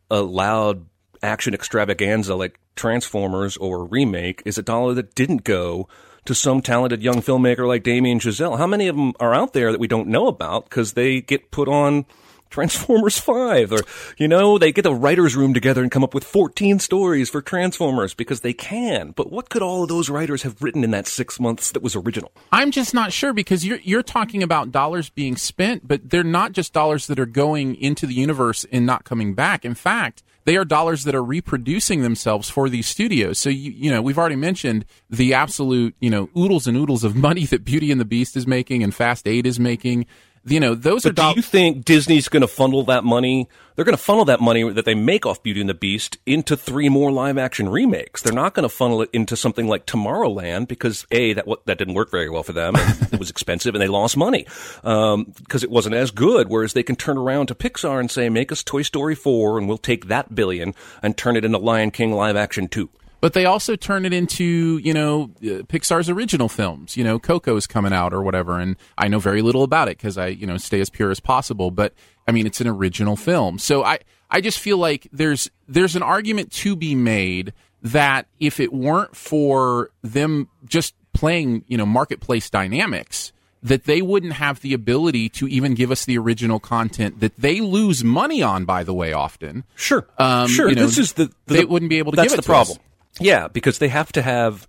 a 0.10 0.22
loud 0.22 0.86
action 1.22 1.54
extravaganza 1.54 2.36
like 2.36 2.60
Transformers 2.76 3.58
or 3.58 3.84
remake 3.84 4.42
is 4.46 4.58
a 4.58 4.64
dollar 4.64 4.94
that 4.94 5.14
didn't 5.14 5.44
go 5.44 5.90
to 6.26 6.34
some 6.34 6.62
talented 6.62 7.02
young 7.02 7.22
filmmaker 7.22 7.68
like 7.68 7.84
Damien 7.84 8.20
Chazelle. 8.20 8.58
How 8.58 8.68
many 8.68 8.88
of 8.88 8.96
them 8.96 9.14
are 9.20 9.34
out 9.34 9.54
there 9.54 9.72
that 9.72 9.82
we 9.82 9.88
don't 9.88 10.08
know 10.08 10.28
about 10.28 10.70
because 10.70 10.94
they 10.94 11.20
get 11.22 11.52
put 11.52 11.68
on 11.68 12.06
Transformers 12.50 13.20
5 13.20 13.72
or, 13.72 13.80
you 14.18 14.28
know, 14.28 14.58
they 14.58 14.72
get 14.72 14.82
the 14.84 14.94
writer's 14.94 15.36
room 15.36 15.54
together 15.54 15.82
and 15.82 15.92
come 15.92 16.04
up 16.04 16.14
with 16.14 16.24
14 16.24 16.80
stories 16.80 17.30
for 17.30 17.42
Transformers 17.42 18.14
because 18.14 18.42
they 18.42 18.54
can. 18.54 19.12
But 19.12 19.32
what 19.32 19.50
could 19.50 19.62
all 19.62 19.84
of 19.84 19.90
those 19.90 20.10
writers 20.10 20.44
have 20.44 20.62
written 20.62 20.84
in 20.84 20.92
that 20.92 21.08
six 21.08 21.40
months 21.40 21.72
that 21.72 21.84
was 21.84 21.96
original? 21.96 22.32
I'm 22.52 22.72
just 22.72 22.94
not 22.94 23.14
sure 23.14 23.34
because 23.34 23.66
you're, 23.66 23.80
you're 23.80 24.04
talking 24.04 24.42
about 24.42 24.72
dollars 24.72 25.10
being 25.10 25.36
spent, 25.36 25.88
but 25.88 26.10
they're 26.10 26.24
not 26.24 26.54
just 26.54 26.74
dollars 26.74 27.08
that 27.08 27.20
are 27.20 27.26
going 27.26 27.76
into 27.76 28.06
the 28.06 28.14
universe 28.14 28.66
and 28.72 28.86
not 28.86 29.04
coming 29.04 29.36
back. 29.36 29.64
In 29.64 29.76
fact, 29.76 30.24
they 30.50 30.58
are 30.58 30.66
dollars 30.66 31.04
that 31.04 31.14
are 31.14 31.24
reproducing 31.24 32.02
themselves 32.02 32.50
for 32.50 32.70
these 32.70 32.88
studios. 32.88 33.38
So 33.38 33.52
you 33.52 33.72
you 33.72 33.92
know 33.92 34.02
we've 34.02 34.18
already 34.18 34.36
mentioned 34.36 34.84
the 35.08 35.34
absolute 35.36 35.96
you 36.00 36.10
know 36.10 36.30
oodles 36.36 36.66
and 36.66 36.76
oodles 36.76 37.04
of 37.04 37.16
money 37.16 37.46
that 37.52 37.64
Beauty 37.64 37.92
and 37.92 38.02
the 38.02 38.06
Beast 38.06 38.36
is 38.36 38.48
making 38.48 38.82
and 38.82 38.94
Fast 38.94 39.28
Eight 39.28 39.46
is 39.46 39.60
making 39.60 40.08
you 40.46 40.60
know, 40.60 40.76
those 40.76 41.04
but 41.04 41.20
are. 41.20 41.34
Do 41.34 41.38
you 41.38 41.42
think 41.42 41.86
Disney's 41.86 42.30
going 42.30 42.42
to 42.42 42.48
funnel 42.48 42.84
that 42.84 43.04
money? 43.04 43.48
They're 43.76 43.86
going 43.86 43.98
to 43.98 44.04
funnel 44.04 44.26
that 44.26 44.42
money 44.42 44.70
that 44.70 44.84
they 44.84 44.94
make 44.94 45.26
off 45.26 45.42
Beauty 45.42 45.62
and 45.62 45.70
the 45.70 45.74
Beast 45.74 46.18
into 46.26 46.58
three 46.58 46.90
more 46.90 47.12
live 47.12 47.38
action 47.38 47.70
remakes. 47.70 48.22
They're 48.22 48.34
not 48.34 48.54
going 48.54 48.64
to 48.64 48.70
funnel 48.70 49.02
it 49.02 49.10
into 49.14 49.38
something 49.38 49.68
like 49.68 49.86
Tomorrowland 49.86 50.68
because 50.68 51.08
a 51.12 51.32
that 51.34 51.46
that 51.66 51.78
didn't 51.78 51.94
work 51.94 52.12
very 52.12 52.30
well 52.30 52.44
for 52.44 52.52
them. 52.52 52.76
And 52.76 53.14
it 53.14 53.20
was 53.20 53.30
expensive 53.30 53.76
and 53.76 53.82
they 53.82 53.88
lost 53.88 54.18
money 54.18 54.44
because 54.82 55.14
um, 55.14 55.34
it 55.64 55.70
wasn't 55.72 55.96
as 55.96 56.12
good. 56.12 56.50
Whereas 56.50 56.74
they 56.74 56.84
can 56.84 56.98
turn 56.98 57.18
around 57.18 57.48
to 57.48 57.56
Pixar 57.56 58.00
and 58.00 58.12
say, 58.12 58.30
"Make 58.30 58.52
us 58.52 58.64
Toy 58.64 58.82
Story 58.82 59.16
four, 59.16 59.58
and 59.58 59.68
we'll 59.68 59.78
take 59.78 60.08
that 60.08 60.36
billion 60.36 60.76
and 61.02 61.16
turn 61.16 61.38
it 61.38 61.46
into 61.46 61.58
Lion 61.58 61.92
King 61.92 62.12
live 62.12 62.36
action 62.36 62.68
two. 62.68 62.90
But 63.22 63.34
they 63.34 63.46
also 63.46 63.76
turn 63.76 64.06
it 64.06 64.14
into 64.14 64.78
you 64.84 64.94
know 64.94 65.32
uh, 65.42 65.64
Pixar's 65.64 66.10
original 66.10 66.50
films. 66.50 66.96
You 66.98 67.04
know, 67.04 67.20
Coco's 67.20 67.68
coming 67.68 67.94
out 67.94 68.14
or 68.14 68.22
whatever, 68.22 68.60
and 68.60 68.76
I 68.98 69.08
know 69.08 69.20
very 69.20 69.42
little 69.42 69.64
about 69.64 69.88
it 69.88 69.98
because 69.98 70.18
I 70.18 70.28
you 70.28 70.48
know 70.48 70.58
stay 70.58 70.80
as 70.82 70.90
pure 70.90 71.12
as 71.12 71.20
possible. 71.20 71.72
But 71.72 71.94
I 72.28 72.32
mean, 72.32 72.46
it's 72.46 72.62
an 72.62 72.68
original 72.68 73.16
film, 73.16 73.60
so 73.60 73.84
I 73.84 74.00
I 74.30 74.42
just 74.42 74.60
feel 74.60 74.78
like 74.78 75.08
there's 75.12 75.50
there's 75.68 75.96
an 75.96 76.04
argument 76.04 76.52
to 76.54 76.76
be 76.76 76.96
made 76.96 77.54
that 77.82 78.28
if 78.40 78.60
it 78.60 78.74
weren't 78.74 79.16
for 79.16 79.90
them 80.02 80.48
just 80.66 80.94
playing 81.14 81.64
you 81.68 81.78
know 81.78 81.86
marketplace 81.86 82.50
dynamics 82.50 83.32
that 83.62 83.84
they 83.84 84.02
wouldn't 84.02 84.34
have 84.34 84.62
the 84.62 84.74
ability 84.74 85.28
to 85.28 85.46
even 85.48 85.74
give 85.74 85.92
us 85.92 86.06
the 86.06 86.18
original 86.18 86.62
content 86.62 87.20
that 87.20 87.36
they 87.38 87.60
lose 87.60 88.04
money 88.06 88.42
on. 88.42 88.64
By 88.64 88.84
the 88.84 88.94
way, 88.94 89.12
often 89.12 89.66
Sure, 89.76 90.08
Um, 90.18 90.48
sure. 90.48 90.70
you 90.70 90.76
know, 90.76 90.86
this 90.86 90.98
is 90.98 91.14
the, 91.14 91.26
the 91.48 91.54
they 91.56 91.66
wouldn't 91.66 91.90
be 91.90 91.98
able 91.98 92.14
to 92.14 92.16
That's 92.16 92.32
give 92.32 92.40
it 92.40 92.44
the 92.44 92.46
problem. 92.46 92.78
us. 92.78 92.84
Yeah, 93.20 93.48
because 93.48 93.80
they 93.80 93.90
have 93.90 94.12
to 94.14 94.22
have 94.22 94.68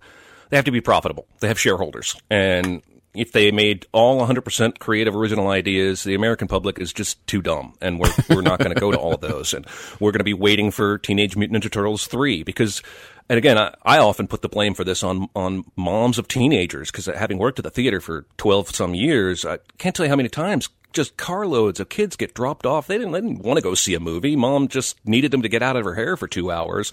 they 0.49 0.57
have 0.57 0.65
to 0.65 0.71
be 0.71 0.81
profitable. 0.81 1.27
They 1.39 1.47
have 1.47 1.59
shareholders, 1.59 2.15
and 2.29 2.81
if 3.13 3.31
they 3.33 3.51
made 3.51 3.85
all 3.91 4.25
100% 4.25 4.79
creative 4.79 5.15
original 5.15 5.49
ideas, 5.49 6.03
the 6.03 6.15
American 6.15 6.47
public 6.47 6.79
is 6.79 6.93
just 6.93 7.25
too 7.27 7.41
dumb, 7.41 7.73
and 7.81 7.99
we're 7.99 8.13
we're 8.29 8.41
not 8.41 8.59
going 8.59 8.73
to 8.73 8.79
go 8.79 8.91
to 8.91 8.97
all 8.97 9.13
of 9.13 9.21
those, 9.21 9.53
and 9.53 9.65
we're 9.99 10.11
going 10.11 10.19
to 10.19 10.25
be 10.25 10.33
waiting 10.33 10.71
for 10.71 10.97
Teenage 10.97 11.35
Mutant 11.35 11.63
Ninja 11.63 11.71
Turtles 11.71 12.07
three 12.07 12.43
because. 12.43 12.81
And 13.29 13.37
again, 13.37 13.57
I, 13.57 13.73
I 13.83 13.99
often 13.99 14.27
put 14.27 14.41
the 14.41 14.49
blame 14.49 14.73
for 14.73 14.83
this 14.83 15.03
on 15.03 15.29
on 15.37 15.63
moms 15.77 16.17
of 16.17 16.27
teenagers 16.27 16.91
because 16.91 17.05
having 17.05 17.37
worked 17.37 17.59
at 17.59 17.63
the 17.63 17.71
theater 17.71 18.01
for 18.01 18.25
twelve 18.35 18.75
some 18.75 18.93
years, 18.93 19.45
I 19.45 19.59
can't 19.77 19.95
tell 19.95 20.05
you 20.05 20.09
how 20.09 20.17
many 20.17 20.27
times 20.27 20.67
just 20.93 21.17
carloads 21.17 21.79
of 21.79 21.89
kids 21.89 22.15
get 22.15 22.33
dropped 22.33 22.65
off. 22.65 22.87
They 22.87 22.97
didn't, 22.97 23.11
they 23.11 23.21
didn't 23.21 23.43
want 23.43 23.57
to 23.57 23.63
go 23.63 23.75
see 23.75 23.93
a 23.93 23.99
movie. 23.99 24.35
Mom 24.35 24.67
just 24.67 24.97
needed 25.05 25.31
them 25.31 25.41
to 25.41 25.49
get 25.49 25.63
out 25.63 25.75
of 25.75 25.85
her 25.85 25.95
hair 25.95 26.17
for 26.17 26.27
two 26.27 26.51
hours. 26.51 26.91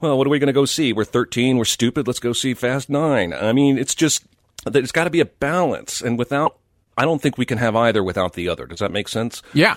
Well, 0.00 0.16
what 0.16 0.26
are 0.26 0.30
we 0.30 0.38
going 0.38 0.48
to 0.48 0.52
go 0.52 0.64
see? 0.64 0.92
We're 0.92 1.04
13. 1.04 1.56
We're 1.56 1.64
stupid. 1.64 2.06
Let's 2.06 2.20
go 2.20 2.32
see 2.32 2.54
Fast 2.54 2.88
Nine. 2.88 3.32
I 3.32 3.52
mean, 3.52 3.78
it's 3.78 3.94
just, 3.94 4.24
there's 4.64 4.92
got 4.92 5.04
to 5.04 5.10
be 5.10 5.20
a 5.20 5.26
balance. 5.26 6.00
And 6.00 6.18
without, 6.18 6.58
I 6.96 7.04
don't 7.04 7.20
think 7.20 7.38
we 7.38 7.46
can 7.46 7.58
have 7.58 7.76
either 7.76 8.02
without 8.02 8.34
the 8.34 8.48
other. 8.48 8.66
Does 8.66 8.80
that 8.80 8.92
make 8.92 9.08
sense? 9.08 9.42
Yeah. 9.54 9.76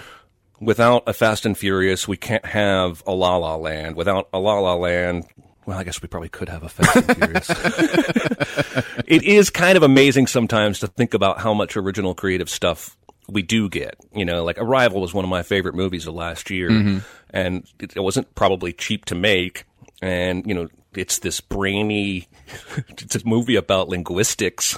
Without 0.59 1.03
a 1.07 1.13
Fast 1.13 1.45
and 1.45 1.57
Furious, 1.57 2.07
we 2.07 2.17
can't 2.17 2.45
have 2.45 3.03
a 3.05 3.13
La 3.13 3.37
La 3.37 3.55
Land. 3.55 3.95
Without 3.95 4.29
a 4.33 4.39
La 4.39 4.59
La 4.59 4.75
Land, 4.75 5.25
well, 5.65 5.77
I 5.77 5.83
guess 5.83 6.01
we 6.01 6.07
probably 6.07 6.29
could 6.29 6.49
have 6.49 6.63
a 6.63 6.69
Fast 6.69 6.95
and 6.95 7.17
Furious. 7.17 7.49
it 9.07 9.23
is 9.23 9.49
kind 9.49 9.77
of 9.77 9.83
amazing 9.83 10.27
sometimes 10.27 10.79
to 10.79 10.87
think 10.87 11.13
about 11.13 11.39
how 11.39 11.53
much 11.53 11.75
original 11.75 12.13
creative 12.13 12.49
stuff 12.49 12.97
we 13.33 13.41
do 13.41 13.69
get. 13.69 13.95
You 14.13 14.25
know, 14.25 14.43
like 14.43 14.57
Arrival 14.57 15.01
was 15.01 15.13
one 15.13 15.25
of 15.25 15.29
my 15.29 15.43
favorite 15.43 15.75
movies 15.75 16.07
of 16.07 16.13
last 16.13 16.49
year, 16.49 16.69
and 17.31 17.67
it, 17.79 17.95
it 17.97 17.99
wasn't 17.99 18.33
probably 18.35 18.73
cheap 18.73 19.05
to 19.05 19.15
make. 19.15 19.65
And 20.01 20.45
you 20.45 20.53
know, 20.53 20.67
it's 20.95 21.19
this 21.19 21.39
brainy, 21.41 22.27
it's 22.89 23.15
a 23.15 23.25
movie 23.25 23.55
about 23.55 23.87
linguistics, 23.89 24.77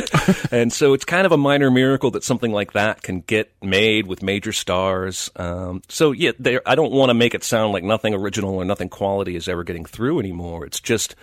and 0.50 0.72
so 0.72 0.92
it's 0.92 1.04
kind 1.04 1.24
of 1.26 1.32
a 1.32 1.36
minor 1.36 1.70
miracle 1.70 2.10
that 2.12 2.22
something 2.24 2.52
like 2.52 2.72
that 2.74 3.02
can 3.02 3.20
get 3.22 3.52
made 3.62 4.06
with 4.06 4.22
major 4.22 4.52
stars. 4.52 5.30
Um, 5.36 5.82
so 5.88 6.12
yeah, 6.12 6.32
there- 6.38 6.62
I 6.66 6.74
don't 6.74 6.92
want 6.92 7.10
to 7.10 7.14
make 7.14 7.34
it 7.34 7.42
sound 7.42 7.72
like 7.72 7.84
nothing 7.84 8.14
original 8.14 8.54
or 8.54 8.64
nothing 8.64 8.88
quality 8.90 9.34
is 9.34 9.48
ever 9.48 9.64
getting 9.64 9.84
through 9.86 10.20
anymore. 10.20 10.64
It's 10.66 10.80
just 10.80 11.14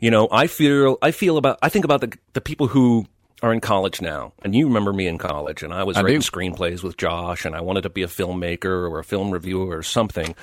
you 0.00 0.10
know, 0.10 0.28
I 0.30 0.48
feel 0.48 0.98
I 1.00 1.12
feel 1.12 1.38
about 1.38 1.58
I 1.62 1.68
think 1.68 1.84
about 1.84 2.00
the 2.00 2.12
the 2.32 2.40
people 2.40 2.66
who 2.66 3.06
are 3.44 3.52
in 3.52 3.60
college 3.60 4.00
now, 4.00 4.32
and 4.42 4.54
you 4.54 4.66
remember 4.66 4.90
me 4.90 5.06
in 5.06 5.18
college, 5.18 5.62
and 5.62 5.72
I 5.72 5.84
was 5.84 5.98
I 5.98 6.02
writing 6.02 6.20
do. 6.20 6.26
screenplays 6.26 6.82
with 6.82 6.96
Josh, 6.96 7.44
and 7.44 7.54
I 7.54 7.60
wanted 7.60 7.82
to 7.82 7.90
be 7.90 8.02
a 8.02 8.06
filmmaker 8.06 8.90
or 8.90 8.98
a 8.98 9.04
film 9.04 9.30
reviewer 9.30 9.76
or 9.76 9.82
something. 9.82 10.34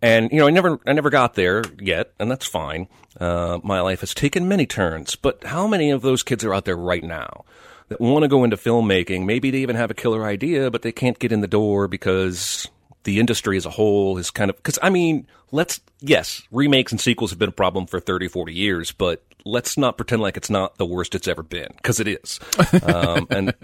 And 0.00 0.30
you 0.30 0.38
know, 0.38 0.46
I 0.46 0.50
never 0.50 0.78
I 0.86 0.92
never 0.92 1.10
got 1.10 1.34
there 1.34 1.64
yet, 1.80 2.12
and 2.20 2.30
that's 2.30 2.46
fine. 2.46 2.86
Uh, 3.18 3.58
my 3.64 3.80
life 3.80 4.00
has 4.00 4.14
taken 4.14 4.46
many 4.46 4.66
turns, 4.66 5.16
but 5.16 5.42
how 5.42 5.66
many 5.66 5.90
of 5.90 6.02
those 6.02 6.22
kids 6.22 6.44
are 6.44 6.54
out 6.54 6.64
there 6.64 6.76
right 6.76 7.02
now 7.02 7.44
that 7.88 8.00
want 8.00 8.22
to 8.22 8.28
go 8.28 8.44
into 8.44 8.56
filmmaking? 8.56 9.24
Maybe 9.24 9.50
they 9.50 9.58
even 9.58 9.74
have 9.74 9.90
a 9.90 9.94
killer 9.94 10.24
idea, 10.24 10.70
but 10.70 10.82
they 10.82 10.92
can't 10.92 11.18
get 11.18 11.32
in 11.32 11.40
the 11.40 11.48
door 11.48 11.88
because 11.88 12.68
the 13.04 13.20
industry 13.20 13.56
as 13.56 13.66
a 13.66 13.70
whole 13.70 14.18
is 14.18 14.30
kind 14.30 14.50
of 14.50 14.56
because 14.56 14.78
I 14.82 14.90
mean, 14.90 15.26
let's 15.52 15.80
yes, 16.00 16.42
remakes 16.50 16.92
and 16.92 17.00
sequels 17.00 17.30
have 17.30 17.38
been 17.38 17.48
a 17.48 17.52
problem 17.52 17.86
for 17.86 18.00
30, 18.00 18.28
40 18.28 18.52
years, 18.52 18.92
but 18.92 19.22
let's 19.44 19.78
not 19.78 19.96
pretend 19.96 20.22
like 20.22 20.36
it's 20.36 20.50
not 20.50 20.76
the 20.78 20.86
worst 20.86 21.14
it's 21.14 21.28
ever 21.28 21.42
been 21.42 21.68
because 21.76 22.00
it 22.00 22.08
is. 22.08 22.40
um, 22.82 23.26
and 23.30 23.54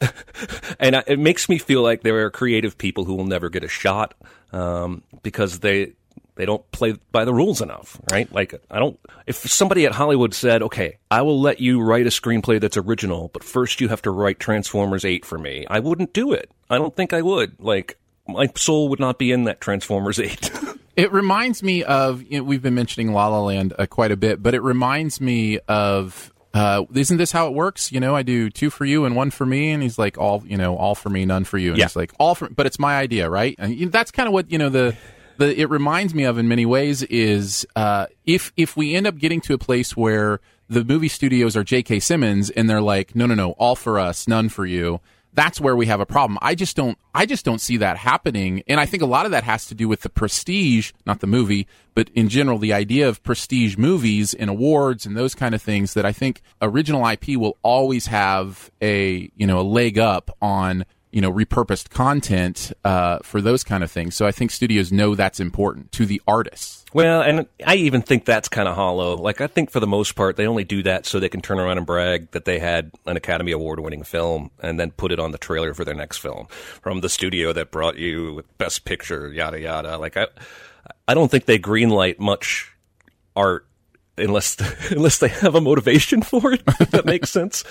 and 0.80 0.96
I, 0.96 1.04
it 1.06 1.18
makes 1.18 1.48
me 1.48 1.58
feel 1.58 1.82
like 1.82 2.02
there 2.02 2.24
are 2.24 2.30
creative 2.30 2.78
people 2.78 3.04
who 3.04 3.14
will 3.14 3.26
never 3.26 3.50
get 3.50 3.64
a 3.64 3.68
shot 3.68 4.14
um, 4.52 5.02
because 5.22 5.60
they 5.60 5.92
they 6.36 6.46
don't 6.46 6.70
play 6.70 6.94
by 7.10 7.24
the 7.24 7.34
rules 7.34 7.60
enough, 7.60 8.00
right? 8.12 8.30
Like 8.32 8.54
I 8.70 8.78
don't. 8.78 8.98
If 9.26 9.36
somebody 9.36 9.86
at 9.86 9.92
Hollywood 9.92 10.34
said, 10.34 10.62
"Okay, 10.62 10.98
I 11.10 11.22
will 11.22 11.40
let 11.40 11.60
you 11.60 11.80
write 11.80 12.06
a 12.06 12.10
screenplay 12.10 12.60
that's 12.60 12.76
original, 12.76 13.28
but 13.32 13.42
first 13.42 13.80
you 13.80 13.88
have 13.88 14.02
to 14.02 14.12
write 14.12 14.38
Transformers 14.38 15.04
Eight 15.04 15.24
for 15.24 15.36
me," 15.36 15.66
I 15.68 15.80
wouldn't 15.80 16.12
do 16.12 16.32
it. 16.32 16.48
I 16.70 16.78
don't 16.78 16.94
think 16.94 17.12
I 17.12 17.22
would. 17.22 17.58
Like 17.58 17.98
my 18.28 18.48
soul 18.56 18.88
would 18.90 19.00
not 19.00 19.18
be 19.18 19.32
in 19.32 19.44
that 19.44 19.60
Transformers 19.60 20.18
Eight. 20.18 20.50
It 20.96 21.12
reminds 21.12 21.62
me 21.62 21.84
of 21.84 22.24
you 22.24 22.38
know, 22.38 22.42
we've 22.42 22.60
been 22.60 22.74
mentioning 22.74 23.12
La 23.12 23.28
La 23.28 23.40
Land 23.40 23.72
uh, 23.78 23.86
quite 23.86 24.10
a 24.10 24.16
bit, 24.16 24.42
but 24.42 24.52
it 24.52 24.62
reminds 24.64 25.20
me 25.20 25.60
of 25.68 26.32
uh, 26.52 26.86
isn't 26.92 27.18
this 27.18 27.30
how 27.30 27.46
it 27.46 27.54
works? 27.54 27.92
You 27.92 28.00
know, 28.00 28.16
I 28.16 28.24
do 28.24 28.50
two 28.50 28.68
for 28.68 28.84
you 28.84 29.04
and 29.04 29.14
one 29.14 29.30
for 29.30 29.46
me, 29.46 29.70
and 29.70 29.80
he's 29.80 29.96
like 29.96 30.18
all 30.18 30.42
you 30.44 30.56
know, 30.56 30.76
all 30.76 30.96
for 30.96 31.08
me, 31.08 31.24
none 31.24 31.44
for 31.44 31.56
you, 31.56 31.68
and 31.70 31.78
Yeah. 31.78 31.84
he's 31.84 31.94
like 31.94 32.12
all 32.18 32.34
for, 32.34 32.48
but 32.48 32.66
it's 32.66 32.80
my 32.80 32.98
idea, 32.98 33.30
right? 33.30 33.54
And 33.60 33.76
you- 33.76 33.88
that's 33.90 34.10
kind 34.10 34.26
of 34.26 34.32
what 34.32 34.50
you 34.50 34.58
know 34.58 34.70
the. 34.70 34.96
The, 35.36 35.56
it 35.60 35.70
reminds 35.70 36.14
me 36.16 36.24
of 36.24 36.36
in 36.36 36.48
many 36.48 36.66
ways 36.66 37.04
is 37.04 37.64
uh, 37.76 38.06
if 38.26 38.52
if 38.56 38.76
we 38.76 38.96
end 38.96 39.06
up 39.06 39.18
getting 39.18 39.40
to 39.42 39.54
a 39.54 39.58
place 39.58 39.96
where 39.96 40.40
the 40.68 40.82
movie 40.84 41.06
studios 41.06 41.56
are 41.56 41.62
J.K. 41.62 42.00
Simmons 42.00 42.50
and 42.50 42.68
they're 42.68 42.80
like, 42.82 43.14
no, 43.14 43.24
no, 43.26 43.36
no, 43.36 43.52
all 43.52 43.76
for 43.76 44.00
us, 44.00 44.26
none 44.26 44.48
for 44.48 44.66
you. 44.66 44.98
That's 45.38 45.60
where 45.60 45.76
we 45.76 45.86
have 45.86 46.00
a 46.00 46.04
problem. 46.04 46.36
I 46.42 46.56
just 46.56 46.74
don't. 46.74 46.98
I 47.14 47.24
just 47.24 47.44
don't 47.44 47.60
see 47.60 47.76
that 47.76 47.96
happening, 47.96 48.64
and 48.66 48.80
I 48.80 48.86
think 48.86 49.04
a 49.04 49.06
lot 49.06 49.24
of 49.24 49.30
that 49.30 49.44
has 49.44 49.66
to 49.66 49.74
do 49.76 49.86
with 49.86 50.00
the 50.00 50.08
prestige, 50.08 50.90
not 51.06 51.20
the 51.20 51.28
movie, 51.28 51.68
but 51.94 52.08
in 52.08 52.28
general, 52.28 52.58
the 52.58 52.72
idea 52.72 53.08
of 53.08 53.22
prestige 53.22 53.76
movies 53.76 54.34
and 54.34 54.50
awards 54.50 55.06
and 55.06 55.16
those 55.16 55.36
kind 55.36 55.54
of 55.54 55.62
things. 55.62 55.94
That 55.94 56.04
I 56.04 56.10
think 56.10 56.42
original 56.60 57.06
IP 57.06 57.36
will 57.36 57.56
always 57.62 58.08
have 58.08 58.72
a 58.82 59.30
you 59.36 59.46
know 59.46 59.60
a 59.60 59.62
leg 59.62 59.96
up 59.96 60.36
on 60.42 60.84
you 61.10 61.20
know 61.20 61.32
repurposed 61.32 61.90
content 61.90 62.72
uh, 62.84 63.18
for 63.22 63.40
those 63.40 63.64
kind 63.64 63.82
of 63.82 63.90
things. 63.90 64.14
So 64.14 64.26
I 64.26 64.32
think 64.32 64.50
studios 64.50 64.92
know 64.92 65.14
that's 65.14 65.40
important 65.40 65.92
to 65.92 66.06
the 66.06 66.20
artists. 66.26 66.84
Well, 66.92 67.20
and 67.20 67.46
I 67.66 67.74
even 67.74 68.00
think 68.00 68.24
that's 68.24 68.48
kind 68.48 68.66
of 68.66 68.74
hollow. 68.74 69.14
Like, 69.16 69.42
I 69.42 69.46
think 69.46 69.70
for 69.70 69.78
the 69.78 69.86
most 69.86 70.14
part, 70.14 70.36
they 70.36 70.46
only 70.46 70.64
do 70.64 70.82
that 70.84 71.04
so 71.04 71.20
they 71.20 71.28
can 71.28 71.42
turn 71.42 71.58
around 71.58 71.76
and 71.76 71.86
brag 71.86 72.30
that 72.30 72.46
they 72.46 72.58
had 72.58 72.92
an 73.04 73.16
Academy 73.16 73.52
Award 73.52 73.80
winning 73.80 74.02
film 74.02 74.50
and 74.62 74.80
then 74.80 74.90
put 74.92 75.12
it 75.12 75.18
on 75.20 75.30
the 75.30 75.38
trailer 75.38 75.74
for 75.74 75.84
their 75.84 75.94
next 75.94 76.18
film 76.18 76.46
from 76.48 77.02
the 77.02 77.10
studio 77.10 77.52
that 77.52 77.70
brought 77.70 77.98
you 77.98 78.42
Best 78.56 78.86
Picture, 78.86 79.30
yada, 79.30 79.60
yada. 79.60 79.98
Like, 79.98 80.16
I, 80.16 80.28
I 81.06 81.12
don't 81.12 81.30
think 81.30 81.44
they 81.44 81.58
greenlight 81.58 82.18
much 82.18 82.72
art 83.36 83.67
unless 84.18 84.56
unless 84.90 85.18
they 85.18 85.28
have 85.28 85.54
a 85.54 85.60
motivation 85.60 86.22
for 86.22 86.52
it. 86.52 86.62
If 86.80 86.90
that 86.90 87.04
makes 87.04 87.30
sense. 87.30 87.64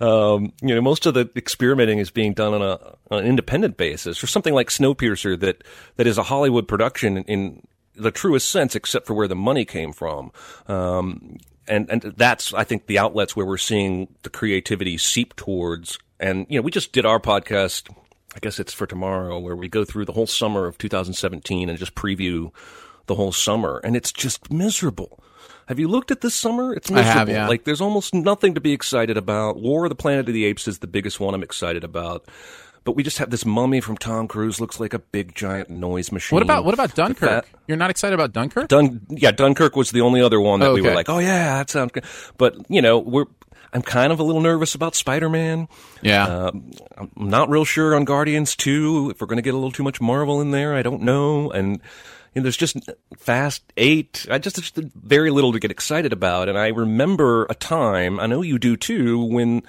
Um, 0.00 0.52
you 0.62 0.74
know, 0.74 0.80
most 0.80 1.06
of 1.06 1.14
the 1.14 1.30
experimenting 1.36 1.98
is 1.98 2.10
being 2.10 2.32
done 2.34 2.54
on 2.54 2.62
a 2.62 2.78
on 3.10 3.20
an 3.20 3.26
independent 3.26 3.76
basis, 3.76 4.22
or 4.22 4.26
something 4.26 4.54
like 4.54 4.68
Snowpiercer 4.68 5.38
that 5.40 5.64
that 5.96 6.06
is 6.06 6.18
a 6.18 6.24
Hollywood 6.24 6.68
production 6.68 7.18
in 7.18 7.66
the 7.94 8.10
truest 8.10 8.50
sense, 8.50 8.74
except 8.74 9.06
for 9.06 9.14
where 9.14 9.28
the 9.28 9.36
money 9.36 9.64
came 9.64 9.92
from. 9.92 10.32
Um, 10.66 11.38
and 11.66 11.88
and 11.90 12.02
that's 12.16 12.52
I 12.52 12.64
think 12.64 12.86
the 12.86 12.98
outlets 12.98 13.36
where 13.36 13.46
we're 13.46 13.56
seeing 13.56 14.08
the 14.22 14.30
creativity 14.30 14.98
seep 14.98 15.36
towards. 15.36 15.98
And 16.20 16.46
you 16.48 16.58
know, 16.58 16.62
we 16.62 16.70
just 16.70 16.92
did 16.92 17.06
our 17.06 17.20
podcast. 17.20 17.90
I 18.36 18.40
guess 18.40 18.58
it's 18.58 18.72
for 18.72 18.86
tomorrow, 18.86 19.38
where 19.38 19.54
we 19.54 19.68
go 19.68 19.84
through 19.84 20.06
the 20.06 20.12
whole 20.12 20.26
summer 20.26 20.66
of 20.66 20.76
2017 20.76 21.68
and 21.68 21.78
just 21.78 21.94
preview 21.94 22.50
the 23.06 23.14
whole 23.14 23.32
summer, 23.32 23.80
and 23.84 23.96
it's 23.96 24.12
just 24.12 24.52
miserable. 24.52 25.22
Have 25.66 25.78
you 25.78 25.88
looked 25.88 26.10
at 26.10 26.20
this 26.20 26.34
summer? 26.34 26.74
It's 26.74 26.90
I 26.90 26.94
miserable. 26.94 27.18
have, 27.18 27.28
yeah. 27.28 27.48
Like 27.48 27.64
there's 27.64 27.80
almost 27.80 28.14
nothing 28.14 28.54
to 28.54 28.60
be 28.60 28.72
excited 28.72 29.16
about. 29.16 29.56
War 29.60 29.84
of 29.84 29.88
the 29.88 29.94
Planet 29.94 30.28
of 30.28 30.34
the 30.34 30.44
Apes 30.44 30.68
is 30.68 30.78
the 30.80 30.86
biggest 30.86 31.20
one 31.20 31.34
I'm 31.34 31.42
excited 31.42 31.84
about. 31.84 32.26
But 32.84 32.96
we 32.96 33.02
just 33.02 33.16
have 33.16 33.30
this 33.30 33.46
mummy 33.46 33.80
from 33.80 33.96
Tom 33.96 34.28
Cruise 34.28 34.60
looks 34.60 34.78
like 34.78 34.92
a 34.92 34.98
big 34.98 35.34
giant 35.34 35.70
noise 35.70 36.12
machine. 36.12 36.36
What 36.36 36.42
about 36.42 36.66
what 36.66 36.74
about 36.74 36.94
Dunkirk? 36.94 37.30
that- 37.30 37.46
You're 37.66 37.78
not 37.78 37.88
excited 37.88 38.12
about 38.12 38.32
Dunkirk? 38.34 38.68
Dun, 38.68 39.00
yeah, 39.08 39.30
Dunkirk 39.30 39.74
was 39.74 39.90
the 39.90 40.02
only 40.02 40.20
other 40.20 40.38
one 40.38 40.60
that 40.60 40.72
we 40.74 40.82
were 40.82 40.92
like, 40.94 41.08
oh 41.08 41.18
yeah, 41.18 41.56
that 41.58 41.70
sounds 41.70 41.92
good. 41.92 42.04
But 42.36 42.56
you 42.68 42.82
know, 42.82 42.98
we're 42.98 43.24
I'm 43.72 43.80
kind 43.82 44.12
of 44.12 44.20
a 44.20 44.22
little 44.22 44.42
nervous 44.42 44.74
about 44.76 44.94
Spider 44.94 45.28
Man. 45.30 45.66
yeah. 46.02 46.26
Um, 46.26 46.70
I'm 46.96 47.10
not 47.16 47.48
real 47.48 47.64
sure 47.64 47.96
on 47.96 48.04
Guardians 48.04 48.54
2 48.54 49.10
if 49.10 49.20
we're 49.20 49.26
going 49.26 49.38
to 49.38 49.42
get 49.42 49.54
a 49.54 49.56
little 49.56 49.72
too 49.72 49.82
much 49.82 50.00
Marvel 50.00 50.40
in 50.42 50.50
there. 50.52 50.74
I 50.76 50.82
don't 50.82 51.02
know. 51.02 51.50
And 51.50 51.80
there's 52.42 52.56
just 52.56 52.76
Fast 53.16 53.62
8. 53.76 54.26
I 54.30 54.38
just, 54.38 54.56
just 54.56 54.76
very 54.76 55.30
little 55.30 55.52
to 55.52 55.60
get 55.60 55.70
excited 55.70 56.12
about. 56.12 56.48
And 56.48 56.58
I 56.58 56.68
remember 56.68 57.46
a 57.46 57.54
time, 57.54 58.18
I 58.18 58.26
know 58.26 58.42
you 58.42 58.58
do 58.58 58.76
too, 58.76 59.22
when 59.24 59.62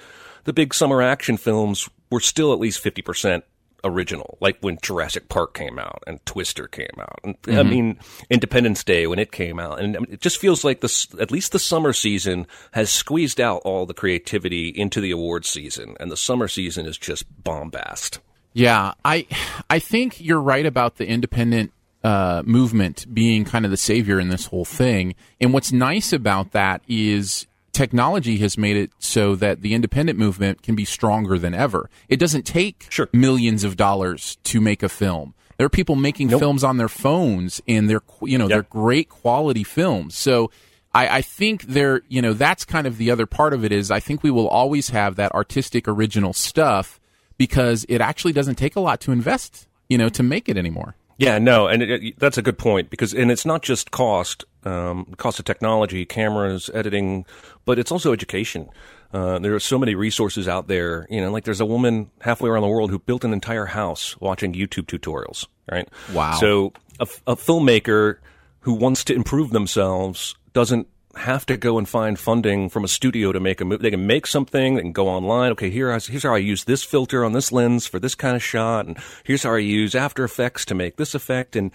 the 0.44 0.52
big 0.52 0.74
summer 0.74 1.02
action 1.02 1.36
films 1.36 1.88
were 2.10 2.20
still 2.20 2.52
at 2.52 2.58
least 2.58 2.82
50% 2.82 3.42
original, 3.84 4.36
like 4.40 4.58
when 4.60 4.78
Jurassic 4.82 5.28
Park 5.28 5.54
came 5.54 5.78
out 5.78 6.02
and 6.06 6.24
Twister 6.26 6.66
came 6.66 6.86
out. 6.98 7.20
And, 7.22 7.40
mm-hmm. 7.42 7.58
I 7.58 7.62
mean, 7.62 7.98
Independence 8.30 8.82
Day 8.82 9.06
when 9.06 9.18
it 9.18 9.32
came 9.32 9.60
out. 9.60 9.80
And 9.80 9.96
it 10.10 10.20
just 10.20 10.38
feels 10.38 10.64
like 10.64 10.80
this, 10.80 11.06
at 11.20 11.30
least 11.30 11.52
the 11.52 11.58
summer 11.58 11.92
season 11.92 12.46
has 12.72 12.90
squeezed 12.90 13.40
out 13.40 13.62
all 13.64 13.86
the 13.86 13.94
creativity 13.94 14.68
into 14.68 15.00
the 15.00 15.12
awards 15.12 15.48
season. 15.48 15.96
And 16.00 16.10
the 16.10 16.16
summer 16.16 16.48
season 16.48 16.86
is 16.86 16.98
just 16.98 17.24
bombast. 17.42 18.18
Yeah, 18.52 18.94
I, 19.04 19.26
I 19.68 19.78
think 19.78 20.20
you're 20.20 20.40
right 20.40 20.64
about 20.64 20.96
the 20.96 21.06
independent 21.06 21.72
uh, 22.06 22.40
movement 22.46 23.04
being 23.12 23.44
kind 23.44 23.64
of 23.64 23.72
the 23.72 23.76
savior 23.76 24.20
in 24.20 24.28
this 24.28 24.46
whole 24.46 24.64
thing. 24.64 25.16
And 25.40 25.52
what's 25.52 25.72
nice 25.72 26.12
about 26.12 26.52
that 26.52 26.82
is 26.86 27.48
technology 27.72 28.38
has 28.38 28.56
made 28.56 28.76
it 28.76 28.92
so 29.00 29.34
that 29.34 29.60
the 29.62 29.74
independent 29.74 30.16
movement 30.16 30.62
can 30.62 30.76
be 30.76 30.84
stronger 30.84 31.36
than 31.36 31.52
ever. 31.52 31.90
It 32.08 32.20
doesn't 32.20 32.44
take 32.44 32.86
sure. 32.90 33.08
millions 33.12 33.64
of 33.64 33.76
dollars 33.76 34.38
to 34.44 34.60
make 34.60 34.84
a 34.84 34.88
film. 34.88 35.34
There 35.56 35.66
are 35.66 35.68
people 35.68 35.96
making 35.96 36.28
nope. 36.28 36.38
films 36.38 36.62
on 36.62 36.76
their 36.76 36.88
phones, 36.88 37.60
and 37.66 37.90
they're 37.90 38.02
you 38.22 38.38
know 38.38 38.44
yep. 38.44 38.50
they're 38.50 38.62
great 38.62 39.08
quality 39.08 39.64
films. 39.64 40.16
So 40.16 40.52
I, 40.94 41.08
I 41.08 41.22
think 41.22 41.62
there 41.62 42.02
you 42.08 42.22
know 42.22 42.34
that's 42.34 42.64
kind 42.64 42.86
of 42.86 42.98
the 42.98 43.10
other 43.10 43.26
part 43.26 43.52
of 43.52 43.64
it 43.64 43.72
is 43.72 43.90
I 43.90 43.98
think 43.98 44.22
we 44.22 44.30
will 44.30 44.48
always 44.48 44.90
have 44.90 45.16
that 45.16 45.32
artistic 45.32 45.88
original 45.88 46.32
stuff 46.32 47.00
because 47.36 47.84
it 47.88 48.00
actually 48.00 48.32
doesn't 48.32 48.56
take 48.56 48.76
a 48.76 48.80
lot 48.80 49.00
to 49.00 49.12
invest 49.12 49.66
you 49.88 49.98
know 49.98 50.08
to 50.10 50.22
make 50.22 50.48
it 50.48 50.56
anymore. 50.56 50.94
Yeah, 51.18 51.38
no, 51.38 51.66
and 51.66 51.82
it, 51.82 51.90
it, 51.90 52.18
that's 52.18 52.36
a 52.36 52.42
good 52.42 52.58
point 52.58 52.90
because, 52.90 53.14
and 53.14 53.30
it's 53.30 53.46
not 53.46 53.62
just 53.62 53.90
cost, 53.90 54.44
um, 54.64 55.06
cost 55.16 55.38
of 55.38 55.44
technology, 55.44 56.04
cameras, 56.04 56.70
editing, 56.74 57.24
but 57.64 57.78
it's 57.78 57.90
also 57.90 58.12
education. 58.12 58.68
Uh, 59.12 59.38
there 59.38 59.54
are 59.54 59.60
so 59.60 59.78
many 59.78 59.94
resources 59.94 60.46
out 60.46 60.68
there. 60.68 61.06
You 61.08 61.22
know, 61.22 61.30
like 61.30 61.44
there's 61.44 61.60
a 61.60 61.66
woman 61.66 62.10
halfway 62.20 62.50
around 62.50 62.62
the 62.62 62.68
world 62.68 62.90
who 62.90 62.98
built 62.98 63.24
an 63.24 63.32
entire 63.32 63.66
house 63.66 64.20
watching 64.20 64.52
YouTube 64.52 64.86
tutorials. 64.86 65.46
Right? 65.70 65.88
Wow. 66.12 66.34
So 66.34 66.72
a, 67.00 67.08
a 67.26 67.36
filmmaker 67.36 68.18
who 68.60 68.74
wants 68.74 69.04
to 69.04 69.14
improve 69.14 69.50
themselves 69.50 70.34
doesn't 70.52 70.88
have 71.16 71.46
to 71.46 71.56
go 71.56 71.78
and 71.78 71.88
find 71.88 72.18
funding 72.18 72.68
from 72.68 72.84
a 72.84 72.88
studio 72.88 73.32
to 73.32 73.40
make 73.40 73.60
a 73.60 73.64
movie. 73.64 73.82
They 73.82 73.90
can 73.90 74.06
make 74.06 74.26
something. 74.26 74.74
They 74.74 74.82
can 74.82 74.92
go 74.92 75.08
online. 75.08 75.52
Okay, 75.52 75.70
here 75.70 75.90
I, 75.90 75.98
here's 75.98 76.22
how 76.22 76.34
I 76.34 76.38
use 76.38 76.64
this 76.64 76.82
filter 76.82 77.24
on 77.24 77.32
this 77.32 77.52
lens 77.52 77.86
for 77.86 77.98
this 77.98 78.14
kind 78.14 78.36
of 78.36 78.42
shot, 78.42 78.86
and 78.86 78.98
here's 79.24 79.42
how 79.42 79.54
I 79.54 79.58
use 79.58 79.94
After 79.94 80.24
Effects 80.24 80.64
to 80.66 80.74
make 80.74 80.96
this 80.96 81.14
effect. 81.14 81.56
And 81.56 81.70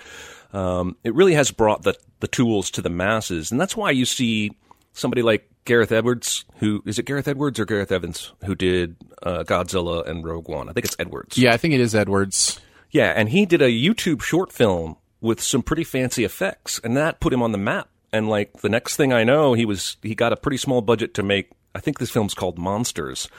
um, 0.54 0.95
it 1.04 1.15
really 1.15 1.34
has 1.34 1.51
brought 1.51 1.84
the 1.84 1.95
the 2.19 2.27
tools 2.27 2.69
to 2.71 2.82
the 2.82 2.89
masses, 2.89 3.51
and 3.51 3.60
that's 3.60 3.75
why 3.75 3.91
you 3.91 4.06
see 4.06 4.51
somebody 4.93 5.21
like 5.21 5.49
Gareth 5.65 5.91
Edwards, 5.91 6.45
who 6.58 6.84
is 6.86 6.99
it 6.99 7.06
Gareth 7.06 7.27
Edwards 7.27 7.60
or 7.60 7.65
Gareth 7.65 7.91
Evans, 7.91 8.34
who 8.45 8.56
did 8.56 8.95
uh, 9.23 9.43
Godzilla 9.43 10.08
and 10.08 10.23
Rogue 10.23 10.47
One. 10.47 10.69
I 10.69 10.73
think 10.73 10.86
it's 10.86 10.95
Edwards. 10.99 11.38
Yeah, 11.38 11.54
I 11.54 11.58
think 11.58 11.73
it 11.73 11.82
is 11.82 11.95
Edwards. 11.95 12.60
Yeah, 12.91 13.13
and 13.15 13.30
he 13.30 13.45
did 13.45 13.62
a 13.62 13.69
YouTube 13.69 14.21
short 14.21 14.51
film 14.51 14.97
with 15.21 15.41
some 15.41 15.62
pretty 15.62 15.84
fancy 15.84 16.23
effects, 16.23 16.80
and 16.84 16.97
that 16.97 17.19
put 17.19 17.34
him 17.34 17.41
on 17.41 17.51
the 17.51 17.58
map 17.58 17.89
and 18.13 18.30
like 18.30 18.62
the 18.62 18.69
next 18.69 18.95
thing 18.95 19.13
I 19.13 19.24
know, 19.24 19.54
he 19.54 19.65
was 19.65 19.97
he 20.02 20.15
got 20.15 20.34
a 20.34 20.38
pretty 20.38 20.58
small 20.58 20.82
budget 20.82 21.13
to 21.15 21.24
make. 21.24 21.52
I 21.74 21.80
think 21.80 22.00
this 22.00 22.12
film's 22.12 22.34
called 22.34 22.58
Monsters, 22.58 23.30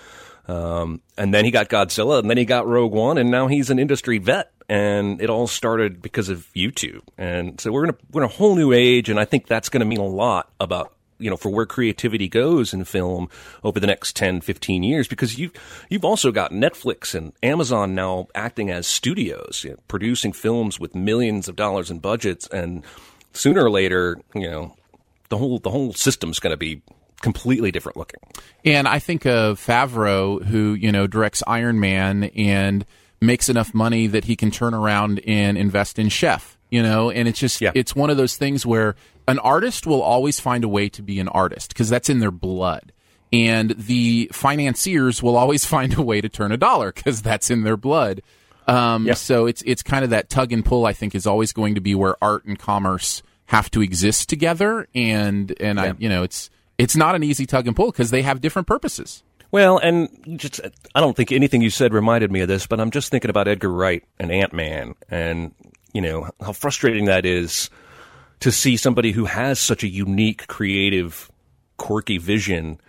um, 0.49 1.03
and 1.19 1.35
then 1.35 1.45
he 1.45 1.51
got 1.51 1.69
Godzilla, 1.69 2.19
and 2.19 2.31
then 2.31 2.39
he 2.39 2.45
got 2.45 2.67
Rogue 2.67 2.93
One, 2.93 3.19
and 3.19 3.31
now 3.31 3.47
he's 3.47 3.71
an 3.71 3.79
industry 3.79 4.19
vet. 4.19 4.51
And 4.69 5.21
it 5.21 5.29
all 5.29 5.47
started 5.47 6.01
because 6.01 6.31
of 6.31 6.49
YouTube, 6.57 7.03
and 7.19 7.61
so 7.61 7.71
we're 7.71 7.85
in 7.85 7.91
a 7.91 7.97
we're 8.11 8.23
in 8.23 8.31
a 8.31 8.33
whole 8.33 8.57
new 8.57 8.73
age, 8.73 9.11
and 9.11 9.21
I 9.21 9.27
think 9.27 9.47
that's 9.47 9.69
going 9.69 9.81
to 9.81 9.87
mean 9.87 9.99
a 9.99 10.07
lot 10.07 10.51
about 10.61 10.95
you 11.23 11.31
know, 11.31 11.37
for 11.37 11.51
where 11.51 11.67
creativity 11.67 12.29
goes 12.29 12.75
in 12.75 12.85
film 12.85 13.31
over 13.63 13.79
the 13.79 13.87
next 13.87 14.17
10, 14.17 14.41
15 14.41 14.83
years, 14.83 15.07
because 15.07 15.39
you've, 15.39 15.53
you've 15.89 16.05
also 16.05 16.33
got 16.33 16.51
Netflix 16.51 17.15
and 17.15 17.33
Amazon 17.45 17.95
now 17.95 18.27
acting 18.35 18.71
as 18.71 18.89
studios, 18.89 19.63
you 19.63 19.71
know, 19.71 19.77
producing 19.87 20.33
films 20.33 20.81
with 20.81 20.97
millions 20.97 21.49
of 21.49 21.55
dollars 21.55 21.93
in 21.93 22.01
budgets 22.01 22.49
and 22.49 22.85
sooner 23.33 23.65
or 23.65 23.71
later, 23.71 24.19
you 24.35 24.51
know, 24.51 24.75
the 25.29 25.39
whole 25.39 25.59
the 25.59 25.71
whole 25.71 25.93
system's 25.93 26.39
going 26.39 26.53
to 26.53 26.57
be 26.57 26.83
completely 27.21 27.71
different 27.71 27.97
looking. 27.97 28.21
And 28.65 28.87
I 28.87 28.99
think 28.99 29.25
of 29.25 29.59
Favreau, 29.59 30.45
who 30.45 30.75
you 30.75 30.93
know 30.93 31.07
directs 31.07 31.43
Iron 31.47 31.81
Man 31.81 32.25
and 32.25 32.85
makes 33.21 33.49
enough 33.49 33.73
money 33.73 34.07
that 34.09 34.25
he 34.25 34.37
can 34.37 34.51
turn 34.51 34.75
around 34.75 35.21
and 35.27 35.57
invest 35.57 35.99
in 35.99 36.09
Chef. 36.09 36.59
You 36.69 36.83
know, 36.83 37.11
and 37.11 37.29
it's 37.29 37.39
just 37.39 37.61
yeah. 37.61 37.73
it's 37.75 37.95
one 37.95 38.11
of 38.11 38.17
those 38.17 38.37
things 38.37 38.65
where 38.65 38.95
an 39.29 39.39
artist 39.39 39.87
will 39.87 40.03
always 40.03 40.41
find 40.41 40.65
a 40.65 40.69
way 40.69 40.89
to 40.91 41.03
be 41.03 41.21
an 41.21 41.29
artist 41.29 41.69
because 41.69 41.89
that's 41.89 42.09
in 42.09 42.21
their 42.21 42.31
blood. 42.31 42.93
And 43.33 43.71
the 43.71 44.31
financiers 44.33 45.23
will 45.23 45.37
always 45.37 45.65
find 45.75 45.97
a 45.97 46.03
way 46.03 46.21
to 46.21 46.29
turn 46.29 46.53
a 46.53 46.57
dollar 46.57 46.93
because 46.93 47.23
that's 47.23 47.51
in 47.51 47.63
their 47.63 47.77
blood. 47.77 48.23
Um, 48.67 49.07
yeah. 49.07 49.15
So 49.15 49.47
it's 49.47 49.63
it's 49.67 49.83
kind 49.83 50.05
of 50.05 50.11
that 50.11 50.29
tug 50.29 50.53
and 50.53 50.65
pull. 50.65 50.87
I 50.87 50.93
think 50.93 51.15
is 51.15 51.27
always 51.27 51.53
going 51.53 51.75
to 51.75 51.81
be 51.81 51.95
where 51.95 52.17
art 52.23 52.45
and 52.45 52.59
commerce 52.59 53.23
have 53.47 53.71
to 53.73 53.83
exist 53.83 54.29
together, 54.29 54.89
and 54.95 55.55
and. 55.61 55.81
I 55.81 55.95
you 55.99 56.09
know 56.09 56.23
it's 56.23 56.51
it's 56.79 56.97
not 56.97 57.15
an 57.15 57.23
easy 57.23 57.47
tug 57.47 57.67
and 57.67 57.77
pull 57.77 57.91
because 57.91 58.11
they 58.11 58.23
have 58.23 58.41
different 58.41 58.69
purposes. 58.69 59.23
Well, 59.51 59.79
and 59.79 60.09
just 60.39 60.61
I 60.95 61.01
don't 61.01 61.17
think 61.17 61.31
anything 61.31 61.61
you 61.61 61.71
said 61.71 61.93
reminded 61.93 62.31
me 62.33 62.41
of 62.41 62.49
this, 62.49 62.67
but 62.67 62.81
I'm 62.81 62.91
just 62.91 63.11
thinking 63.11 63.31
about 63.31 63.49
Edgar 63.49 63.71
Wright 63.71 64.05
and 64.19 64.33
Ant 64.33 64.53
Man, 64.53 64.95
and 65.09 65.55
you 65.93 66.01
know 66.01 66.31
how 66.41 66.53
frustrating 66.53 67.07
that 67.07 67.27
is 67.27 67.69
to 68.41 68.51
see 68.51 68.77
somebody 68.77 69.13
who 69.13 69.27
has 69.27 69.59
such 69.59 69.85
a 69.85 69.89
unique, 69.89 70.47
creative, 70.47 71.31
quirky 71.77 72.19
vision 72.19 72.81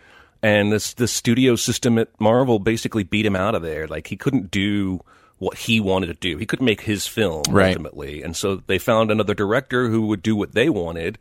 and 0.44 0.72
this 0.72 0.94
the 0.94 1.08
studio 1.08 1.56
system 1.56 1.98
at 1.98 2.10
Marvel 2.20 2.60
basically 2.60 3.04
beat 3.04 3.26
him 3.26 3.36
out 3.36 3.56
of 3.56 3.62
there. 3.62 3.88
Like 3.88 4.08
he 4.08 4.18
couldn't 4.18 4.52
do 4.52 5.00
what 5.40 5.58
he 5.58 5.80
wanted 5.80 6.08
to 6.08 6.14
do. 6.14 6.38
He 6.38 6.46
couldn't 6.46 6.66
make 6.66 6.82
his 6.82 7.08
film 7.08 7.44
right. 7.50 7.70
ultimately, 7.70 8.24
and 8.24 8.36
so 8.36 8.58
they 8.68 8.78
found 8.78 9.12
another 9.12 9.34
director 9.34 9.90
who 9.90 10.08
would 10.08 10.22
do 10.22 10.36
what 10.36 10.54
they 10.54 10.70
wanted. 10.70 11.18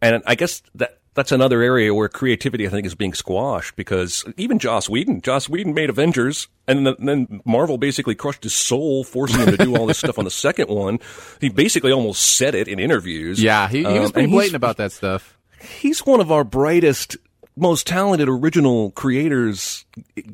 And 0.00 0.22
I 0.26 0.34
guess 0.34 0.62
that 0.74 0.98
that's 1.14 1.32
another 1.32 1.60
area 1.60 1.94
where 1.94 2.08
creativity, 2.08 2.66
I 2.66 2.70
think, 2.70 2.86
is 2.86 2.94
being 2.94 3.12
squashed 3.12 3.76
because 3.76 4.24
even 4.36 4.58
Joss 4.58 4.88
Whedon, 4.88 5.20
Joss 5.20 5.48
Whedon 5.48 5.74
made 5.74 5.90
Avengers, 5.90 6.48
and 6.66 6.86
then 6.86 7.42
Marvel 7.44 7.76
basically 7.76 8.14
crushed 8.14 8.44
his 8.44 8.54
soul, 8.54 9.04
forcing 9.04 9.40
him 9.40 9.50
to 9.50 9.56
do 9.56 9.76
all 9.76 9.86
this 9.86 9.98
stuff 9.98 10.18
on 10.18 10.24
the 10.24 10.30
second 10.30 10.68
one. 10.68 11.00
He 11.40 11.50
basically 11.50 11.92
almost 11.92 12.22
said 12.22 12.54
it 12.54 12.66
in 12.66 12.78
interviews. 12.78 13.42
Yeah, 13.42 13.68
he, 13.68 13.78
he 13.78 13.98
was 13.98 14.08
um, 14.08 14.12
pretty 14.12 14.30
blatant 14.30 14.56
about 14.56 14.78
that 14.78 14.92
stuff. 14.92 15.36
He's 15.60 16.04
one 16.06 16.20
of 16.20 16.32
our 16.32 16.44
brightest 16.44 17.16
most 17.56 17.86
talented 17.86 18.28
original 18.28 18.90
creators 18.92 19.84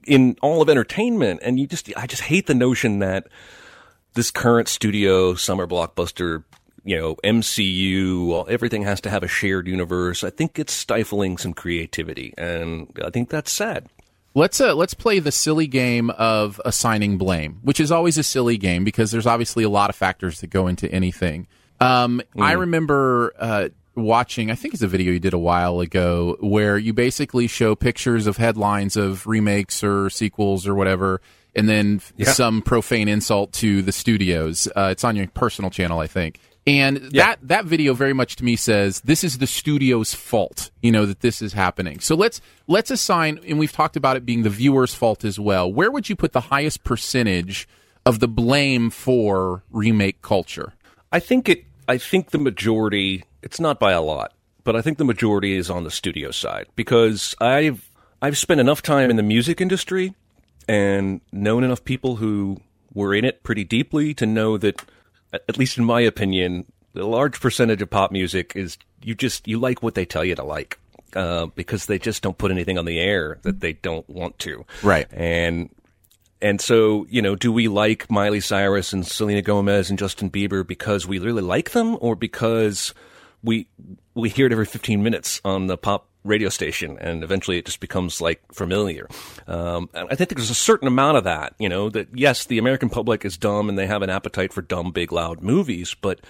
in 0.07 0.37
all 0.41 0.63
of 0.63 0.69
entertainment. 0.69 1.41
And 1.43 1.59
you 1.59 1.67
just, 1.67 1.93
I 1.97 2.07
just 2.07 2.23
hate 2.23 2.47
the 2.47 2.55
notion 2.55 3.01
that 3.01 3.27
this 4.15 4.31
current 4.31 4.69
studio 4.69 5.35
summer 5.35 5.67
blockbuster, 5.67 6.45
you 6.85 6.97
know, 6.97 7.17
MCU, 7.25 8.49
everything 8.49 8.83
has 8.83 9.01
to 9.03 9.11
have 9.11 9.23
a 9.23 9.29
shared 9.29 9.67
universe. 9.67 10.25
I 10.25 10.31
think 10.31 10.59
it's 10.59 10.73
stifling 10.73 11.39
some 11.39 11.53
creativity, 11.53 12.35
and 12.39 12.91
I 13.05 13.11
think 13.11 13.31
that's 13.31 13.53
sad. 13.53 13.87
Let's 14.35 14.61
uh, 14.61 14.75
let's 14.75 14.95
play 14.95 15.19
the 15.19 15.33
silly 15.33 15.67
game 15.67 16.11
of 16.11 16.61
assigning 16.65 17.19
blame, 17.19 17.61
which 17.63 17.81
is 17.81 17.91
always 17.91 18.19
a 18.19 18.23
silly 18.23 18.57
game 18.57 18.85
because 18.85 19.11
there's 19.11 19.27
obviously 19.27 19.65
a 19.65 19.69
lot 19.69 19.91
of 19.91 19.97
factors 19.97 20.41
that 20.41 20.49
go 20.49 20.67
into 20.67 20.91
anything. 20.91 21.47
Um, 21.81 22.23
mm. 22.37 22.43
I 22.43 22.53
remember 22.53 23.33
uh, 23.39 23.69
watching, 24.03 24.51
I 24.51 24.55
think 24.55 24.75
it's 24.75 24.83
a 24.83 24.89
video 24.89 25.13
you 25.13 25.21
did 25.21 25.35
a 25.35 25.39
while 25.39 25.81
ago, 25.81 26.37
where 26.41 26.79
you 26.79 26.93
basically 26.93 27.47
show 27.47 27.75
pictures 27.75 28.27
of 28.27 28.37
headlines 28.37 28.97
of 28.97 29.27
remakes 29.27 29.85
or 29.85 30.11
sequels 30.11 30.67
or 30.67 30.75
whatever, 30.75 31.21
and 31.55 31.69
then 31.69 32.01
yeah. 32.17 32.33
some 32.33 32.63
profane 32.63 33.09
insult 33.09 33.53
to 33.55 33.83
the 33.83 33.93
studios. 33.93 34.69
Uh, 34.77 34.89
it's 34.93 35.05
on 35.05 35.17
your 35.17 35.27
personal 35.29 35.71
channel, 35.71 35.99
I 36.01 36.07
think. 36.07 36.41
And 36.67 37.09
yeah. 37.13 37.29
that 37.29 37.39
that 37.45 37.65
video 37.65 37.95
very 37.95 38.13
much 38.13 38.37
to 38.37 38.45
me 38.45 38.55
says 38.55 39.01
this 39.01 39.25
is 39.25 39.39
the 39.39 39.47
studio's 39.47 40.13
fault, 40.13 40.71
you 40.83 40.93
know, 40.93 41.07
that 41.07 41.21
this 41.21 41.41
is 41.41 41.55
happening. 41.55 41.99
So 42.01 42.15
let's 42.15 42.43
let's 42.67 42.91
assign, 42.91 43.41
and 43.49 43.59
we've 43.59 43.73
talked 43.73 43.97
about 43.97 44.19
it 44.19 44.27
being 44.27 44.43
the 44.43 44.51
viewer's 44.51 44.93
fault 44.93 45.25
as 45.25 45.41
well. 45.41 45.73
Where 45.73 45.91
would 45.91 46.11
you 46.11 46.17
put 46.17 46.35
the 46.35 46.43
highest 46.43 46.85
percentage 46.85 47.67
of 48.05 48.19
the 48.19 48.29
blame 48.29 48.91
for 48.91 49.63
remake 49.71 50.21
culture? 50.21 50.75
I 51.11 51.21
think 51.21 51.49
it. 51.49 51.65
I 51.89 51.97
think 51.97 52.33
the 52.33 52.39
majority 52.39 53.25
it's 53.43 53.61
not 53.61 53.79
by 53.79 53.93
a 53.93 54.03
lot, 54.03 54.33
but 54.65 54.77
I 54.77 54.83
think 54.83 54.99
the 54.99 55.05
majority 55.05 55.57
is 55.57 55.71
on 55.71 55.85
the 55.85 55.91
studio 55.91 56.31
side 56.31 56.67
because 56.77 57.35
I've 57.41 57.89
I've 58.21 58.39
spent 58.39 58.61
enough 58.61 58.83
time 58.83 59.11
in 59.11 59.17
the 59.17 59.23
music 59.23 59.61
industry 59.61 60.15
and 60.69 61.21
known 61.33 61.65
enough 61.65 61.85
people 61.85 62.17
who 62.17 62.61
were 62.93 63.15
in 63.15 63.25
it 63.25 63.43
pretty 63.43 63.65
deeply 63.65 64.13
to 64.15 64.27
know 64.27 64.59
that 64.59 64.83
at 65.33 65.57
least 65.57 65.79
in 65.79 65.85
my 65.85 66.01
opinion, 66.01 66.67
a 66.95 67.01
large 67.01 67.41
percentage 67.41 67.83
of 67.83 67.91
pop 67.91 68.11
music 68.11 68.53
is 68.55 68.79
you 69.03 69.15
just 69.15 69.47
you 69.47 69.59
like 69.59 69.83
what 69.83 69.95
they 69.95 70.05
tell 70.05 70.25
you 70.25 70.35
to 70.35 70.45
like. 70.45 70.79
Uh, 71.15 71.47
because 71.47 71.87
they 71.87 71.99
just 71.99 72.23
don't 72.23 72.37
put 72.37 72.51
anything 72.51 72.77
on 72.77 72.85
the 72.85 73.01
air 73.01 73.39
that 73.41 73.61
they 73.61 73.73
don't 73.73 74.07
want 74.11 74.39
to. 74.39 74.67
Right. 74.83 75.07
And 75.11 75.71
and 76.43 76.61
so, 76.61 77.07
you 77.09 77.23
know, 77.23 77.35
do 77.35 77.51
we 77.51 77.67
like 77.67 78.11
Miley 78.11 78.41
Cyrus 78.41 78.93
and 78.93 79.07
Selena 79.07 79.41
Gomez 79.41 79.89
and 79.89 79.99
Justin 79.99 80.31
Bieber 80.31 80.67
because 80.67 81.07
we 81.07 81.19
really 81.19 81.43
like 81.43 81.71
them 81.71 81.97
or 82.01 82.15
because 82.15 82.93
we 83.43 83.69
we 84.15 84.29
hear 84.29 84.47
it 84.47 84.53
every 84.53 84.67
15 84.67 85.03
minutes 85.03 85.41
on 85.45 85.67
the 85.67 85.77
pop 85.77 86.09
radio 86.25 86.49
station, 86.49 86.99
and 87.01 87.23
eventually 87.23 87.59
it 87.59 87.65
just 87.65 87.81
becomes 87.81 88.21
like 88.21 88.43
familiar. 88.53 89.09
Um, 89.47 89.89
and 89.95 90.09
I 90.11 90.15
think 90.15 90.31
there's 90.31 90.51
a 90.51 90.55
certain 90.55 90.89
amount 90.89 91.17
of 91.17 91.25
that, 91.25 91.55
you 91.59 91.69
know, 91.69 91.89
that 91.91 92.09
yes, 92.15 92.45
the 92.45 92.59
American 92.59 92.91
public 92.91 93.25
is 93.25 93.37
dumb 93.37 93.69
and 93.69 93.79
they 93.79 93.87
have 93.87 94.03
an 94.03 94.11
appetite 94.11 94.53
for 94.53 94.63
dumb, 94.63 94.91
big, 94.91 95.13
loud 95.13 95.43
movies, 95.43 95.95
but 96.01 96.21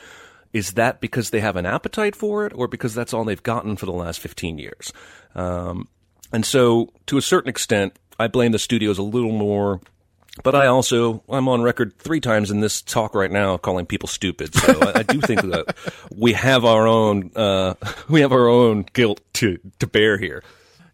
is 0.53 0.73
that 0.73 1.01
because 1.01 1.31
they 1.31 1.41
have 1.41 1.57
an 1.57 1.67
appetite 1.67 2.17
for 2.17 2.47
it, 2.47 2.53
or 2.55 2.69
because 2.69 2.95
that's 2.95 3.13
all 3.13 3.25
they've 3.25 3.43
gotten 3.43 3.77
for 3.77 3.87
the 3.87 3.93
last 3.93 4.21
15 4.21 4.59
years? 4.59 4.93
Um, 5.35 5.89
and 6.33 6.45
so, 6.45 6.93
to 7.07 7.19
a 7.19 7.23
certain 7.23 7.51
extent, 7.51 7.99
I 8.19 8.29
blame 8.29 8.53
the 8.53 8.59
studios 8.59 8.99
a 8.99 9.03
little 9.03 9.33
more 9.33 9.81
but 10.43 10.55
I 10.55 10.67
also 10.67 11.23
I'm 11.29 11.49
on 11.49 11.63
record 11.63 11.97
three 11.99 12.21
times 12.21 12.51
in 12.51 12.61
this 12.61 12.83
talk 12.83 13.15
right 13.15 13.31
now 13.31 13.57
calling 13.57 13.87
people 13.87 14.09
stupid. 14.09 14.55
So 14.55 14.81
I, 14.81 15.01
I, 15.01 15.03
do 15.03 15.21
think 15.21 15.43
that 15.43 15.77
we 16.15 16.33
have 16.33 16.65
our 16.65 16.87
own 16.87 17.31
uh, 17.35 17.75
we 18.09 18.21
have 18.21 18.33
our 18.33 18.49
own 18.49 18.87
guilt 18.93 19.21
to 19.35 19.59
to 19.79 19.87
bear 19.87 20.19
here. 20.19 20.43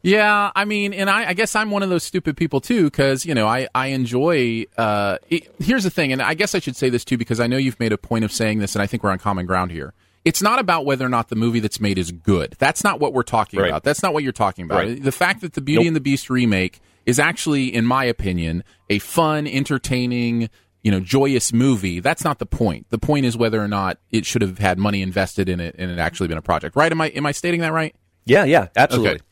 Yeah, 0.02 0.52
I 0.54 0.66
mean, 0.66 0.92
and 0.92 1.08
I, 1.08 1.30
I 1.30 1.32
guess 1.32 1.56
I'm 1.56 1.70
one 1.70 1.82
of 1.82 1.88
those 1.88 2.04
stupid 2.04 2.36
people 2.36 2.60
too, 2.60 2.84
because 2.84 3.24
you 3.24 3.34
know 3.34 3.46
I 3.46 3.68
I 3.74 3.88
enjoy. 3.88 4.66
Uh, 4.76 5.16
it, 5.30 5.50
here's 5.58 5.84
the 5.84 5.90
thing, 5.90 6.12
and 6.12 6.20
I 6.20 6.34
guess 6.34 6.54
I 6.54 6.58
should 6.58 6.76
say 6.76 6.90
this 6.90 7.06
too, 7.06 7.16
because 7.16 7.40
I 7.40 7.46
know 7.46 7.56
you've 7.56 7.80
made 7.80 7.92
a 7.92 7.96
point 7.96 8.22
of 8.22 8.30
saying 8.30 8.58
this, 8.58 8.74
and 8.74 8.82
I 8.82 8.86
think 8.86 9.02
we're 9.02 9.12
on 9.12 9.18
common 9.18 9.46
ground 9.46 9.70
here. 9.70 9.94
It's 10.22 10.42
not 10.42 10.58
about 10.58 10.84
whether 10.84 11.06
or 11.06 11.08
not 11.08 11.28
the 11.28 11.36
movie 11.36 11.60
that's 11.60 11.80
made 11.80 11.96
is 11.96 12.12
good. 12.12 12.54
That's 12.58 12.84
not 12.84 13.00
what 13.00 13.14
we're 13.14 13.22
talking 13.22 13.60
right. 13.60 13.70
about. 13.70 13.82
That's 13.82 14.02
not 14.02 14.12
what 14.12 14.22
you're 14.22 14.32
talking 14.32 14.66
about. 14.66 14.84
Right. 14.84 15.02
The 15.02 15.12
fact 15.12 15.40
that 15.40 15.54
the 15.54 15.62
Beauty 15.62 15.84
nope. 15.84 15.88
and 15.88 15.96
the 15.96 16.00
Beast 16.00 16.28
remake 16.28 16.80
is 17.06 17.18
actually, 17.18 17.74
in 17.74 17.84
my 17.84 18.04
opinion, 18.04 18.64
a 18.90 18.98
fun, 18.98 19.46
entertaining, 19.46 20.48
you 20.82 20.90
know, 20.90 21.00
joyous 21.00 21.52
movie. 21.52 22.00
That's 22.00 22.24
not 22.24 22.38
the 22.38 22.46
point. 22.46 22.86
The 22.90 22.98
point 22.98 23.26
is 23.26 23.36
whether 23.36 23.62
or 23.62 23.68
not 23.68 23.98
it 24.10 24.26
should 24.26 24.42
have 24.42 24.58
had 24.58 24.78
money 24.78 25.02
invested 25.02 25.48
in 25.48 25.60
it 25.60 25.74
and 25.78 25.90
it 25.90 25.98
actually 25.98 26.28
been 26.28 26.38
a 26.38 26.42
project. 26.42 26.76
Right? 26.76 26.92
Am 26.92 27.00
I 27.00 27.08
am 27.08 27.26
I 27.26 27.32
stating 27.32 27.60
that 27.60 27.72
right? 27.72 27.94
Yeah, 28.26 28.44
yeah, 28.44 28.68
absolutely. 28.76 29.16
Okay. 29.16 29.22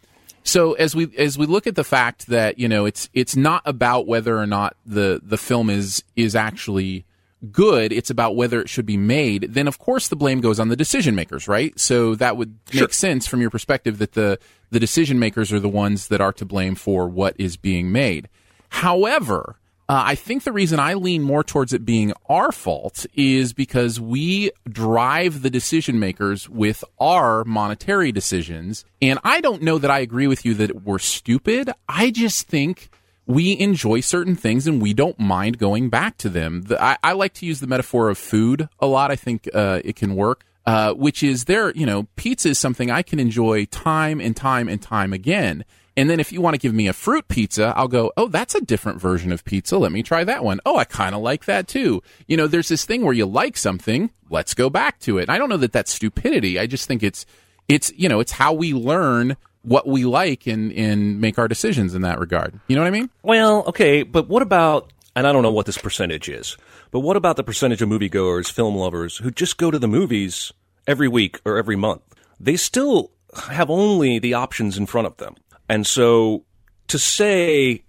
So 0.45 0.73
as 0.73 0.95
we 0.95 1.09
as 1.17 1.39
we 1.39 1.47
look 1.47 1.67
at 1.67 1.77
the 1.77 1.85
fact 1.85 2.27
that 2.27 2.59
you 2.59 2.69
know 2.69 2.85
it's 2.85 3.09
it's 3.13 3.37
not 3.37 3.63
about 3.65 4.07
whether 4.07 4.39
or 4.39 4.47
not 4.47 4.77
the 4.85 5.21
the 5.23 5.39
film 5.39 5.71
is 5.71 6.03
is 6.17 6.35
actually 6.35 7.05
good, 7.51 7.93
it's 7.93 8.11
about 8.11 8.37
whether 8.37 8.61
it 8.61 8.69
should 8.69 8.87
be 8.87 8.97
made. 8.97 9.49
Then 9.51 9.69
of 9.69 9.79
course 9.79 10.09
the 10.09 10.17
blame 10.17 10.41
goes 10.41 10.59
on 10.59 10.69
the 10.69 10.77
decision 10.77 11.15
makers, 11.15 11.49
right? 11.49 11.79
So 11.79 12.15
that 12.17 12.37
would 12.37 12.59
sure. 12.71 12.83
make 12.83 12.95
sense 12.95 13.27
from 13.27 13.41
your 13.41 13.51
perspective 13.51 13.99
that 13.99 14.13
the 14.13 14.39
the 14.73 14.81
decision 14.81 15.19
makers 15.19 15.53
are 15.53 15.61
the 15.61 15.69
ones 15.69 16.09
that 16.09 16.23
are 16.23 16.33
to 16.33 16.47
blame 16.47 16.75
for 16.75 17.07
what 17.07 17.37
is 17.39 17.59
being 17.59 17.93
made. 17.93 18.29
However, 18.71 19.57
uh, 19.87 20.03
I 20.07 20.15
think 20.15 20.45
the 20.45 20.53
reason 20.53 20.81
I 20.81 20.95
lean 20.95 21.23
more 21.23 21.45
towards 21.45 21.75
it 21.75 21.85
being 21.85 22.15
our 22.27 22.51
fault 22.53 23.05
is 23.13 23.53
because 23.53 24.01
we 24.01 24.51
drive 24.67 25.43
the 25.43 25.51
decision 25.51 26.01
makers 26.01 26.49
with 26.49 26.83
our 26.99 27.45
monetary 27.45 28.13
decisions. 28.13 28.87
And 29.03 29.19
I 29.23 29.43
don't 29.43 29.61
know 29.61 29.77
that 29.77 29.91
I 29.91 29.99
agree 29.99 30.27
with 30.27 30.47
you 30.47 30.55
that 30.55 30.83
we're 30.85 30.99
stupid. 30.99 31.71
I 31.87 32.11
just 32.11 32.49
think 32.49 32.89
we 33.27 33.59
enjoy 33.61 34.01
certain 34.01 34.37
things 34.37 34.67
and 34.67 34.81
we 34.81 34.95
don't 34.95 35.19
mind 35.19 35.59
going 35.59 35.91
back 35.91 36.17
to 36.19 36.31
them. 36.31 36.63
The, 36.63 36.83
I, 36.83 36.97
I, 37.05 37.13
like 37.13 37.35
to 37.35 37.47
use 37.47 37.61
the 37.61 37.67
metaphor 37.67 38.09
of 38.09 38.17
food 38.17 38.71
a 38.79 38.87
lot. 38.87 39.11
I 39.11 39.17
think 39.17 39.51
uh, 39.53 39.81
it 39.85 39.97
can 39.97 40.17
work. 40.17 40.47
Uh, 40.64 40.94
which 40.94 41.25
is 41.25 41.46
there, 41.46 41.72
you 41.72 41.85
know, 41.85 42.07
pizza 42.14 42.51
is 42.51 42.59
something 42.59 42.88
I 42.88 43.03
can 43.03 43.18
enjoy 43.18 43.64
time 43.64 44.20
and 44.20 44.37
time 44.37 44.68
and 44.68 44.81
time 44.81 45.12
again. 45.12 45.64
And 45.96 46.09
then 46.09 46.20
if 46.20 46.33
you 46.33 46.40
want 46.40 46.55
to 46.55 46.59
give 46.59 46.72
me 46.72 46.87
a 46.87 46.92
fruit 46.92 47.27
pizza, 47.27 47.75
I'll 47.77 47.88
go, 47.88 48.12
oh, 48.16 48.29
that's 48.29 48.55
a 48.55 48.61
different 48.61 49.01
version 49.01 49.33
of 49.33 49.44
pizza. 49.44 49.77
Let 49.77 49.90
me 49.90 50.05
try 50.05 50.22
that 50.22 50.44
one. 50.44 50.61
Oh, 50.64 50.77
I 50.79 50.85
kind 50.85 51.16
of 51.16 51.20
like 51.20 51.46
that 51.46 51.66
too. 51.66 52.01
You 52.29 52.37
know, 52.37 52.46
there's 52.46 52.68
this 52.68 52.85
thing 52.85 53.03
where 53.05 53.12
you 53.12 53.27
like 53.27 53.57
something, 53.57 54.11
let's 54.31 54.55
go 54.55 54.70
back 54.70 55.01
to 55.01 55.18
it. 55.18 55.29
I 55.29 55.37
don't 55.37 55.48
know 55.48 55.57
that 55.57 55.72
that's 55.72 55.92
stupidity. 55.92 56.61
I 56.61 56.66
just 56.66 56.87
think 56.87 57.03
it's, 57.03 57.27
it's, 57.66 57.92
you 57.96 58.09
know, 58.09 58.20
it's 58.20 58.33
how 58.33 58.53
we 58.53 58.72
learn 58.72 59.37
what 59.62 59.87
we 59.87 60.05
like 60.05 60.46
and, 60.46 60.72
and 60.72 61.20
make 61.20 61.38
our 61.38 61.48
decisions 61.48 61.94
in 61.94 62.03
that 62.03 62.20
regard. 62.20 62.59
You 62.68 62.77
know 62.77 62.83
what 62.83 62.88
I 62.88 62.92
mean? 62.92 63.11
Well, 63.22 63.64
okay, 63.66 64.05
but 64.05 64.29
what 64.29 64.42
about, 64.42 64.92
and 65.14 65.27
I 65.27 65.33
don't 65.33 65.42
know 65.42 65.53
what 65.53 65.66
this 65.66 65.79
percentage 65.79 66.29
is, 66.29 66.57
but 66.90 67.01
what 67.01 67.16
about 67.16 67.37
the 67.37 67.44
percentage 67.44 67.83
of 67.83 67.88
moviegoers, 67.88 68.51
film 68.51 68.75
lovers, 68.75 69.18
who 69.18 69.31
just 69.31 69.59
go 69.59 69.70
to 69.70 69.79
the 69.79 69.88
movies 69.88 70.53
every 70.87 71.09
week 71.09 71.40
or 71.44 71.57
every 71.57 71.77
month? 71.77 72.03
They 72.40 72.57
still 72.57 73.11
have 73.51 73.70
only 73.70 74.18
the 74.18 74.35
options 74.35 74.77
in 74.77 74.87
front 74.87 75.07
of 75.07 75.16
them. 75.18 75.37
And 75.68 75.87
so 75.87 76.44
to 76.88 76.98
say 76.98 77.85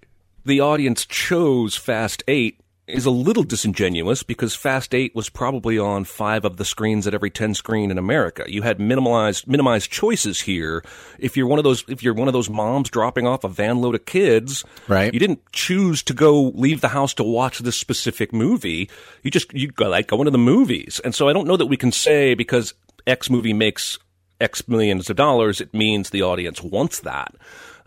the 0.46 0.60
audience 0.60 1.06
chose 1.06 1.76
Fast 1.76 2.24
8 2.28 2.60
is 2.88 3.06
a 3.06 3.12
little 3.12 3.44
disingenuous 3.44 4.24
because 4.24 4.56
Fast 4.56 4.94
8 4.94 5.16
was 5.16 5.30
probably 5.30 5.80
on 5.80 6.04
five 6.04 6.44
of 6.44 6.58
the 6.58 6.66
screens 6.66 7.08
at 7.08 7.14
every 7.14 7.30
10 7.30 7.54
screen 7.54 7.92
in 7.92 7.98
America. 7.98 8.44
You 8.48 8.62
had 8.62 8.78
minimalized, 8.78 9.48
minimized 9.48 9.90
choices 9.90 10.42
here. 10.42 10.84
If 11.18 11.38
you're 11.38 11.48
one 11.48 11.60
of 11.60 11.64
those, 11.64 11.86
if 11.88 12.04
you're 12.04 12.14
one 12.14 12.28
of 12.28 12.34
those 12.34 12.50
moms 12.50 12.90
dropping 12.90 13.26
off 13.26 13.46
a 13.46 13.48
van 13.50 13.80
load 13.82 13.96
of 13.96 14.06
kids, 14.06 14.66
right. 14.90 15.14
you 15.14 15.20
didn't 15.20 15.50
choose 15.54 16.04
to 16.04 16.14
go 16.14 16.52
leave 16.56 16.82
the 16.82 16.90
house 16.90 17.14
to 17.16 17.24
watch 17.24 17.60
this 17.60 17.80
specific 17.80 18.34
movie. 18.34 18.90
You 19.22 19.32
just, 19.32 19.54
you 19.54 19.72
like 19.80 20.08
going 20.08 20.26
to 20.26 20.32
the 20.32 20.38
movies. 20.38 21.00
And 21.06 21.16
so 21.16 21.30
I 21.30 21.34
don't 21.34 21.48
know 21.48 21.58
that 21.58 21.68
we 21.68 21.78
can 21.78 21.94
say 21.94 22.34
because 22.34 22.74
X 23.08 23.30
movie 23.30 23.54
makes 23.54 23.98
X 24.42 24.68
millions 24.68 25.10
of 25.10 25.16
dollars, 25.16 25.62
it 25.62 25.74
means 25.74 26.10
the 26.10 26.24
audience 26.24 26.62
wants 26.62 27.00
that. 27.02 27.34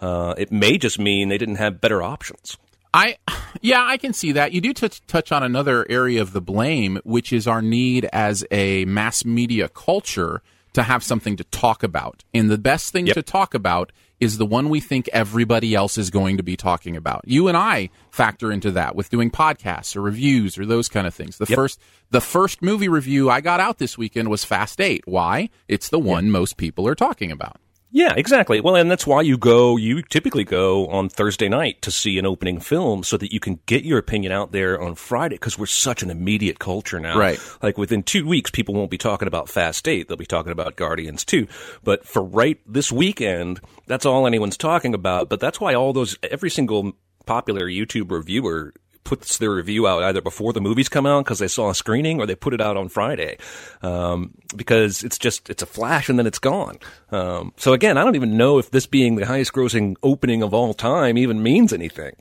Uh, 0.00 0.34
it 0.38 0.50
may 0.50 0.78
just 0.78 0.98
mean 0.98 1.28
they 1.28 1.38
didn't 1.38 1.56
have 1.56 1.80
better 1.80 2.02
options. 2.02 2.56
I, 2.96 3.16
yeah, 3.60 3.84
I 3.84 3.98
can 3.98 4.14
see 4.14 4.32
that. 4.32 4.52
You 4.52 4.62
do 4.62 4.72
t- 4.72 4.88
touch 5.06 5.30
on 5.30 5.42
another 5.42 5.86
area 5.90 6.22
of 6.22 6.32
the 6.32 6.40
blame, 6.40 6.98
which 7.04 7.30
is 7.30 7.46
our 7.46 7.60
need 7.60 8.08
as 8.12 8.44
a 8.50 8.86
mass 8.86 9.24
media 9.24 9.68
culture 9.68 10.42
to 10.72 10.82
have 10.82 11.04
something 11.04 11.36
to 11.36 11.44
talk 11.44 11.82
about. 11.82 12.24
And 12.32 12.50
the 12.50 12.58
best 12.58 12.92
thing 12.92 13.06
yep. 13.06 13.14
to 13.14 13.22
talk 13.22 13.52
about 13.52 13.92
is 14.18 14.38
the 14.38 14.46
one 14.46 14.70
we 14.70 14.80
think 14.80 15.10
everybody 15.12 15.74
else 15.74 15.98
is 15.98 16.08
going 16.08 16.38
to 16.38 16.42
be 16.42 16.56
talking 16.56 16.96
about. 16.96 17.22
You 17.26 17.48
and 17.48 17.56
I 17.56 17.90
factor 18.10 18.50
into 18.50 18.70
that 18.70 18.96
with 18.96 19.10
doing 19.10 19.30
podcasts 19.30 19.94
or 19.94 20.00
reviews 20.00 20.56
or 20.56 20.64
those 20.64 20.88
kind 20.88 21.06
of 21.06 21.14
things. 21.14 21.36
The 21.36 21.46
yep. 21.48 21.56
first 21.56 21.78
the 22.10 22.22
first 22.22 22.62
movie 22.62 22.88
review 22.88 23.28
I 23.28 23.42
got 23.42 23.60
out 23.60 23.76
this 23.76 23.98
weekend 23.98 24.30
was 24.30 24.44
Fast 24.44 24.80
8. 24.80 25.02
Why? 25.06 25.50
It's 25.68 25.90
the 25.90 25.98
one 25.98 26.26
yep. 26.26 26.32
most 26.32 26.56
people 26.56 26.88
are 26.88 26.94
talking 26.94 27.30
about. 27.30 27.58
Yeah, 27.96 28.12
exactly. 28.14 28.60
Well, 28.60 28.76
and 28.76 28.90
that's 28.90 29.06
why 29.06 29.22
you 29.22 29.38
go, 29.38 29.78
you 29.78 30.02
typically 30.02 30.44
go 30.44 30.86
on 30.88 31.08
Thursday 31.08 31.48
night 31.48 31.80
to 31.80 31.90
see 31.90 32.18
an 32.18 32.26
opening 32.26 32.60
film 32.60 33.02
so 33.02 33.16
that 33.16 33.32
you 33.32 33.40
can 33.40 33.58
get 33.64 33.84
your 33.84 33.96
opinion 33.96 34.32
out 34.32 34.52
there 34.52 34.78
on 34.78 34.96
Friday 34.96 35.36
because 35.36 35.58
we're 35.58 35.64
such 35.64 36.02
an 36.02 36.10
immediate 36.10 36.58
culture 36.58 37.00
now. 37.00 37.18
Right. 37.18 37.40
Like 37.62 37.78
within 37.78 38.02
two 38.02 38.26
weeks, 38.26 38.50
people 38.50 38.74
won't 38.74 38.90
be 38.90 38.98
talking 38.98 39.28
about 39.28 39.48
Fast 39.48 39.88
8. 39.88 40.08
They'll 40.08 40.18
be 40.18 40.26
talking 40.26 40.52
about 40.52 40.76
Guardians 40.76 41.24
2. 41.24 41.48
But 41.84 42.06
for 42.06 42.22
right 42.22 42.60
this 42.66 42.92
weekend, 42.92 43.60
that's 43.86 44.04
all 44.04 44.26
anyone's 44.26 44.58
talking 44.58 44.92
about. 44.92 45.30
But 45.30 45.40
that's 45.40 45.58
why 45.58 45.72
all 45.72 45.94
those, 45.94 46.18
every 46.22 46.50
single 46.50 46.92
popular 47.24 47.66
YouTube 47.66 48.10
reviewer 48.10 48.74
puts 49.06 49.38
their 49.38 49.52
review 49.52 49.86
out 49.86 50.02
either 50.02 50.20
before 50.20 50.52
the 50.52 50.60
movies 50.60 50.88
come 50.88 51.06
out 51.06 51.24
because 51.24 51.38
they 51.38 51.48
saw 51.48 51.70
a 51.70 51.74
screening 51.74 52.20
or 52.20 52.26
they 52.26 52.34
put 52.34 52.52
it 52.52 52.60
out 52.60 52.76
on 52.76 52.88
Friday 52.88 53.38
um, 53.80 54.34
because 54.54 55.04
it's 55.04 55.16
just 55.16 55.48
it's 55.48 55.62
a 55.62 55.66
flash 55.66 56.08
and 56.08 56.18
then 56.18 56.26
it's 56.26 56.40
gone. 56.40 56.76
Um, 57.12 57.54
so 57.56 57.72
again, 57.72 57.96
I 57.96 58.04
don't 58.04 58.16
even 58.16 58.36
know 58.36 58.58
if 58.58 58.70
this 58.72 58.84
being 58.84 59.14
the 59.14 59.24
highest 59.24 59.52
grossing 59.52 59.94
opening 60.02 60.42
of 60.42 60.52
all 60.52 60.74
time 60.74 61.16
even 61.16 61.40
means 61.40 61.72
anything. 61.72 62.16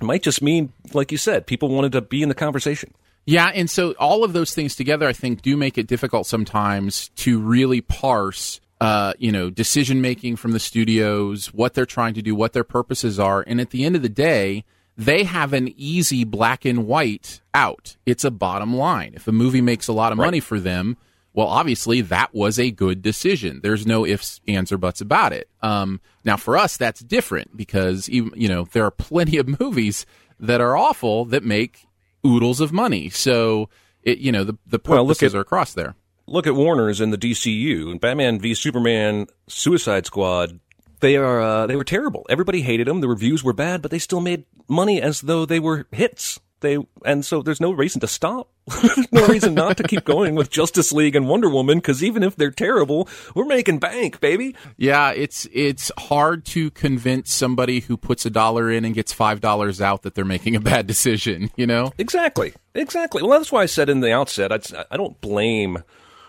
It 0.00 0.04
might 0.04 0.22
just 0.22 0.42
mean, 0.42 0.72
like 0.92 1.12
you 1.12 1.18
said, 1.18 1.46
people 1.46 1.68
wanted 1.68 1.92
to 1.92 2.00
be 2.00 2.20
in 2.20 2.28
the 2.28 2.34
conversation. 2.34 2.92
Yeah, 3.26 3.50
and 3.54 3.70
so 3.70 3.92
all 3.92 4.24
of 4.24 4.32
those 4.32 4.52
things 4.52 4.74
together, 4.76 5.06
I 5.06 5.14
think, 5.14 5.40
do 5.40 5.56
make 5.56 5.78
it 5.78 5.86
difficult 5.86 6.26
sometimes 6.26 7.08
to 7.16 7.38
really 7.38 7.80
parse 7.80 8.60
uh, 8.80 9.14
you 9.18 9.32
know, 9.32 9.48
decision 9.48 10.00
making 10.02 10.36
from 10.36 10.52
the 10.52 10.58
studios, 10.58 11.54
what 11.54 11.72
they're 11.72 11.86
trying 11.86 12.12
to 12.12 12.20
do, 12.20 12.34
what 12.34 12.52
their 12.52 12.64
purposes 12.64 13.18
are. 13.18 13.42
And 13.46 13.60
at 13.60 13.70
the 13.70 13.84
end 13.84 13.96
of 13.96 14.02
the 14.02 14.10
day, 14.10 14.64
they 14.96 15.24
have 15.24 15.52
an 15.52 15.72
easy 15.76 16.24
black 16.24 16.64
and 16.64 16.86
white 16.86 17.40
out. 17.52 17.96
It's 18.06 18.24
a 18.24 18.30
bottom 18.30 18.74
line. 18.74 19.12
If 19.14 19.26
a 19.26 19.32
movie 19.32 19.60
makes 19.60 19.88
a 19.88 19.92
lot 19.92 20.12
of 20.12 20.18
right. 20.18 20.26
money 20.26 20.40
for 20.40 20.60
them, 20.60 20.96
well, 21.32 21.48
obviously 21.48 22.00
that 22.00 22.32
was 22.32 22.60
a 22.60 22.70
good 22.70 23.02
decision. 23.02 23.60
There's 23.62 23.86
no 23.86 24.06
ifs, 24.06 24.40
ands, 24.46 24.70
or 24.70 24.78
buts 24.78 25.00
about 25.00 25.32
it. 25.32 25.48
Um, 25.62 26.00
now, 26.24 26.36
for 26.36 26.56
us, 26.56 26.76
that's 26.76 27.00
different 27.00 27.56
because 27.56 28.08
even 28.08 28.32
you 28.36 28.48
know 28.48 28.68
there 28.72 28.84
are 28.84 28.92
plenty 28.92 29.36
of 29.38 29.60
movies 29.60 30.06
that 30.38 30.60
are 30.60 30.76
awful 30.76 31.24
that 31.26 31.42
make 31.42 31.86
oodles 32.24 32.60
of 32.60 32.72
money. 32.72 33.10
So, 33.10 33.68
it, 34.02 34.18
you 34.18 34.30
know, 34.30 34.44
the 34.44 34.56
the 34.66 34.78
purposes 34.78 35.22
well, 35.22 35.30
at, 35.30 35.34
are 35.34 35.40
across 35.40 35.74
there. 35.74 35.96
Look 36.26 36.46
at 36.46 36.54
Warner's 36.54 37.00
and 37.00 37.12
the 37.12 37.18
DCU. 37.18 37.90
and 37.90 38.00
Batman 38.00 38.38
v 38.38 38.54
Superman, 38.54 39.26
Suicide 39.48 40.06
Squad 40.06 40.60
they 41.04 41.16
are 41.16 41.40
uh, 41.40 41.66
they 41.66 41.76
were 41.76 41.84
terrible. 41.84 42.24
Everybody 42.30 42.62
hated 42.62 42.86
them. 42.86 43.02
The 43.02 43.08
reviews 43.08 43.44
were 43.44 43.52
bad, 43.52 43.82
but 43.82 43.90
they 43.90 43.98
still 43.98 44.22
made 44.22 44.46
money 44.68 45.02
as 45.02 45.20
though 45.20 45.44
they 45.44 45.60
were 45.60 45.86
hits. 45.92 46.40
They 46.60 46.78
and 47.04 47.22
so 47.22 47.42
there's 47.42 47.60
no 47.60 47.72
reason 47.72 48.00
to 48.00 48.06
stop. 48.06 48.48
no 49.12 49.26
reason 49.26 49.52
not 49.52 49.76
to 49.76 49.82
keep 49.82 50.04
going 50.04 50.34
with 50.34 50.48
Justice 50.48 50.92
League 50.92 51.14
and 51.14 51.28
Wonder 51.28 51.50
Woman 51.50 51.76
because 51.76 52.02
even 52.02 52.22
if 52.22 52.36
they're 52.36 52.50
terrible, 52.50 53.06
we're 53.34 53.44
making 53.44 53.80
bank, 53.80 54.18
baby. 54.20 54.56
Yeah, 54.78 55.10
it's 55.10 55.46
it's 55.52 55.92
hard 55.98 56.46
to 56.46 56.70
convince 56.70 57.30
somebody 57.30 57.80
who 57.80 57.98
puts 57.98 58.24
a 58.24 58.30
dollar 58.30 58.70
in 58.70 58.86
and 58.86 58.94
gets 58.94 59.12
five 59.12 59.42
dollars 59.42 59.82
out 59.82 60.04
that 60.04 60.14
they're 60.14 60.24
making 60.24 60.56
a 60.56 60.60
bad 60.60 60.86
decision. 60.86 61.50
You 61.54 61.66
know 61.66 61.92
exactly, 61.98 62.54
exactly. 62.74 63.22
Well, 63.22 63.38
that's 63.38 63.52
why 63.52 63.60
I 63.60 63.66
said 63.66 63.90
in 63.90 64.00
the 64.00 64.12
outset, 64.12 64.52
I, 64.52 64.86
I 64.90 64.96
don't 64.96 65.20
blame 65.20 65.84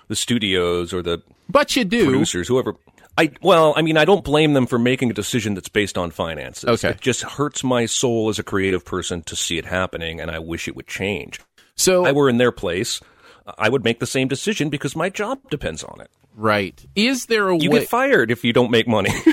the 0.09 0.17
studios 0.17 0.93
or 0.93 1.01
the 1.01 1.23
but 1.47 1.75
you 1.75 1.85
do 1.85 2.05
producers, 2.05 2.47
whoever. 2.47 2.75
I 3.17 3.31
well, 3.41 3.73
I 3.77 3.81
mean, 3.81 3.97
I 3.97 4.05
don't 4.05 4.23
blame 4.23 4.53
them 4.53 4.65
for 4.67 4.77
making 4.77 5.09
a 5.09 5.13
decision 5.13 5.53
that's 5.53 5.69
based 5.69 5.97
on 5.97 6.11
finances. 6.11 6.65
Okay. 6.65 6.89
It 6.89 7.01
just 7.01 7.21
hurts 7.23 7.63
my 7.63 7.85
soul 7.85 8.29
as 8.29 8.39
a 8.39 8.43
creative 8.43 8.83
person 8.83 9.21
to 9.23 9.35
see 9.35 9.57
it 9.57 9.65
happening, 9.65 10.19
and 10.19 10.29
I 10.29 10.39
wish 10.39 10.67
it 10.67 10.75
would 10.75 10.87
change. 10.87 11.39
So 11.75 12.03
If 12.03 12.09
I 12.09 12.11
were 12.13 12.29
in 12.29 12.37
their 12.37 12.51
place, 12.51 12.99
I 13.57 13.69
would 13.69 13.83
make 13.83 13.99
the 13.99 14.05
same 14.07 14.27
decision 14.27 14.69
because 14.69 14.95
my 14.95 15.09
job 15.09 15.39
depends 15.49 15.83
on 15.83 16.01
it. 16.01 16.09
right, 16.35 16.85
is 16.95 17.27
there 17.27 17.47
a 17.47 17.55
way? 17.55 17.63
You 17.63 17.71
way? 17.71 17.79
get 17.79 17.89
fired 17.89 18.31
if 18.31 18.43
you 18.43 18.51
don't 18.53 18.71
make 18.71 18.87
money. 18.87 19.11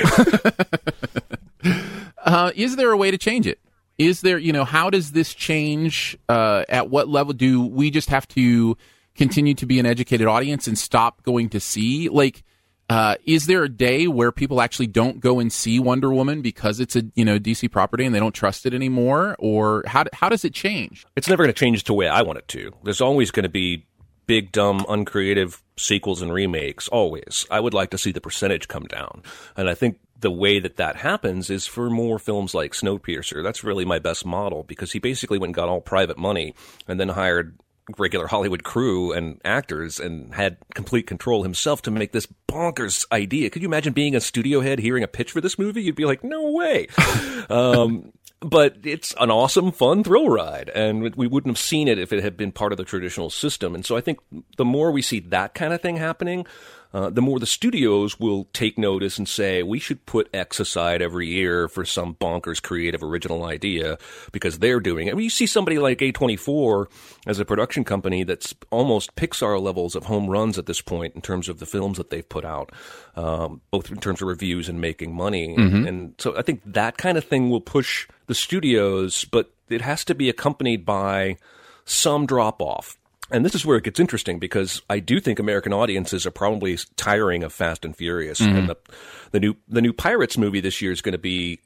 Uh, 2.24 2.52
is 2.54 2.76
there 2.76 2.92
a 2.92 2.96
way 2.96 3.10
to 3.10 3.18
change 3.18 3.48
it? 3.48 3.58
Is 3.98 4.20
there, 4.20 4.38
you 4.38 4.52
know, 4.52 4.64
how 4.64 4.90
does 4.90 5.10
this 5.10 5.34
change? 5.34 6.16
Uh, 6.28 6.64
at 6.68 6.88
what 6.88 7.08
level 7.08 7.32
do 7.32 7.60
we 7.66 7.90
just 7.90 8.10
have 8.10 8.28
to 8.28 8.76
continue 9.16 9.54
to 9.54 9.66
be 9.66 9.78
an 9.80 9.86
educated 9.86 10.28
audience 10.28 10.68
and 10.68 10.78
stop 10.78 11.22
going 11.24 11.48
to 11.50 11.58
see? 11.60 12.08
Like, 12.08 12.44
uh, 12.92 13.14
is 13.24 13.46
there 13.46 13.64
a 13.64 13.70
day 13.70 14.06
where 14.06 14.30
people 14.30 14.60
actually 14.60 14.86
don't 14.86 15.18
go 15.18 15.40
and 15.40 15.50
see 15.50 15.80
Wonder 15.80 16.12
Woman 16.12 16.42
because 16.42 16.78
it's 16.78 16.94
a 16.94 17.02
you 17.14 17.24
know 17.24 17.38
DC 17.38 17.70
property 17.70 18.04
and 18.04 18.14
they 18.14 18.20
don't 18.20 18.34
trust 18.34 18.66
it 18.66 18.74
anymore? 18.74 19.34
Or 19.38 19.82
how 19.86 20.04
how 20.12 20.28
does 20.28 20.44
it 20.44 20.52
change? 20.52 21.06
it's 21.16 21.26
never 21.26 21.42
going 21.42 21.54
to 21.54 21.58
change 21.58 21.84
the 21.84 21.94
way 21.94 22.06
I 22.06 22.20
want 22.20 22.38
it 22.38 22.48
to. 22.48 22.70
There's 22.84 23.00
always 23.00 23.30
going 23.30 23.44
to 23.44 23.48
be 23.48 23.86
big, 24.26 24.52
dumb, 24.52 24.84
uncreative 24.90 25.62
sequels 25.78 26.20
and 26.20 26.34
remakes. 26.34 26.86
Always. 26.88 27.46
I 27.50 27.60
would 27.60 27.72
like 27.72 27.90
to 27.90 27.98
see 27.98 28.12
the 28.12 28.20
percentage 28.20 28.68
come 28.68 28.84
down. 28.84 29.22
And 29.56 29.70
I 29.70 29.74
think 29.74 29.98
the 30.20 30.30
way 30.30 30.60
that 30.60 30.76
that 30.76 30.96
happens 30.96 31.48
is 31.48 31.66
for 31.66 31.88
more 31.88 32.18
films 32.18 32.54
like 32.54 32.72
Snowpiercer. 32.72 33.42
That's 33.42 33.64
really 33.64 33.86
my 33.86 34.00
best 34.00 34.26
model 34.26 34.64
because 34.64 34.92
he 34.92 34.98
basically 34.98 35.38
went 35.38 35.48
and 35.48 35.54
got 35.54 35.70
all 35.70 35.80
private 35.80 36.18
money 36.18 36.54
and 36.86 37.00
then 37.00 37.08
hired 37.08 37.58
regular 37.98 38.26
Hollywood 38.26 38.64
crew 38.64 39.12
and 39.12 39.40
actors 39.44 40.00
and 40.00 40.34
had 40.34 40.58
complete 40.74 41.06
control 41.06 41.42
himself 41.42 41.82
to 41.82 41.90
make 41.90 42.12
this 42.12 42.26
bonkers 42.48 43.04
idea. 43.12 43.50
Could 43.50 43.62
you 43.62 43.68
imagine 43.68 43.92
being 43.92 44.14
a 44.14 44.20
studio 44.20 44.60
head 44.60 44.78
hearing 44.78 45.02
a 45.02 45.08
pitch 45.08 45.32
for 45.32 45.40
this 45.40 45.58
movie? 45.58 45.82
You'd 45.82 45.94
be 45.94 46.04
like, 46.04 46.22
no 46.24 46.50
way. 46.50 46.88
um, 47.50 48.12
but 48.40 48.76
it's 48.84 49.14
an 49.20 49.30
awesome, 49.30 49.72
fun 49.72 50.02
thrill 50.04 50.28
ride, 50.28 50.68
and 50.70 51.14
we 51.14 51.26
wouldn't 51.26 51.50
have 51.50 51.62
seen 51.62 51.88
it 51.88 51.98
if 51.98 52.12
it 52.12 52.22
had 52.22 52.36
been 52.36 52.52
part 52.52 52.72
of 52.72 52.78
the 52.78 52.84
traditional 52.84 53.30
system. 53.30 53.74
And 53.74 53.86
so 53.86 53.96
I 53.96 54.00
think 54.00 54.18
the 54.56 54.64
more 54.64 54.90
we 54.90 55.02
see 55.02 55.20
that 55.20 55.54
kind 55.54 55.72
of 55.72 55.80
thing 55.80 55.96
happening, 55.96 56.46
uh, 56.94 57.10
the 57.10 57.22
more 57.22 57.38
the 57.38 57.46
studios 57.46 58.20
will 58.20 58.48
take 58.52 58.78
notice 58.78 59.18
and 59.18 59.28
say 59.28 59.62
we 59.62 59.78
should 59.78 60.04
put 60.06 60.28
X 60.34 60.60
aside 60.60 61.02
every 61.02 61.26
year 61.28 61.68
for 61.68 61.84
some 61.84 62.14
bonkers 62.14 62.62
creative 62.62 63.02
original 63.02 63.44
idea 63.44 63.98
because 64.32 64.58
they're 64.58 64.80
doing 64.80 65.06
it. 65.06 65.14
When 65.14 65.24
you 65.24 65.30
see 65.30 65.46
somebody 65.46 65.78
like 65.78 65.98
A24 65.98 66.86
as 67.26 67.38
a 67.38 67.44
production 67.44 67.84
company 67.84 68.24
that's 68.24 68.54
almost 68.70 69.14
Pixar 69.16 69.60
levels 69.60 69.94
of 69.94 70.04
home 70.04 70.28
runs 70.28 70.58
at 70.58 70.66
this 70.66 70.80
point 70.80 71.14
in 71.14 71.20
terms 71.20 71.48
of 71.48 71.58
the 71.58 71.66
films 71.66 71.96
that 71.96 72.10
they've 72.10 72.28
put 72.28 72.44
out, 72.44 72.70
um, 73.16 73.60
both 73.70 73.90
in 73.90 73.98
terms 73.98 74.20
of 74.20 74.28
reviews 74.28 74.68
and 74.68 74.80
making 74.80 75.14
money. 75.14 75.54
And 75.86 76.14
so 76.18 76.36
I 76.36 76.42
think 76.42 76.60
that 76.66 76.98
kind 76.98 77.16
of 77.16 77.24
thing 77.24 77.50
will 77.50 77.60
push 77.60 78.08
the 78.26 78.34
studios, 78.34 79.24
but 79.24 79.52
it 79.68 79.80
has 79.80 80.04
to 80.06 80.14
be 80.14 80.28
accompanied 80.28 80.84
by 80.84 81.36
some 81.84 82.26
drop 82.26 82.60
off. 82.60 82.98
And 83.32 83.44
this 83.44 83.54
is 83.54 83.64
where 83.64 83.78
it 83.78 83.84
gets 83.84 83.98
interesting 83.98 84.38
because 84.38 84.82
I 84.90 84.98
do 84.98 85.18
think 85.18 85.38
American 85.38 85.72
audiences 85.72 86.26
are 86.26 86.30
probably 86.30 86.78
tiring 86.96 87.42
of 87.42 87.52
Fast 87.52 87.84
and 87.84 87.96
Furious, 87.96 88.40
mm-hmm. 88.40 88.56
and 88.56 88.68
the 88.68 88.76
the 89.30 89.40
new 89.40 89.56
the 89.68 89.80
new 89.80 89.92
Pirates 89.92 90.36
movie 90.36 90.60
this 90.60 90.82
year 90.82 90.92
is 90.92 91.00
going 91.00 91.12
to 91.12 91.18
be, 91.18 91.58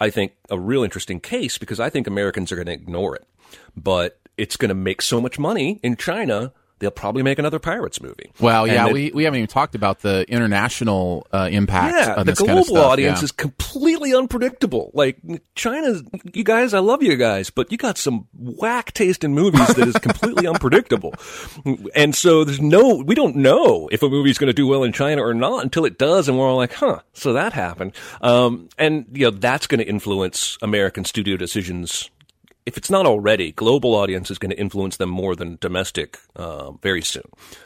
I 0.00 0.10
think, 0.10 0.32
a 0.48 0.58
real 0.58 0.84
interesting 0.84 1.18
case 1.20 1.58
because 1.58 1.80
I 1.80 1.90
think 1.90 2.06
Americans 2.06 2.52
are 2.52 2.56
going 2.56 2.66
to 2.66 2.72
ignore 2.72 3.16
it, 3.16 3.26
but 3.76 4.20
it's 4.36 4.56
going 4.56 4.68
to 4.68 4.74
make 4.74 5.02
so 5.02 5.20
much 5.20 5.38
money 5.38 5.80
in 5.82 5.96
China 5.96 6.52
they'll 6.78 6.90
probably 6.90 7.22
make 7.22 7.38
another 7.38 7.58
Pirates 7.58 8.00
movie. 8.00 8.30
Well, 8.40 8.66
yeah, 8.66 8.90
we, 8.90 9.10
we 9.12 9.24
haven't 9.24 9.38
even 9.38 9.48
talked 9.48 9.74
about 9.74 10.00
the 10.00 10.24
international 10.28 11.26
uh, 11.32 11.48
impact. 11.50 11.94
yeah, 11.94 12.14
the 12.16 12.24
this 12.24 12.38
global 12.38 12.48
kind 12.48 12.58
of 12.60 12.66
stuff. 12.66 12.86
audience 12.86 13.20
yeah. 13.20 13.24
is 13.24 13.32
completely 13.32 14.14
unpredictable. 14.14 14.90
Like 14.94 15.18
China, 15.54 16.00
you 16.32 16.44
guys, 16.44 16.74
I 16.74 16.78
love 16.78 17.02
you 17.02 17.16
guys, 17.16 17.50
but 17.50 17.70
you 17.72 17.78
got 17.78 17.98
some 17.98 18.26
whack 18.34 18.92
taste 18.92 19.24
in 19.24 19.34
movies 19.34 19.66
that 19.68 19.88
is 19.88 19.94
completely 20.02 20.46
unpredictable. 20.46 21.14
And 21.94 22.14
so 22.14 22.44
there's 22.44 22.60
no, 22.60 22.96
we 22.96 23.14
don't 23.14 23.36
know 23.36 23.88
if 23.92 24.02
a 24.02 24.08
movie's 24.08 24.38
going 24.38 24.48
to 24.48 24.54
do 24.54 24.66
well 24.66 24.84
in 24.84 24.92
China 24.92 25.22
or 25.22 25.34
not 25.34 25.62
until 25.62 25.84
it 25.84 25.98
does, 25.98 26.28
and 26.28 26.38
we're 26.38 26.48
all 26.48 26.56
like, 26.56 26.72
huh, 26.72 27.00
so 27.12 27.32
that 27.32 27.52
happened. 27.52 27.92
Um, 28.20 28.68
and 28.78 29.06
you 29.12 29.26
know 29.26 29.30
that's 29.30 29.66
going 29.66 29.80
to 29.80 29.86
influence 29.86 30.58
American 30.62 31.04
studio 31.04 31.36
decisions. 31.36 32.10
If 32.68 32.76
it's 32.76 32.90
not 32.90 33.06
already, 33.06 33.52
global 33.52 33.94
audience 33.94 34.30
is 34.30 34.38
going 34.38 34.50
to 34.50 34.58
influence 34.58 34.98
them 34.98 35.08
more 35.08 35.34
than 35.34 35.56
domestic 35.58 36.18
uh, 36.36 36.72
very 36.72 37.00
soon. 37.02 37.24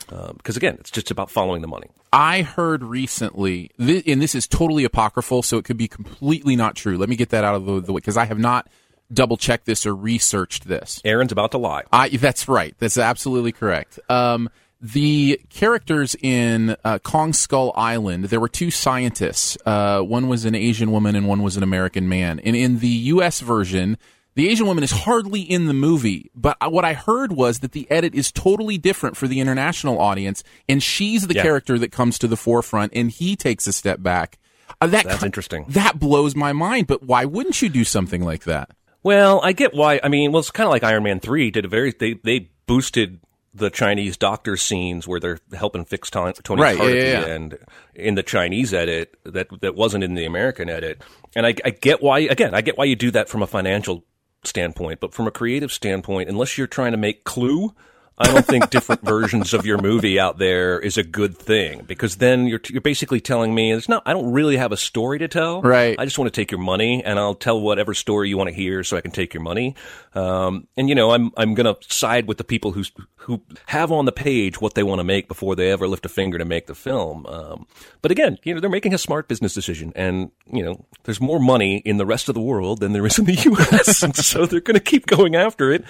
Because 0.08 0.56
again, 0.56 0.76
it's 0.78 0.92
just 0.92 1.10
about 1.10 1.28
following 1.28 1.60
the 1.60 1.68
money. 1.68 1.88
I 2.12 2.42
heard 2.42 2.84
recently, 2.84 3.70
thi- 3.80 4.04
and 4.06 4.22
this 4.22 4.34
is 4.36 4.46
totally 4.46 4.84
apocryphal, 4.84 5.42
so 5.42 5.58
it 5.58 5.64
could 5.64 5.76
be 5.76 5.88
completely 5.88 6.54
not 6.54 6.76
true. 6.76 6.96
Let 6.96 7.08
me 7.08 7.16
get 7.16 7.30
that 7.30 7.42
out 7.42 7.56
of 7.56 7.64
the, 7.66 7.80
the 7.80 7.92
way 7.92 7.98
because 7.98 8.16
I 8.16 8.26
have 8.26 8.38
not 8.38 8.68
double 9.12 9.36
checked 9.36 9.66
this 9.66 9.86
or 9.86 9.94
researched 9.94 10.68
this. 10.68 11.00
Aaron's 11.04 11.32
about 11.32 11.50
to 11.50 11.58
lie. 11.58 11.82
I, 11.92 12.08
that's 12.10 12.46
right. 12.48 12.74
That's 12.78 12.96
absolutely 12.96 13.50
correct. 13.52 13.98
Um, 14.08 14.50
the 14.80 15.40
characters 15.48 16.16
in 16.20 16.76
uh, 16.84 16.98
Kong 16.98 17.32
Skull 17.32 17.72
Island, 17.76 18.26
there 18.26 18.40
were 18.40 18.48
two 18.48 18.70
scientists. 18.70 19.56
Uh, 19.64 20.00
one 20.00 20.28
was 20.28 20.44
an 20.44 20.54
Asian 20.54 20.90
woman 20.92 21.16
and 21.16 21.26
one 21.28 21.42
was 21.42 21.56
an 21.56 21.62
American 21.62 22.08
man. 22.08 22.40
And 22.40 22.56
in 22.56 22.80
the 22.80 22.88
U.S. 22.88 23.40
version, 23.40 23.96
the 24.34 24.48
Asian 24.48 24.66
woman 24.66 24.82
is 24.84 24.90
hardly 24.90 25.40
in 25.40 25.66
the 25.66 25.74
movie. 25.74 26.30
But 26.34 26.56
what 26.72 26.84
I 26.84 26.94
heard 26.94 27.32
was 27.32 27.60
that 27.60 27.72
the 27.72 27.90
edit 27.90 28.14
is 28.14 28.32
totally 28.32 28.78
different 28.78 29.16
for 29.16 29.28
the 29.28 29.40
international 29.40 30.00
audience, 30.00 30.42
and 30.68 30.82
she's 30.82 31.26
the 31.26 31.34
Yeah. 31.34 31.42
character 31.42 31.78
that 31.78 31.92
comes 31.92 32.18
to 32.20 32.28
the 32.28 32.36
forefront, 32.36 32.92
and 32.94 33.10
he 33.10 33.36
takes 33.36 33.66
a 33.66 33.72
step 33.72 34.02
back. 34.02 34.38
Uh, 34.80 34.86
that 34.86 35.04
That's 35.04 35.22
interesting. 35.22 35.66
That 35.68 35.98
blows 35.98 36.34
my 36.34 36.52
mind. 36.52 36.86
But 36.86 37.02
why 37.02 37.24
wouldn't 37.26 37.60
you 37.60 37.68
do 37.68 37.84
something 37.84 38.24
like 38.24 38.44
that? 38.44 38.70
Well, 39.02 39.40
I 39.42 39.52
get 39.52 39.74
why. 39.74 40.00
I 40.02 40.08
mean, 40.08 40.32
well, 40.32 40.40
it's 40.40 40.50
kind 40.50 40.66
of 40.66 40.70
like 40.70 40.82
Iron 40.84 41.02
Man 41.02 41.20
three 41.20 41.50
did 41.50 41.64
a 41.64 41.68
very 41.68 41.92
they 41.98 42.14
they 42.24 42.48
boosted 42.66 43.20
the 43.54 43.68
Chinese 43.68 44.16
doctor 44.16 44.56
scenes 44.56 45.06
where 45.06 45.20
they're 45.20 45.38
helping 45.52 45.84
fix 45.84 46.08
Tony, 46.08 46.32
Tony's 46.42 46.62
Right, 46.62 46.78
heart 46.78 46.92
yeah, 46.94 46.96
at 46.98 47.06
yeah, 47.06 47.20
the 47.20 47.26
yeah. 47.28 47.34
end 47.34 47.58
in 47.94 48.14
the 48.14 48.22
Chinese 48.22 48.72
edit 48.72 49.14
that 49.24 49.48
that 49.60 49.74
wasn't 49.74 50.04
in 50.04 50.14
the 50.14 50.24
American 50.24 50.70
edit. 50.70 51.02
And 51.36 51.44
I, 51.46 51.54
I 51.64 51.70
get 51.70 52.02
why. 52.02 52.20
Again, 52.20 52.54
I 52.54 52.62
get 52.62 52.78
why 52.78 52.84
you 52.84 52.96
do 52.96 53.10
that 53.10 53.28
from 53.28 53.42
a 53.42 53.46
financial 53.46 54.04
standpoint, 54.44 55.00
but 55.00 55.14
from 55.14 55.26
a 55.26 55.30
creative 55.30 55.72
standpoint, 55.72 56.28
unless 56.28 56.56
you're 56.58 56.66
trying 56.66 56.92
to 56.92 56.98
make 56.98 57.24
Clue. 57.24 57.74
I 58.18 58.32
don't 58.32 58.46
think 58.46 58.70
different 58.70 59.02
versions 59.02 59.54
of 59.54 59.64
your 59.64 59.78
movie 59.78 60.20
out 60.20 60.38
there 60.38 60.78
is 60.78 60.98
a 60.98 61.02
good 61.02 61.36
thing 61.36 61.84
because 61.84 62.16
then 62.16 62.46
you're 62.46 62.60
you're 62.68 62.80
basically 62.80 63.20
telling 63.20 63.54
me 63.54 63.72
it's 63.72 63.88
not. 63.88 64.02
I 64.06 64.12
don't 64.12 64.32
really 64.32 64.56
have 64.56 64.72
a 64.72 64.76
story 64.76 65.18
to 65.20 65.28
tell. 65.28 65.62
Right. 65.62 65.98
I 65.98 66.04
just 66.04 66.18
want 66.18 66.32
to 66.32 66.40
take 66.40 66.50
your 66.50 66.60
money, 66.60 67.02
and 67.04 67.18
I'll 67.18 67.34
tell 67.34 67.60
whatever 67.60 67.94
story 67.94 68.28
you 68.28 68.36
want 68.36 68.48
to 68.48 68.54
hear, 68.54 68.84
so 68.84 68.96
I 68.96 69.00
can 69.00 69.10
take 69.10 69.34
your 69.34 69.42
money. 69.42 69.74
Um, 70.14 70.68
and 70.76 70.88
you 70.88 70.94
know, 70.94 71.12
I'm 71.12 71.32
I'm 71.36 71.54
going 71.54 71.74
to 71.74 71.76
side 71.92 72.26
with 72.26 72.38
the 72.38 72.44
people 72.44 72.72
who 72.72 72.84
who 73.16 73.40
have 73.66 73.90
on 73.90 74.04
the 74.04 74.12
page 74.12 74.60
what 74.60 74.74
they 74.74 74.82
want 74.82 74.98
to 74.98 75.04
make 75.04 75.28
before 75.28 75.54
they 75.54 75.70
ever 75.70 75.88
lift 75.88 76.04
a 76.04 76.08
finger 76.08 76.38
to 76.38 76.44
make 76.44 76.66
the 76.66 76.74
film. 76.74 77.24
Um, 77.26 77.66
but 78.02 78.10
again, 78.10 78.38
you 78.42 78.52
know, 78.52 78.60
they're 78.60 78.68
making 78.68 78.94
a 78.94 78.98
smart 78.98 79.28
business 79.28 79.54
decision, 79.54 79.92
and 79.96 80.30
you 80.52 80.62
know, 80.62 80.84
there's 81.04 81.20
more 81.20 81.40
money 81.40 81.78
in 81.78 81.96
the 81.96 82.06
rest 82.06 82.28
of 82.28 82.34
the 82.34 82.40
world 82.40 82.80
than 82.80 82.92
there 82.92 83.06
is 83.06 83.18
in 83.18 83.24
the 83.24 83.32
U.S., 83.44 84.02
and 84.02 84.14
so 84.14 84.44
they're 84.44 84.60
going 84.60 84.74
to 84.74 84.80
keep 84.80 85.06
going 85.06 85.34
after 85.34 85.72
it. 85.72 85.84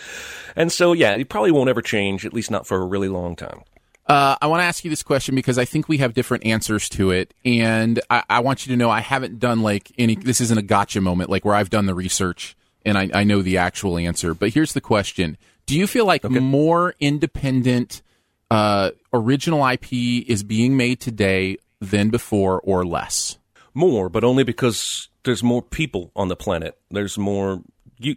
And 0.56 0.70
so, 0.70 0.92
yeah, 0.92 1.12
it 1.12 1.28
probably 1.28 1.50
won't 1.50 1.70
ever 1.70 1.82
change, 1.82 2.11
at 2.24 2.32
least 2.32 2.50
not 2.50 2.66
for 2.66 2.78
a 2.78 2.84
really 2.84 3.08
long 3.08 3.36
time. 3.36 3.62
Uh, 4.06 4.36
I 4.42 4.46
want 4.46 4.60
to 4.60 4.64
ask 4.64 4.84
you 4.84 4.90
this 4.90 5.02
question 5.02 5.34
because 5.34 5.58
I 5.58 5.64
think 5.64 5.88
we 5.88 5.98
have 5.98 6.12
different 6.12 6.44
answers 6.44 6.88
to 6.90 7.12
it, 7.12 7.34
and 7.44 8.00
I, 8.10 8.24
I 8.28 8.40
want 8.40 8.66
you 8.66 8.72
to 8.72 8.76
know 8.76 8.90
I 8.90 9.00
haven't 9.00 9.38
done 9.38 9.62
like 9.62 9.92
any. 9.96 10.16
This 10.16 10.40
isn't 10.40 10.58
a 10.58 10.62
gotcha 10.62 11.00
moment, 11.00 11.30
like 11.30 11.44
where 11.44 11.54
I've 11.54 11.70
done 11.70 11.86
the 11.86 11.94
research 11.94 12.56
and 12.84 12.98
I, 12.98 13.10
I 13.14 13.24
know 13.24 13.42
the 13.42 13.58
actual 13.58 13.96
answer. 13.96 14.34
But 14.34 14.50
here's 14.50 14.72
the 14.72 14.80
question: 14.80 15.38
Do 15.66 15.78
you 15.78 15.86
feel 15.86 16.04
like 16.04 16.24
more 16.28 16.94
independent 16.98 18.02
uh, 18.50 18.90
original 19.12 19.66
IP 19.66 19.92
is 19.92 20.42
being 20.42 20.76
made 20.76 21.00
today 21.00 21.58
than 21.80 22.10
before, 22.10 22.60
or 22.60 22.84
less? 22.84 23.38
more, 23.74 24.08
but 24.08 24.24
only 24.24 24.44
because 24.44 25.08
there's 25.24 25.42
more 25.42 25.62
people 25.62 26.10
on 26.14 26.28
the 26.28 26.36
planet. 26.36 26.78
There's 26.90 27.18
more 27.18 27.62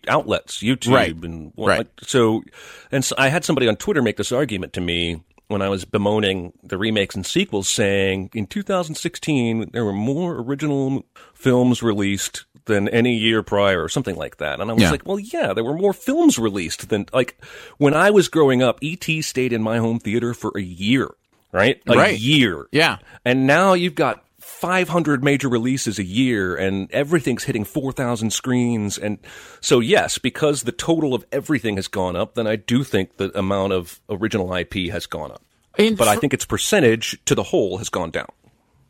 outlets, 0.08 0.60
YouTube, 0.62 0.94
Right. 0.94 1.16
and 1.16 1.52
well, 1.56 1.68
Right. 1.70 1.78
like, 1.80 1.88
so. 2.04 2.44
And 2.92 3.04
so 3.04 3.16
I 3.18 3.30
had 3.30 3.44
somebody 3.46 3.68
on 3.68 3.76
Twitter 3.76 4.02
make 4.02 4.18
this 4.18 4.32
argument 4.32 4.74
to 4.74 4.82
me 4.82 5.22
when 5.48 5.62
I 5.62 5.70
was 5.70 5.86
bemoaning 5.86 6.54
the 6.64 6.78
remakes 6.78 7.14
and 7.16 7.26
sequels, 7.26 7.68
saying 7.70 8.32
in 8.34 8.48
2016 8.48 9.70
there 9.74 9.86
were 9.86 9.94
more 9.94 10.38
original 10.40 11.06
films 11.34 11.84
released 11.84 12.46
than 12.66 12.88
any 12.90 13.16
year 13.16 13.44
prior, 13.44 13.84
or 13.84 13.88
something 13.90 14.16
like 14.16 14.38
that. 14.38 14.60
And 14.60 14.72
I 14.72 14.74
was 14.74 14.82
Yeah. 14.84 14.90
like, 14.92 15.06
well, 15.06 15.20
yeah, 15.20 15.54
there 15.54 15.64
were 15.64 15.78
more 15.78 15.94
films 15.94 16.40
released 16.40 16.90
than 16.90 17.06
like 17.14 17.40
when 17.78 17.94
I 17.94 18.10
was 18.10 18.28
growing 18.28 18.64
up. 18.64 18.80
ET 18.82 19.22
stayed 19.22 19.54
in 19.54 19.62
my 19.62 19.78
home 19.78 20.00
theater 20.00 20.34
for 20.34 20.52
a 20.58 20.62
year, 20.64 21.12
right? 21.52 21.80
A 21.88 21.96
Right. 21.96 22.20
year. 22.20 22.66
Yeah. 22.72 22.98
And 23.24 23.46
now 23.46 23.74
you've 23.74 23.94
got 23.94 24.25
500 24.46 25.24
major 25.24 25.50
releases 25.50 25.98
a 25.98 26.04
year 26.04 26.56
and 26.56 26.90
everything's 26.92 27.44
hitting 27.44 27.66
4,000 27.66 28.32
screens. 28.32 28.98
And 28.98 29.18
so, 29.60 29.80
yes, 29.80 30.20
because 30.20 30.62
the 30.62 30.72
total 30.72 31.16
of 31.16 31.26
everything 31.32 31.78
has 31.78 31.88
gone 31.88 32.16
up, 32.16 32.36
then 32.36 32.46
I 32.46 32.56
do 32.56 32.84
think 32.84 33.18
the 33.18 33.38
amount 33.38 33.74
of 33.74 34.00
original 34.08 34.54
IP 34.54 34.92
has 34.92 35.08
gone 35.08 35.32
up. 35.32 35.42
And 35.78 35.98
But 35.98 36.08
I 36.08 36.16
think 36.18 36.34
its 36.34 36.46
percentage 36.46 37.20
to 37.26 37.34
the 37.34 37.44
whole 37.44 37.80
has 37.80 37.90
gone 37.90 38.12
down. 38.12 38.28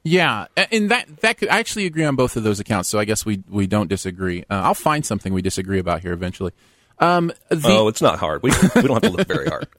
Yeah, 0.03 0.45
and 0.71 0.91
that 0.91 1.21
that 1.21 1.39
could 1.39 1.49
I 1.49 1.57
actually 1.57 1.87
agree 1.87 2.05
on 2.05 2.15
both 2.15 2.35
of 2.35 2.43
those 2.43 2.59
accounts. 2.59 2.89
So 2.89 2.99
I 2.99 3.05
guess 3.05 3.25
we 3.25 3.43
we 3.49 3.65
don't 3.65 3.87
disagree. 3.87 4.41
Uh, 4.43 4.61
I'll 4.61 4.75
find 4.75 5.03
something 5.03 5.33
we 5.33 5.41
disagree 5.41 5.79
about 5.79 6.01
here 6.01 6.13
eventually. 6.13 6.51
Um, 6.99 7.31
the, 7.49 7.69
oh, 7.69 7.87
it's 7.87 8.01
not 8.01 8.19
hard. 8.19 8.41
We 8.43 8.51
we 8.75 8.81
don't 8.83 9.03
have 9.03 9.11
to 9.11 9.17
look 9.17 9.27
very 9.27 9.47
hard. 9.47 9.67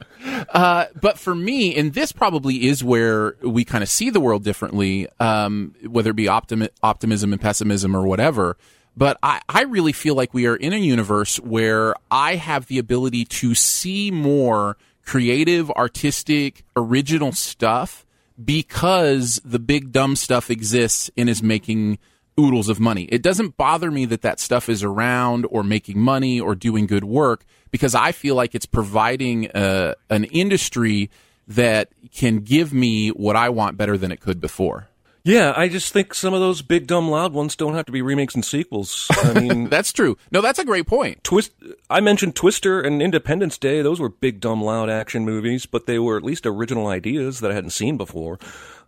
Uh, 0.49 0.87
but 1.01 1.19
for 1.19 1.35
me, 1.37 1.77
and 1.77 1.95
this 1.95 2.11
probably 2.11 2.67
is 2.67 2.83
where 2.83 3.37
we 3.43 3.65
kind 3.65 3.83
of 3.85 3.89
see 3.89 4.11
the 4.11 4.19
world 4.19 4.43
differently, 4.43 5.07
um, 5.21 5.73
whether 5.87 6.11
it 6.11 6.17
be 6.17 6.27
optimi- 6.27 6.71
optimism 6.83 7.33
and 7.33 7.41
pessimism 7.41 7.95
or 7.95 8.07
whatever. 8.07 8.57
But 8.97 9.19
I, 9.23 9.41
I 9.49 9.63
really 9.63 9.93
feel 9.93 10.15
like 10.15 10.35
we 10.35 10.47
are 10.47 10.57
in 10.57 10.73
a 10.73 10.79
universe 10.79 11.39
where 11.39 11.95
I 12.11 12.37
have 12.37 12.67
the 12.67 12.79
ability 12.79 13.25
to 13.27 13.55
see 13.55 14.11
more 14.11 14.77
creative, 15.05 15.71
artistic, 15.71 16.65
original 16.77 17.33
stuff 17.33 18.05
because 18.43 19.41
the 19.45 19.59
big 19.59 19.93
dumb 19.93 20.17
stuff 20.17 20.51
exists 20.51 21.11
and 21.17 21.29
is 21.29 21.43
making 21.43 21.99
oodles 22.39 22.69
of 22.69 22.81
money. 22.81 23.05
It 23.05 23.23
doesn't 23.23 23.57
bother 23.57 23.91
me 23.91 24.05
that 24.07 24.23
that 24.23 24.41
stuff 24.41 24.69
is 24.69 24.83
around 24.83 25.47
or 25.51 25.63
making 25.63 25.99
money 25.99 26.41
or 26.41 26.55
doing 26.55 26.87
good 26.87 27.05
work 27.05 27.45
because 27.71 27.95
I 27.95 28.13
feel 28.13 28.35
like 28.35 28.55
it's 28.55 28.67
providing 28.67 29.47
a, 29.55 29.59
uh, 29.59 29.95
an 30.11 30.25
industry 30.25 31.11
that 31.49 31.89
can 32.13 32.39
give 32.39 32.73
me 32.73 33.11
what 33.11 33.37
I 33.37 33.49
want 33.49 33.77
better 33.77 33.97
than 33.97 34.11
it 34.11 34.21
could 34.21 34.41
before. 34.41 34.89
Yeah, 35.27 35.53
I 35.57 35.67
just 35.67 35.93
think 35.93 36.15
some 36.15 36.35
of 36.35 36.41
those 36.41 36.63
big 36.63 36.87
dumb 36.87 37.11
loud 37.11 37.33
ones 37.33 37.57
don't 37.57 37.75
have 37.75 37.87
to 37.87 37.93
be 37.93 38.01
remakes 38.01 38.37
and 38.37 38.45
sequels. 38.45 39.09
I 39.11 39.33
mean, 39.41 39.69
that's 39.69 39.93
true. 39.93 40.17
No, 40.31 40.41
that's 40.41 40.61
a 40.61 40.65
great 40.65 40.87
point. 40.87 41.25
Twist. 41.25 41.51
I 41.91 42.01
mentioned 42.01 42.37
Twister 42.37 42.81
and 42.81 43.03
Independence 43.03 43.59
Day. 43.59 43.83
Those 43.83 43.99
were 43.99 44.09
big 44.09 44.39
dumb 44.39 44.63
loud 44.63 44.89
action 44.89 45.25
movies, 45.25 45.67
but 45.67 45.87
they 45.87 45.99
were 45.99 46.17
at 46.17 46.23
least 46.23 46.47
original 46.47 46.87
ideas 46.87 47.41
that 47.41 47.51
I 47.51 47.55
hadn't 47.55 47.71
seen 47.71 47.97
before. 47.97 48.39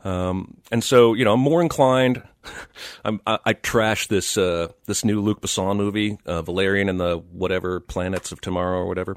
Um, 0.05 0.57
and 0.71 0.83
so, 0.83 1.15
you 1.15 1.25
know, 1.25 1.35
I'm 1.35 1.41
more 1.41 1.61
inclined. 1.61 2.23
I'm, 3.05 3.21
I, 3.27 3.39
I 3.45 3.53
trash 3.53 4.07
this 4.07 4.39
uh, 4.39 4.69
this 4.87 5.05
new 5.05 5.21
Luc 5.21 5.41
Besson 5.41 5.77
movie, 5.77 6.19
uh, 6.25 6.43
Valerian 6.43 6.89
and 6.89 7.01
the 7.01 7.19
whatever 7.33 7.81
planets 7.81 8.33
of 8.33 8.41
tomorrow 8.41 8.79
or 8.79 8.87
whatever. 8.87 9.17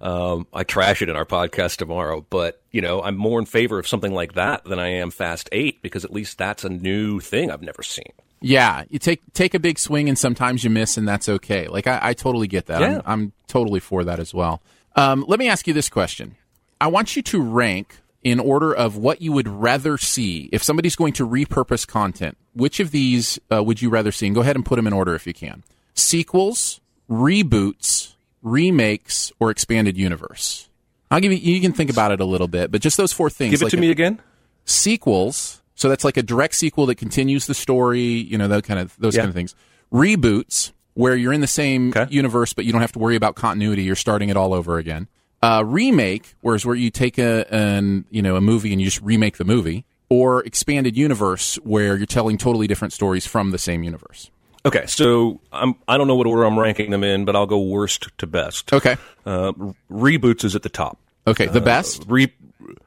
Um, 0.00 0.46
I 0.52 0.64
trash 0.64 1.02
it 1.02 1.08
in 1.08 1.16
our 1.16 1.24
podcast 1.24 1.76
tomorrow, 1.76 2.26
but 2.28 2.60
you 2.70 2.80
know, 2.80 3.02
I'm 3.02 3.16
more 3.16 3.38
in 3.38 3.46
favor 3.46 3.78
of 3.78 3.86
something 3.86 4.12
like 4.12 4.34
that 4.34 4.64
than 4.64 4.78
I 4.78 4.88
am 4.88 5.10
Fast 5.10 5.48
Eight 5.52 5.82
because 5.82 6.04
at 6.04 6.12
least 6.12 6.38
that's 6.38 6.64
a 6.64 6.68
new 6.68 7.20
thing 7.20 7.50
I've 7.50 7.62
never 7.62 7.82
seen. 7.82 8.12
Yeah, 8.40 8.84
you 8.90 8.98
take 8.98 9.22
take 9.32 9.54
a 9.54 9.58
big 9.58 9.78
swing 9.78 10.08
and 10.08 10.18
sometimes 10.18 10.64
you 10.64 10.70
miss, 10.70 10.96
and 10.96 11.08
that's 11.08 11.28
okay. 11.28 11.68
Like 11.68 11.86
I, 11.86 11.98
I 12.02 12.12
totally 12.12 12.46
get 12.48 12.66
that. 12.66 12.80
Yeah. 12.80 12.96
I'm, 12.96 13.02
I'm 13.06 13.32
totally 13.46 13.80
for 13.80 14.04
that 14.04 14.20
as 14.20 14.34
well. 14.34 14.62
Um, 14.96 15.24
let 15.26 15.38
me 15.38 15.48
ask 15.48 15.66
you 15.66 15.72
this 15.72 15.88
question. 15.88 16.36
I 16.80 16.88
want 16.88 17.16
you 17.16 17.22
to 17.22 17.40
rank 17.40 18.00
in 18.24 18.40
order 18.40 18.74
of 18.74 18.96
what 18.96 19.20
you 19.20 19.32
would 19.32 19.46
rather 19.46 19.98
see 19.98 20.48
if 20.50 20.62
somebody's 20.62 20.96
going 20.96 21.12
to 21.12 21.28
repurpose 21.28 21.86
content. 21.86 22.36
Which 22.54 22.80
of 22.80 22.90
these 22.90 23.38
uh, 23.52 23.62
would 23.62 23.82
you 23.82 23.90
rather 23.90 24.10
see? 24.10 24.26
And 24.26 24.34
go 24.34 24.40
ahead 24.40 24.56
and 24.56 24.64
put 24.64 24.76
them 24.76 24.86
in 24.86 24.92
order 24.92 25.14
if 25.14 25.26
you 25.26 25.34
can. 25.34 25.62
Sequels, 25.94 26.80
reboots, 27.08 28.14
remakes, 28.42 29.30
or 29.38 29.50
expanded 29.50 29.96
universe. 29.96 30.68
I'll 31.10 31.20
give 31.20 31.32
you. 31.32 31.38
You 31.38 31.60
can 31.60 31.72
think 31.72 31.90
about 31.90 32.10
it 32.10 32.20
a 32.20 32.24
little 32.24 32.48
bit, 32.48 32.72
but 32.72 32.80
just 32.80 32.96
those 32.96 33.12
four 33.12 33.30
things. 33.30 33.50
Give 33.52 33.62
it 33.62 33.66
like 33.66 33.70
to 33.72 33.76
a, 33.76 33.80
me 33.80 33.90
again. 33.90 34.20
Sequels. 34.64 35.60
So 35.76 35.88
that's 35.88 36.04
like 36.04 36.16
a 36.16 36.22
direct 36.22 36.54
sequel 36.54 36.86
that 36.86 36.94
continues 36.94 37.46
the 37.46 37.54
story. 37.54 38.00
You 38.00 38.38
know, 38.38 38.48
that 38.48 38.64
kind 38.64 38.80
of 38.80 38.96
those 38.98 39.14
yeah. 39.14 39.22
kind 39.22 39.28
of 39.28 39.34
things. 39.34 39.54
Reboots, 39.92 40.72
where 40.94 41.14
you're 41.14 41.32
in 41.32 41.40
the 41.40 41.46
same 41.46 41.90
okay. 41.90 42.06
universe, 42.10 42.52
but 42.52 42.64
you 42.64 42.72
don't 42.72 42.80
have 42.80 42.92
to 42.92 42.98
worry 42.98 43.16
about 43.16 43.34
continuity. 43.34 43.82
You're 43.82 43.96
starting 43.96 44.28
it 44.28 44.36
all 44.36 44.54
over 44.54 44.78
again. 44.78 45.08
Uh, 45.44 45.62
remake, 45.62 46.34
whereas 46.40 46.64
where 46.64 46.74
you 46.74 46.90
take 46.90 47.18
a 47.18 47.46
an, 47.52 48.06
you 48.10 48.22
know 48.22 48.36
a 48.36 48.40
movie 48.40 48.72
and 48.72 48.80
you 48.80 48.86
just 48.86 49.02
remake 49.02 49.36
the 49.36 49.44
movie, 49.44 49.84
or 50.08 50.42
expanded 50.44 50.96
universe 50.96 51.56
where 51.56 51.96
you're 51.96 52.06
telling 52.06 52.38
totally 52.38 52.66
different 52.66 52.94
stories 52.94 53.26
from 53.26 53.50
the 53.50 53.58
same 53.58 53.82
universe. 53.82 54.30
Okay, 54.64 54.86
so 54.86 55.40
I'm 55.52 55.74
I 55.86 55.98
don't 55.98 56.06
know 56.06 56.14
what 56.14 56.26
order 56.26 56.44
I'm 56.44 56.58
ranking 56.58 56.90
them 56.90 57.04
in, 57.04 57.26
but 57.26 57.36
I'll 57.36 57.46
go 57.46 57.58
worst 57.58 58.08
to 58.18 58.26
best. 58.26 58.72
Okay, 58.72 58.96
uh, 59.26 59.52
reboots 59.90 60.44
is 60.44 60.56
at 60.56 60.62
the 60.62 60.70
top. 60.70 60.96
Okay, 61.26 61.46
the 61.46 61.60
uh, 61.60 61.64
best, 61.64 62.04
re- 62.08 62.32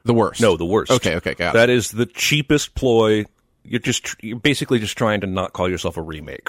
the 0.02 0.14
worst. 0.14 0.40
No, 0.40 0.56
the 0.56 0.66
worst. 0.66 0.90
Okay, 0.90 1.14
okay, 1.14 1.34
got 1.34 1.52
That 1.52 1.70
is 1.70 1.92
the 1.92 2.06
cheapest 2.06 2.74
ploy 2.74 3.24
you're 3.70 3.80
just 3.80 4.16
you're 4.22 4.38
basically 4.38 4.78
just 4.78 4.96
trying 4.96 5.20
to 5.20 5.26
not 5.26 5.52
call 5.52 5.68
yourself 5.68 5.96
a 5.96 6.02
remake, 6.02 6.48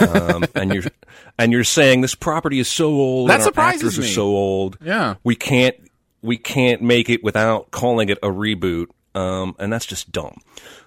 um, 0.00 0.44
and 0.54 0.72
you're 0.72 0.84
and 1.38 1.52
you're 1.52 1.64
saying 1.64 2.00
this 2.00 2.14
property 2.14 2.58
is 2.58 2.68
so 2.68 2.88
old. 2.88 3.30
That 3.30 3.42
surprises 3.42 3.82
actors 3.82 3.98
me. 3.98 4.04
Are 4.06 4.08
so 4.08 4.26
old. 4.28 4.78
Yeah, 4.82 5.14
we 5.24 5.34
can't 5.36 5.76
we 6.22 6.36
can't 6.36 6.82
make 6.82 7.08
it 7.08 7.22
without 7.22 7.70
calling 7.70 8.08
it 8.08 8.18
a 8.22 8.28
reboot, 8.28 8.86
um, 9.14 9.54
and 9.58 9.72
that's 9.72 9.86
just 9.86 10.12
dumb. 10.12 10.40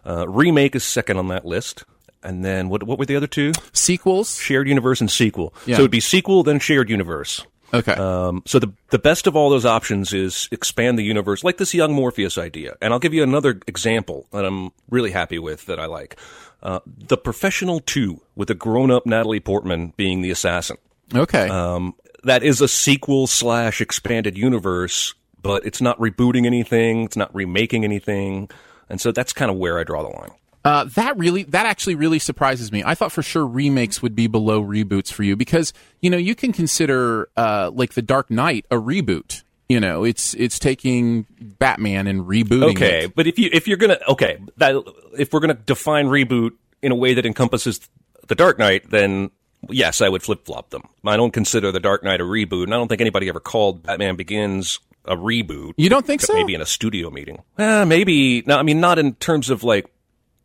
Uh, 0.06 0.28
remake 0.28 0.76
is 0.76 0.84
second 0.84 1.18
on 1.18 1.28
that 1.30 1.46
list. 1.46 1.84
And 2.26 2.44
then 2.44 2.70
what? 2.70 2.84
What 2.84 2.98
were 2.98 3.06
the 3.06 3.18
other 3.18 3.28
two? 3.28 3.52
Sequels, 3.74 4.38
shared 4.38 4.70
universe, 4.70 5.02
and 5.02 5.12
sequel. 5.12 5.54
Yeah. 5.66 5.76
So 5.76 5.82
it'd 5.82 5.92
be 5.92 6.00
sequel, 6.00 6.44
then 6.44 6.60
shared 6.60 6.90
universe. 6.90 7.46
Okay. 7.74 7.94
Um, 7.94 8.44
so 8.46 8.60
the 8.60 8.72
the 8.90 9.00
best 9.00 9.26
of 9.26 9.36
all 9.36 9.50
those 9.50 9.66
options 9.66 10.14
is 10.14 10.48
expand 10.52 10.98
the 11.00 11.04
universe, 11.04 11.44
like 11.44 11.58
this 11.58 11.74
young 11.74 11.94
Morpheus 11.94 12.38
idea. 12.38 12.76
And 12.82 12.94
I'll 12.94 13.00
give 13.00 13.14
you 13.14 13.24
another 13.24 13.60
example 13.68 14.28
that 14.32 14.46
I'm 14.46 14.72
really 14.90 15.12
happy 15.12 15.40
with 15.40 15.66
that 15.66 15.80
I 15.80 15.88
like. 15.88 16.18
Uh, 16.62 16.80
the 16.86 17.18
Professional 17.18 17.80
Two, 17.80 18.22
with 18.36 18.50
a 18.50 18.54
grown 18.54 18.92
up 18.92 19.06
Natalie 19.06 19.40
Portman 19.40 19.94
being 19.98 20.22
the 20.22 20.32
assassin. 20.32 20.78
Okay. 21.14 21.50
Um, 21.50 21.96
that 22.24 22.44
is 22.44 22.62
a 22.62 22.68
sequel 22.68 23.28
slash 23.28 23.82
expanded 23.82 24.38
universe, 24.38 25.14
but 25.42 25.66
it's 25.66 25.82
not 25.82 26.00
rebooting 26.00 26.46
anything. 26.46 27.04
It's 27.04 27.18
not 27.18 27.34
remaking 27.36 27.84
anything. 27.84 28.50
And 28.90 29.02
so 29.02 29.12
that's 29.12 29.34
kind 29.34 29.52
of 29.52 29.58
where 29.58 29.80
I 29.80 29.84
draw 29.84 30.04
the 30.04 30.10
line. 30.10 30.32
Uh, 30.66 30.86
that 30.96 31.18
really, 31.18 31.44
that 31.44 31.66
actually 31.66 31.96
really 31.96 32.20
surprises 32.20 32.72
me. 32.72 32.84
I 32.86 32.96
thought 32.96 33.12
for 33.12 33.22
sure 33.22 33.46
remakes 33.46 34.02
would 34.02 34.16
be 34.16 34.28
below 34.28 34.64
reboots 34.64 35.12
for 35.12 35.24
you 35.24 35.36
because 35.36 35.74
you 36.02 36.10
know 36.10 36.18
you 36.18 36.36
can 36.36 36.54
consider 36.54 37.30
uh, 37.36 37.72
like 37.74 37.94
the 37.94 38.02
Dark 38.02 38.32
Knight 38.32 38.66
a 38.72 38.76
reboot. 38.76 39.44
You 39.68 39.80
know, 39.80 40.04
it's 40.04 40.34
it's 40.36 40.60
taking 40.60 41.26
Batman 41.40 42.08
and 42.08 42.22
rebooting. 42.22 42.76
Okay, 42.76 43.06
it. 43.06 43.16
but 43.16 43.28
if 43.28 43.38
you 43.40 43.50
if 43.52 43.68
you're 43.68 43.78
gonna 43.78 44.00
okay, 44.08 44.40
that 44.58 44.76
if 45.18 45.34
we're 45.34 45.40
gonna 45.42 45.54
define 45.54 46.08
reboot 46.08 46.52
in 46.82 46.92
a 46.92 46.96
way 46.96 47.14
that 47.14 47.26
encompasses 47.26 47.80
the 48.28 48.36
Dark 48.36 48.58
Knight, 48.58 48.90
then 48.90 49.32
yes, 49.70 50.02
I 50.02 50.10
would 50.10 50.24
flip 50.24 50.46
flop 50.46 50.70
them. 50.70 50.84
I 51.06 51.18
don't 51.18 51.32
consider 51.32 51.72
the 51.72 51.80
Dark 51.80 52.04
Knight 52.04 52.22
a 52.22 52.26
reboot, 52.26 52.64
and 52.64 52.74
I 52.74 52.78
don't 52.78 52.88
think 52.88 53.02
anybody 53.02 53.30
ever 53.30 53.40
called 53.40 53.84
Batman 53.84 54.16
Begins 54.16 54.80
a 55.06 55.16
reboot. 55.16 55.74
You 55.78 55.90
don't 55.90 56.06
think 56.06 56.22
so? 56.22 56.34
Maybe 56.34 56.56
in 56.56 56.62
a 56.62 56.66
studio 56.66 57.10
meeting. 57.10 57.42
Eh, 57.58 57.84
maybe. 57.86 58.44
No, 58.46 58.58
I 58.58 58.64
mean 58.64 58.80
not 58.80 59.00
in 59.00 59.16
terms 59.16 59.50
of 59.50 59.64
like 59.64 59.93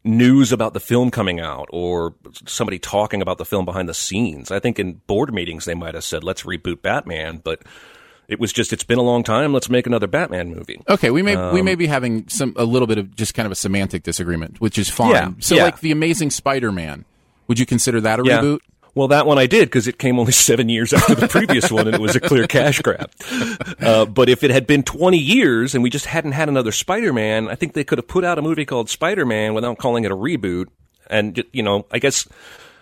news 0.09 0.53
about 0.53 0.73
the 0.75 0.81
film 0.81 1.11
coming 1.11 1.39
out 1.39 1.69
or 1.71 2.15
somebody 2.47 2.79
talking 2.79 3.21
about 3.23 3.39
the 3.39 3.45
film 3.45 3.65
behind 3.65 3.89
the 3.89 3.95
scenes. 3.95 4.51
I 4.51 4.59
think 4.59 4.79
in 4.79 4.95
board 5.07 5.33
meetings 5.33 5.65
they 5.65 5.75
might 5.75 5.95
have 5.95 6.05
said, 6.05 6.25
let's 6.25 6.43
reboot 6.43 6.83
Batman, 6.83 7.41
but 7.45 7.63
it 8.27 8.41
was 8.41 8.53
just 8.53 8.73
it's 8.73 8.85
been 8.85 8.99
a 8.99 9.03
long 9.03 9.25
time 9.25 9.55
let's 9.55 9.71
make 9.71 9.87
another 9.87 10.07
batman 10.07 10.55
movie 10.55 10.79
okay 10.87 11.11
we 11.11 11.23
may 11.23 11.35
um, 11.35 11.55
we 11.55 11.63
may 11.63 11.75
be 11.75 11.87
having 11.87 12.29
some 12.29 12.53
a 12.57 12.65
little 12.65 12.87
bit 12.87 12.99
of 12.99 13.17
just 13.17 13.33
kind 13.33 13.47
of 13.47 13.53
a 13.53 13.55
semantic 13.55 14.03
disagreement 14.03 14.61
which 14.61 14.77
is 14.79 14.91
fine 14.91 15.13
yeah, 15.13 15.31
so 15.39 15.55
yeah. 15.55 15.65
like 15.65 15.81
the 15.81 15.91
amazing 15.91 16.31
spider-man 16.31 17.07
would 17.47 17.59
you 17.59 17.65
consider 17.65 18.03
that 18.03 18.21
a 18.21 18.25
yeah. 18.25 18.39
reboot 18.39 18.59
well, 18.99 19.07
that 19.09 19.27
one 19.27 19.39
I 19.39 19.47
did 19.47 19.69
because 19.69 19.87
it 19.87 19.97
came 19.97 20.19
only 20.19 20.33
seven 20.49 20.69
years 20.69 20.93
after 20.93 21.15
the 21.15 21.29
previous 21.29 21.71
one, 21.71 21.87
and 21.87 21.95
it 21.95 22.01
was 22.01 22.17
a 22.17 22.21
clear 22.21 22.49
cash 22.49 22.83
grab. 22.83 23.13
Uh, 23.81 24.05
but 24.05 24.29
if 24.29 24.43
it 24.43 24.51
had 24.51 24.67
been 24.67 24.83
20 24.83 25.17
years 25.17 25.73
and 25.73 25.85
we 25.85 25.89
just 25.89 26.07
hadn't 26.07 26.33
had 26.33 26.49
another 26.49 26.73
Spider-Man, 26.73 27.49
I 27.49 27.55
think 27.55 27.75
they 27.75 27.85
could 27.85 27.99
have 27.99 28.09
put 28.09 28.25
out 28.25 28.41
a 28.41 28.43
movie 28.43 28.65
called 28.65 28.91
Spider-Man 28.91 29.55
without 29.55 29.79
calling 29.79 30.03
it 30.03 30.11
a 30.11 30.17
reboot. 30.17 30.67
And 31.09 31.45
you 31.53 31.63
know, 31.63 31.87
I 31.93 32.01
guess 32.01 32.27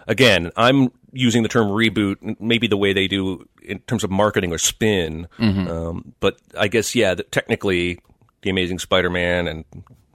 again, 0.06 0.52
I'm 0.56 0.90
using 1.12 1.42
the 1.42 1.50
term 1.50 1.68
reboot, 1.68 2.40
maybe 2.40 2.66
the 2.66 2.78
way 2.78 2.94
they 2.94 3.08
do 3.08 3.46
in 3.62 3.80
terms 3.80 4.02
of 4.02 4.10
marketing 4.10 4.54
or 4.54 4.58
spin. 4.58 5.28
Mm-hmm. 5.38 5.68
Um, 5.68 6.14
but 6.20 6.38
I 6.56 6.68
guess 6.68 6.94
yeah, 6.94 7.12
that 7.12 7.30
technically, 7.30 8.00
the 8.40 8.48
Amazing 8.48 8.78
Spider-Man 8.78 9.48
and 9.48 9.64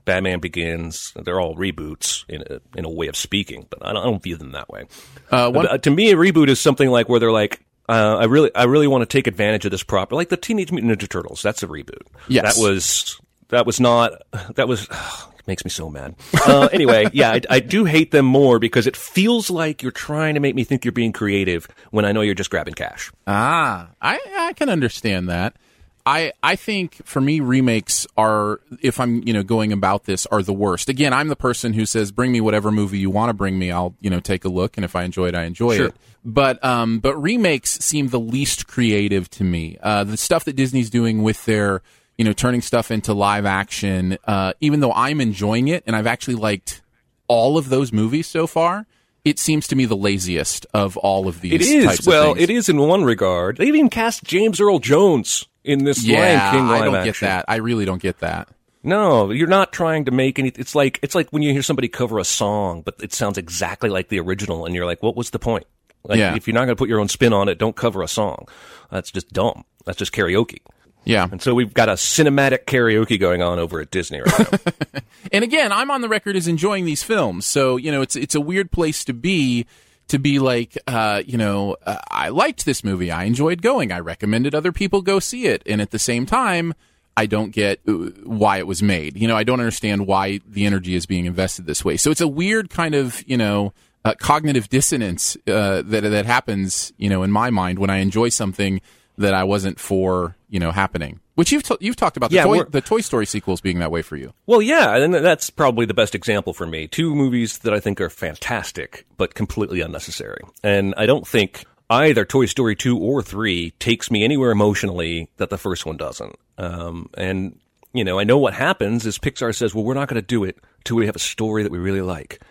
Batman 0.04 0.40
Begins. 0.40 1.12
They're 1.16 1.40
all 1.40 1.56
reboots 1.56 2.24
in 2.28 2.42
a, 2.42 2.60
in 2.78 2.84
a 2.84 2.90
way 2.90 3.08
of 3.08 3.16
speaking, 3.16 3.66
but 3.70 3.84
I 3.84 3.92
don't, 3.92 4.02
I 4.02 4.04
don't 4.04 4.22
view 4.22 4.36
them 4.36 4.52
that 4.52 4.68
way. 4.68 4.84
Uh, 5.30 5.50
one, 5.50 5.66
uh, 5.66 5.78
to 5.78 5.90
me, 5.90 6.10
a 6.10 6.16
reboot 6.16 6.48
is 6.48 6.60
something 6.60 6.88
like 6.88 7.08
where 7.08 7.20
they're 7.20 7.32
like, 7.32 7.64
uh, 7.88 8.16
I 8.20 8.24
really, 8.24 8.54
I 8.54 8.64
really 8.64 8.86
want 8.86 9.02
to 9.02 9.06
take 9.06 9.26
advantage 9.26 9.64
of 9.64 9.70
this 9.70 9.82
property, 9.82 10.16
like 10.16 10.28
the 10.28 10.36
Teenage 10.36 10.72
Mutant 10.72 10.92
Ninja 10.92 11.08
Turtles. 11.08 11.42
That's 11.42 11.62
a 11.62 11.66
reboot. 11.66 12.06
Yes, 12.28 12.56
that 12.56 12.62
was 12.62 13.20
that 13.48 13.66
was 13.66 13.80
not 13.80 14.12
that 14.54 14.68
was. 14.68 14.88
it 14.88 15.46
makes 15.46 15.64
me 15.64 15.70
so 15.70 15.90
mad. 15.90 16.14
Uh, 16.46 16.68
anyway, 16.72 17.08
yeah, 17.12 17.32
I, 17.32 17.40
I, 17.50 17.60
do 17.60 17.84
hate 17.84 18.12
them 18.12 18.24
more 18.24 18.60
because 18.60 18.86
it 18.86 18.96
feels 18.96 19.50
like 19.50 19.82
you're 19.82 19.90
trying 19.90 20.34
to 20.34 20.40
make 20.40 20.54
me 20.54 20.62
think 20.62 20.84
you're 20.84 20.92
being 20.92 21.12
creative 21.12 21.66
when 21.90 22.04
I 22.04 22.12
know 22.12 22.20
you're 22.20 22.34
just 22.34 22.50
grabbing 22.50 22.74
cash. 22.74 23.10
Ah, 23.26 23.90
I 24.00 24.20
I 24.38 24.52
can 24.52 24.68
understand 24.68 25.28
that. 25.28 25.56
I 26.04 26.32
I 26.42 26.56
think 26.56 27.04
for 27.04 27.20
me 27.20 27.40
remakes 27.40 28.06
are 28.16 28.60
if 28.80 28.98
I'm 28.98 29.26
you 29.26 29.32
know 29.32 29.42
going 29.42 29.72
about 29.72 30.04
this 30.04 30.26
are 30.26 30.42
the 30.42 30.52
worst. 30.52 30.88
Again, 30.88 31.12
I'm 31.12 31.28
the 31.28 31.36
person 31.36 31.72
who 31.72 31.86
says 31.86 32.10
bring 32.10 32.32
me 32.32 32.40
whatever 32.40 32.72
movie 32.72 32.98
you 32.98 33.10
want 33.10 33.30
to 33.30 33.34
bring 33.34 33.58
me. 33.58 33.70
I'll 33.70 33.94
you 34.00 34.10
know 34.10 34.20
take 34.20 34.44
a 34.44 34.48
look 34.48 34.76
and 34.76 34.84
if 34.84 34.96
I 34.96 35.04
enjoy 35.04 35.28
it, 35.28 35.34
I 35.34 35.44
enjoy 35.44 35.76
sure. 35.76 35.86
it. 35.88 35.94
But 36.24 36.62
um 36.64 36.98
but 36.98 37.16
remakes 37.16 37.78
seem 37.78 38.08
the 38.08 38.20
least 38.20 38.66
creative 38.66 39.30
to 39.30 39.44
me. 39.44 39.78
Uh, 39.82 40.04
the 40.04 40.16
stuff 40.16 40.44
that 40.44 40.56
Disney's 40.56 40.90
doing 40.90 41.22
with 41.22 41.44
their 41.44 41.82
you 42.18 42.24
know 42.24 42.32
turning 42.32 42.62
stuff 42.62 42.90
into 42.90 43.12
live 43.12 43.46
action, 43.46 44.18
uh, 44.24 44.54
even 44.60 44.80
though 44.80 44.92
I'm 44.92 45.20
enjoying 45.20 45.68
it 45.68 45.84
and 45.86 45.94
I've 45.94 46.08
actually 46.08 46.36
liked 46.36 46.82
all 47.28 47.56
of 47.56 47.68
those 47.68 47.92
movies 47.92 48.26
so 48.26 48.48
far, 48.48 48.86
it 49.24 49.38
seems 49.38 49.68
to 49.68 49.76
me 49.76 49.84
the 49.84 49.96
laziest 49.96 50.66
of 50.74 50.96
all 50.96 51.28
of 51.28 51.40
these. 51.40 51.52
It 51.52 51.62
is. 51.62 52.06
well, 52.06 52.34
it 52.36 52.50
is 52.50 52.68
in 52.68 52.78
one 52.78 53.04
regard. 53.04 53.58
They 53.58 53.66
even 53.66 53.88
cast 53.88 54.24
James 54.24 54.60
Earl 54.60 54.80
Jones 54.80 55.46
in 55.64 55.84
this 55.84 56.02
yeah, 56.04 56.18
Lion 56.50 56.54
King 56.54 56.68
live 56.68 56.82
I 56.82 56.84
don't 56.84 56.94
action. 56.96 57.12
get 57.12 57.20
that. 57.20 57.44
I 57.48 57.56
really 57.56 57.84
don't 57.84 58.02
get 58.02 58.18
that. 58.20 58.48
No, 58.84 59.30
you're 59.30 59.46
not 59.46 59.72
trying 59.72 60.06
to 60.06 60.10
make 60.10 60.38
any. 60.38 60.48
It's 60.48 60.74
like 60.74 60.98
it's 61.02 61.14
like 61.14 61.30
when 61.30 61.42
you 61.42 61.52
hear 61.52 61.62
somebody 61.62 61.88
cover 61.88 62.18
a 62.18 62.24
song, 62.24 62.82
but 62.82 62.96
it 63.02 63.12
sounds 63.12 63.38
exactly 63.38 63.88
like 63.90 64.08
the 64.08 64.18
original, 64.18 64.66
and 64.66 64.74
you're 64.74 64.86
like, 64.86 65.02
"What 65.02 65.14
was 65.16 65.30
the 65.30 65.38
point?" 65.38 65.66
Like, 66.04 66.18
Yeah. 66.18 66.34
if 66.34 66.48
you're 66.48 66.54
not 66.54 66.60
going 66.64 66.70
to 66.74 66.76
put 66.76 66.88
your 66.88 66.98
own 66.98 67.08
spin 67.08 67.32
on 67.32 67.48
it, 67.48 67.58
don't 67.58 67.76
cover 67.76 68.02
a 68.02 68.08
song. 68.08 68.48
That's 68.90 69.12
just 69.12 69.32
dumb. 69.32 69.64
That's 69.86 69.96
just 69.98 70.12
karaoke. 70.12 70.58
Yeah. 71.04 71.28
And 71.30 71.40
so 71.40 71.54
we've 71.54 71.72
got 71.72 71.88
a 71.88 71.92
cinematic 71.92 72.64
karaoke 72.64 73.20
going 73.20 73.40
on 73.40 73.60
over 73.60 73.80
at 73.80 73.90
Disney 73.92 74.20
right 74.20 74.52
now. 74.52 74.58
And 75.30 75.44
again, 75.44 75.70
I'm 75.72 75.90
on 75.92 76.00
the 76.00 76.08
record 76.08 76.34
as 76.36 76.48
enjoying 76.48 76.84
these 76.84 77.02
films. 77.04 77.46
So, 77.46 77.76
you 77.76 77.90
know, 77.92 78.02
it's 78.02 78.16
it's 78.16 78.34
a 78.34 78.40
weird 78.40 78.72
place 78.72 79.04
to 79.04 79.12
be 79.14 79.66
to 80.12 80.18
be 80.18 80.38
like, 80.38 80.76
uh, 80.86 81.22
you 81.24 81.38
know, 81.38 81.74
uh, 81.86 81.96
I 82.10 82.28
liked 82.28 82.66
this 82.66 82.84
movie. 82.84 83.10
I 83.10 83.24
enjoyed 83.24 83.62
going. 83.62 83.90
I 83.90 84.00
recommended 84.00 84.54
other 84.54 84.70
people 84.70 85.00
go 85.00 85.18
see 85.20 85.46
it. 85.46 85.62
And 85.64 85.80
at 85.80 85.90
the 85.90 85.98
same 85.98 86.26
time, 86.26 86.74
I 87.16 87.24
don't 87.24 87.50
get 87.50 87.80
uh, 87.88 87.92
why 88.24 88.58
it 88.58 88.66
was 88.66 88.82
made. 88.82 89.16
You 89.16 89.26
know, 89.26 89.38
I 89.38 89.42
don't 89.42 89.58
understand 89.58 90.06
why 90.06 90.40
the 90.46 90.66
energy 90.66 90.94
is 90.94 91.06
being 91.06 91.24
invested 91.24 91.64
this 91.64 91.82
way. 91.82 91.96
So 91.96 92.10
it's 92.10 92.20
a 92.20 92.28
weird 92.28 92.68
kind 92.68 92.94
of, 92.94 93.26
you 93.26 93.38
know, 93.38 93.72
uh, 94.04 94.12
cognitive 94.18 94.68
dissonance 94.68 95.38
uh, 95.46 95.80
that 95.86 96.02
that 96.02 96.26
happens, 96.26 96.92
you 96.98 97.08
know, 97.08 97.22
in 97.22 97.32
my 97.32 97.48
mind 97.48 97.78
when 97.78 97.88
I 97.88 97.98
enjoy 97.98 98.28
something 98.28 98.82
that 99.16 99.32
I 99.32 99.44
wasn't 99.44 99.80
for, 99.80 100.36
you 100.50 100.60
know, 100.60 100.72
happening. 100.72 101.20
Which 101.34 101.50
you've 101.50 101.62
t- 101.62 101.76
you've 101.80 101.96
talked 101.96 102.16
about 102.18 102.30
the, 102.30 102.36
Yeah, 102.36 102.44
toy, 102.44 102.62
the 102.64 102.80
Toy 102.82 103.00
Story 103.00 103.24
sequels 103.24 103.60
being 103.62 103.78
that 103.78 103.90
way 103.90 104.02
for 104.02 104.16
you. 104.16 104.34
well, 104.46 104.60
yeah, 104.60 104.96
and 104.96 105.14
that's 105.14 105.48
probably 105.48 105.86
the 105.86 105.94
best 105.94 106.14
example 106.14 106.52
for 106.52 106.66
me. 106.66 106.86
Two 106.88 107.14
movies 107.14 107.58
that 107.60 107.72
I 107.72 107.80
think 107.80 108.00
are 108.02 108.10
fantastic, 108.10 109.06
but 109.16 109.34
completely 109.34 109.80
unnecessary. 109.80 110.42
And 110.62 110.94
I 110.96 111.06
don't 111.06 111.26
think 111.26 111.64
either 111.88 112.24
Toy 112.24 112.46
Story 112.46 112.76
2 112.76 112.98
or 112.98 113.22
3 113.22 113.70
takes 113.78 114.10
me 114.10 114.24
anywhere 114.24 114.50
emotionally 114.50 115.30
that 115.38 115.48
the 115.50 115.58
first 115.58 115.86
one 115.86 115.96
doesn't. 115.96 116.36
Um, 116.58 117.08
and, 117.14 117.58
you 117.94 118.04
know, 118.04 118.18
I 118.18 118.24
know 118.24 118.38
what 118.38 118.52
happens 118.54 119.06
is 119.06 119.18
Pixar 119.18 119.54
says, 119.54 119.74
well, 119.74 119.84
we're 119.84 119.94
not 119.94 120.08
going 120.08 120.20
to 120.20 120.26
do 120.26 120.44
it 120.44 120.58
till 120.84 120.96
we 120.96 121.06
have 121.06 121.16
a 121.16 121.20
story 121.20 121.62
that 121.62 121.72
we 121.72 121.78
really 121.78 122.02
like. 122.02 122.42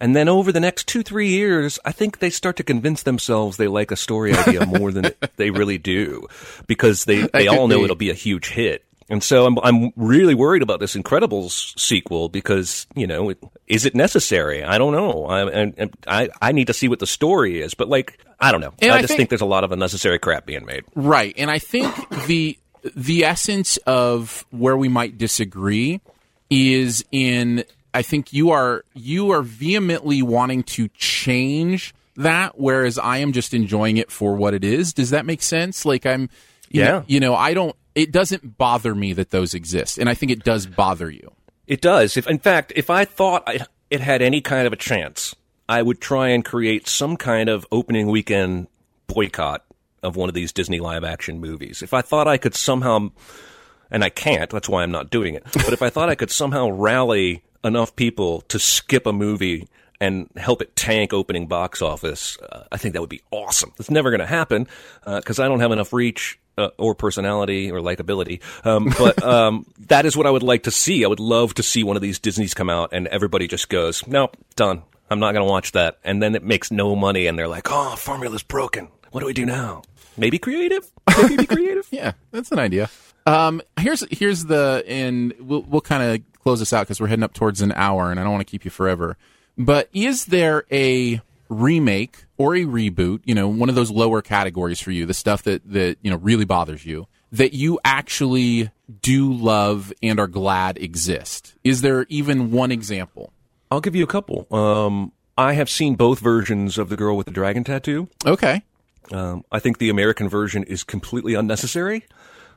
And 0.00 0.16
then 0.16 0.28
over 0.28 0.50
the 0.50 0.60
next 0.60 0.88
two, 0.88 1.02
three 1.02 1.28
years, 1.28 1.78
I 1.84 1.92
think 1.92 2.18
they 2.18 2.30
start 2.30 2.56
to 2.56 2.62
convince 2.62 3.02
themselves 3.02 3.58
they 3.58 3.68
like 3.68 3.90
a 3.90 3.96
story 3.96 4.34
idea 4.34 4.64
more 4.66 4.90
than 4.90 5.12
they 5.36 5.50
really 5.50 5.78
do 5.78 6.26
because 6.66 7.04
they, 7.04 7.26
they 7.28 7.48
all 7.48 7.68
know 7.68 7.78
be. 7.78 7.84
it'll 7.84 7.96
be 7.96 8.10
a 8.10 8.14
huge 8.14 8.48
hit. 8.48 8.84
And 9.10 9.22
so 9.24 9.44
I'm, 9.44 9.58
I'm 9.58 9.90
really 9.96 10.34
worried 10.34 10.62
about 10.62 10.78
this 10.78 10.94
Incredibles 10.94 11.78
sequel 11.78 12.28
because, 12.28 12.86
you 12.94 13.08
know, 13.08 13.30
it, 13.30 13.38
is 13.66 13.84
it 13.84 13.94
necessary? 13.94 14.62
I 14.62 14.78
don't 14.78 14.92
know. 14.92 15.26
I, 15.26 15.90
I, 16.06 16.28
I 16.40 16.52
need 16.52 16.68
to 16.68 16.72
see 16.72 16.86
what 16.88 17.00
the 17.00 17.08
story 17.08 17.60
is, 17.60 17.74
but 17.74 17.88
like, 17.88 18.24
I 18.38 18.52
don't 18.52 18.60
know. 18.60 18.72
I, 18.80 18.90
I 18.90 19.00
just 19.00 19.08
think- 19.08 19.18
think, 19.18 19.30
there's 19.30 19.40
a 19.40 19.46
lot 19.46 19.64
of 19.64 19.72
unnecessary 19.72 20.20
crap 20.20 20.46
being 20.46 20.64
made. 20.64 20.84
Right. 20.94 21.34
And 21.36 21.50
I 21.50 21.58
think 21.58 21.92
the 22.26 22.56
the 22.96 23.24
essence 23.24 23.76
of 23.78 24.46
where 24.50 24.76
we 24.76 24.88
might 24.88 25.18
disagree 25.18 26.00
is 26.48 27.04
in 27.12 27.64
I 27.92 28.02
think 28.02 28.32
you 28.32 28.50
are 28.50 28.84
you 28.94 29.30
are 29.32 29.42
vehemently 29.42 30.22
wanting 30.22 30.62
to 30.64 30.88
change 30.88 31.94
that 32.16 32.58
whereas 32.58 32.98
I 32.98 33.18
am 33.18 33.32
just 33.32 33.54
enjoying 33.54 33.96
it 33.96 34.10
for 34.10 34.34
what 34.34 34.54
it 34.54 34.64
is. 34.64 34.92
Does 34.92 35.10
that 35.10 35.26
make 35.26 35.42
sense? 35.42 35.84
Like 35.84 36.06
I'm 36.06 36.28
you 36.70 36.82
Yeah. 36.82 36.86
know, 36.88 37.04
you 37.06 37.20
know, 37.20 37.34
I 37.34 37.54
don't 37.54 37.74
it 37.94 38.12
doesn't 38.12 38.56
bother 38.56 38.94
me 38.94 39.12
that 39.14 39.30
those 39.30 39.54
exist. 39.54 39.98
And 39.98 40.08
I 40.08 40.14
think 40.14 40.30
it 40.32 40.44
does 40.44 40.66
bother 40.66 41.10
you. 41.10 41.32
It 41.66 41.80
does. 41.80 42.16
If 42.16 42.26
in 42.28 42.38
fact, 42.38 42.72
if 42.76 42.90
I 42.90 43.04
thought 43.04 43.42
I, 43.46 43.60
it 43.90 44.00
had 44.00 44.22
any 44.22 44.40
kind 44.40 44.66
of 44.66 44.72
a 44.72 44.76
chance, 44.76 45.34
I 45.68 45.82
would 45.82 46.00
try 46.00 46.28
and 46.28 46.44
create 46.44 46.86
some 46.88 47.16
kind 47.16 47.48
of 47.48 47.66
opening 47.72 48.08
weekend 48.08 48.68
boycott 49.08 49.64
of 50.02 50.16
one 50.16 50.28
of 50.28 50.34
these 50.34 50.52
Disney 50.52 50.78
live 50.80 51.04
action 51.04 51.40
movies. 51.40 51.82
If 51.82 51.92
I 51.92 52.00
thought 52.02 52.26
I 52.28 52.38
could 52.38 52.54
somehow, 52.54 53.10
and 53.90 54.02
I 54.04 54.08
can't, 54.08 54.50
that's 54.50 54.68
why 54.68 54.82
I'm 54.82 54.90
not 54.92 55.10
doing 55.10 55.34
it. 55.34 55.44
But 55.52 55.72
if 55.72 55.82
I 55.82 55.90
thought 55.90 56.08
I 56.08 56.14
could 56.14 56.30
somehow 56.30 56.70
rally 56.70 57.42
enough 57.64 57.94
people 57.96 58.42
to 58.42 58.58
skip 58.58 59.06
a 59.06 59.12
movie 59.12 59.68
and 60.00 60.30
help 60.36 60.62
it 60.62 60.74
tank 60.76 61.12
opening 61.12 61.46
box 61.46 61.82
office, 61.82 62.38
uh, 62.38 62.64
I 62.72 62.78
think 62.78 62.94
that 62.94 63.00
would 63.00 63.10
be 63.10 63.20
awesome. 63.30 63.72
It's 63.78 63.90
never 63.90 64.10
going 64.10 64.20
to 64.20 64.26
happen 64.26 64.66
because 65.04 65.38
I 65.38 65.46
don't 65.46 65.60
have 65.60 65.72
enough 65.72 65.92
reach 65.92 66.38
uh, 66.56 66.70
or 66.78 66.94
personality 66.94 67.70
or 67.70 67.80
likability. 67.80 68.40
Um, 68.64 68.92
but 68.98 69.22
um, 69.22 69.66
that 69.88 70.06
is 70.06 70.16
what 70.16 70.26
I 70.26 70.30
would 70.30 70.42
like 70.42 70.64
to 70.64 70.70
see. 70.70 71.04
I 71.04 71.08
would 71.08 71.20
love 71.20 71.54
to 71.54 71.62
see 71.62 71.82
one 71.84 71.96
of 71.96 72.02
these 72.02 72.18
Disneys 72.18 72.54
come 72.54 72.70
out 72.70 72.90
and 72.92 73.06
everybody 73.08 73.46
just 73.46 73.68
goes, 73.68 74.06
"Nope, 74.06 74.36
done. 74.56 74.82
I'm 75.10 75.18
not 75.18 75.32
going 75.32 75.44
to 75.44 75.50
watch 75.50 75.72
that." 75.72 75.98
And 76.04 76.22
then 76.22 76.34
it 76.34 76.44
makes 76.44 76.70
no 76.70 76.94
money, 76.94 77.26
and 77.26 77.38
they're 77.38 77.48
like, 77.48 77.68
"Oh, 77.70 77.96
formula's 77.96 78.42
broken. 78.42 78.88
What 79.10 79.20
do 79.20 79.26
we 79.26 79.32
do 79.32 79.44
now?" 79.46 79.82
Maybe 80.16 80.38
creative. 80.38 80.90
Maybe 81.22 81.36
be 81.36 81.46
creative. 81.46 81.88
Yeah, 81.90 82.12
that's 82.30 82.52
an 82.52 82.58
idea. 82.58 82.90
Um, 83.26 83.62
here's 83.78 84.04
here's 84.10 84.44
the 84.44 84.84
and 84.86 85.34
we'll 85.40 85.62
we'll 85.62 85.80
kind 85.80 86.02
of 86.02 86.29
close 86.42 86.58
this 86.58 86.72
out 86.72 86.82
because 86.86 87.00
we're 87.00 87.08
heading 87.08 87.22
up 87.22 87.34
towards 87.34 87.60
an 87.60 87.72
hour, 87.72 88.10
and 88.10 88.18
I 88.18 88.22
don't 88.22 88.32
want 88.32 88.46
to 88.46 88.50
keep 88.50 88.64
you 88.64 88.70
forever. 88.70 89.16
But 89.58 89.88
is 89.92 90.26
there 90.26 90.64
a 90.72 91.20
remake 91.48 92.24
or 92.38 92.54
a 92.54 92.64
reboot? 92.64 93.20
You 93.24 93.34
know, 93.34 93.48
one 93.48 93.68
of 93.68 93.74
those 93.74 93.90
lower 93.90 94.22
categories 94.22 94.80
for 94.80 94.90
you, 94.90 95.06
the 95.06 95.14
stuff 95.14 95.42
that 95.44 95.62
that 95.70 95.96
you 96.02 96.10
know 96.10 96.16
really 96.16 96.44
bothers 96.44 96.86
you, 96.86 97.06
that 97.32 97.52
you 97.52 97.78
actually 97.84 98.70
do 99.02 99.32
love 99.32 99.92
and 100.02 100.18
are 100.18 100.26
glad 100.26 100.78
exist. 100.78 101.54
Is 101.62 101.82
there 101.82 102.06
even 102.08 102.50
one 102.50 102.72
example? 102.72 103.32
I'll 103.70 103.80
give 103.80 103.94
you 103.94 104.02
a 104.04 104.08
couple. 104.08 104.46
Um, 104.52 105.12
I 105.38 105.52
have 105.52 105.70
seen 105.70 105.94
both 105.94 106.18
versions 106.18 106.76
of 106.76 106.88
the 106.88 106.96
girl 106.96 107.16
with 107.16 107.26
the 107.26 107.32
dragon 107.32 107.64
tattoo. 107.64 108.08
Okay, 108.26 108.62
Um, 109.12 109.44
I 109.52 109.58
think 109.58 109.78
the 109.78 109.90
American 109.90 110.28
version 110.28 110.64
is 110.64 110.82
completely 110.84 111.34
unnecessary, 111.34 112.04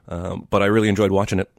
um, 0.07 0.47
but 0.49 0.61
I 0.63 0.65
really 0.65 0.89
enjoyed 0.89 1.11
watching 1.11 1.39
it. 1.39 1.49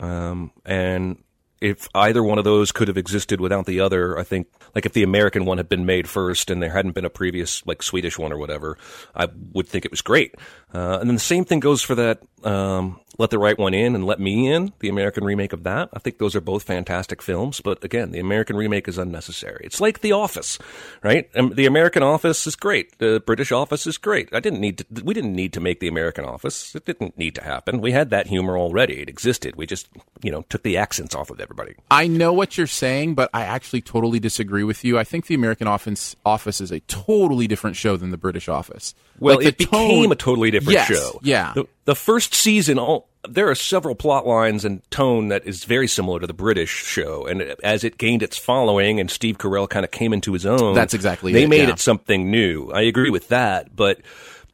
Um, 0.00 0.50
and 0.66 1.22
if 1.64 1.88
either 1.94 2.22
one 2.22 2.36
of 2.36 2.44
those 2.44 2.72
could 2.72 2.88
have 2.88 2.98
existed 2.98 3.40
without 3.40 3.64
the 3.64 3.80
other, 3.80 4.18
I 4.18 4.22
think, 4.22 4.48
like 4.74 4.84
if 4.84 4.92
the 4.92 5.02
American 5.02 5.46
one 5.46 5.56
had 5.56 5.66
been 5.66 5.86
made 5.86 6.06
first 6.06 6.50
and 6.50 6.62
there 6.62 6.70
hadn't 6.70 6.92
been 6.92 7.06
a 7.06 7.10
previous, 7.10 7.66
like 7.66 7.82
Swedish 7.82 8.18
one 8.18 8.34
or 8.34 8.36
whatever, 8.36 8.76
I 9.14 9.28
would 9.54 9.66
think 9.66 9.86
it 9.86 9.90
was 9.90 10.02
great. 10.02 10.34
Uh, 10.74 10.98
and 11.00 11.08
then 11.08 11.14
the 11.14 11.20
same 11.20 11.46
thing 11.46 11.60
goes 11.60 11.80
for 11.80 11.94
that, 11.94 12.20
um, 12.44 13.00
Let 13.16 13.30
the 13.30 13.38
Right 13.38 13.56
One 13.58 13.74
In 13.74 13.94
and 13.94 14.04
Let 14.04 14.18
Me 14.18 14.50
In, 14.52 14.72
the 14.80 14.88
American 14.88 15.22
remake 15.24 15.52
of 15.52 15.62
that. 15.62 15.88
I 15.92 16.00
think 16.00 16.18
those 16.18 16.34
are 16.34 16.40
both 16.40 16.64
fantastic 16.64 17.22
films, 17.22 17.60
but 17.60 17.82
again, 17.84 18.10
the 18.10 18.18
American 18.18 18.56
remake 18.56 18.88
is 18.88 18.98
unnecessary. 18.98 19.60
It's 19.64 19.80
like 19.80 20.00
The 20.00 20.10
Office, 20.12 20.58
right? 21.02 21.30
Um, 21.36 21.50
the 21.54 21.66
American 21.66 22.02
Office 22.02 22.44
is 22.46 22.56
great. 22.56 22.98
The 22.98 23.22
British 23.24 23.52
Office 23.52 23.86
is 23.86 23.98
great. 23.98 24.28
I 24.34 24.40
didn't 24.40 24.60
need 24.60 24.78
to, 24.78 25.04
we 25.04 25.14
didn't 25.14 25.34
need 25.36 25.52
to 25.52 25.60
make 25.60 25.78
the 25.78 25.86
American 25.86 26.24
Office. 26.24 26.74
It 26.74 26.86
didn't 26.86 27.16
need 27.16 27.36
to 27.36 27.44
happen. 27.44 27.80
We 27.80 27.92
had 27.92 28.10
that 28.10 28.26
humor 28.26 28.58
already. 28.58 29.00
It 29.00 29.08
existed. 29.08 29.54
We 29.54 29.66
just, 29.66 29.88
you 30.22 30.32
know, 30.32 30.42
took 30.48 30.64
the 30.64 30.76
accents 30.76 31.14
off 31.14 31.30
of 31.30 31.38
everybody. 31.40 31.74
I 31.92 32.08
know 32.08 32.32
what 32.32 32.58
you're 32.58 32.66
saying, 32.66 33.14
but 33.14 33.30
I 33.32 33.42
actually 33.42 33.82
totally 33.82 34.18
disagree 34.18 34.64
with 34.64 34.84
you. 34.84 34.98
I 34.98 35.04
think 35.04 35.26
the 35.26 35.34
American 35.36 35.68
Office 35.68 36.16
Office 36.26 36.60
is 36.60 36.72
a 36.72 36.80
totally 36.80 37.46
different 37.46 37.76
show 37.76 37.96
than 37.96 38.10
the 38.10 38.16
British 38.16 38.48
Office. 38.48 38.94
Well, 39.20 39.36
Like, 39.36 39.46
it 39.46 39.58
became 39.58 40.02
tone- 40.04 40.12
a 40.12 40.16
totally 40.16 40.50
different 40.50 40.72
Yes, 40.74 40.88
show. 40.88 41.20
yeah. 41.22 41.52
The, 41.54 41.66
the 41.84 41.94
first 41.94 42.34
season, 42.34 42.78
all 42.78 43.03
there 43.28 43.48
are 43.48 43.54
several 43.54 43.94
plot 43.94 44.26
lines 44.26 44.64
and 44.64 44.88
tone 44.90 45.28
that 45.28 45.46
is 45.46 45.64
very 45.64 45.88
similar 45.88 46.20
to 46.20 46.26
the 46.26 46.34
British 46.34 46.70
show. 46.70 47.26
And 47.26 47.42
as 47.62 47.84
it 47.84 47.98
gained 47.98 48.22
its 48.22 48.36
following 48.36 49.00
and 49.00 49.10
Steve 49.10 49.38
Carell 49.38 49.68
kind 49.68 49.84
of 49.84 49.90
came 49.90 50.12
into 50.12 50.32
his 50.32 50.44
own, 50.44 50.74
That's 50.74 50.94
exactly 50.94 51.32
they 51.32 51.44
it, 51.44 51.48
made 51.48 51.68
yeah. 51.68 51.74
it 51.74 51.78
something 51.78 52.30
new. 52.30 52.70
I 52.70 52.82
agree 52.82 53.10
with 53.10 53.28
that, 53.28 53.74
but 53.74 54.00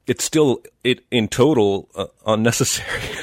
it's 0.07 0.25
still 0.25 0.63
it 0.85 1.05
in 1.11 1.29
total 1.29 1.89
uh, 1.95 2.07
unnecessary. 2.27 2.89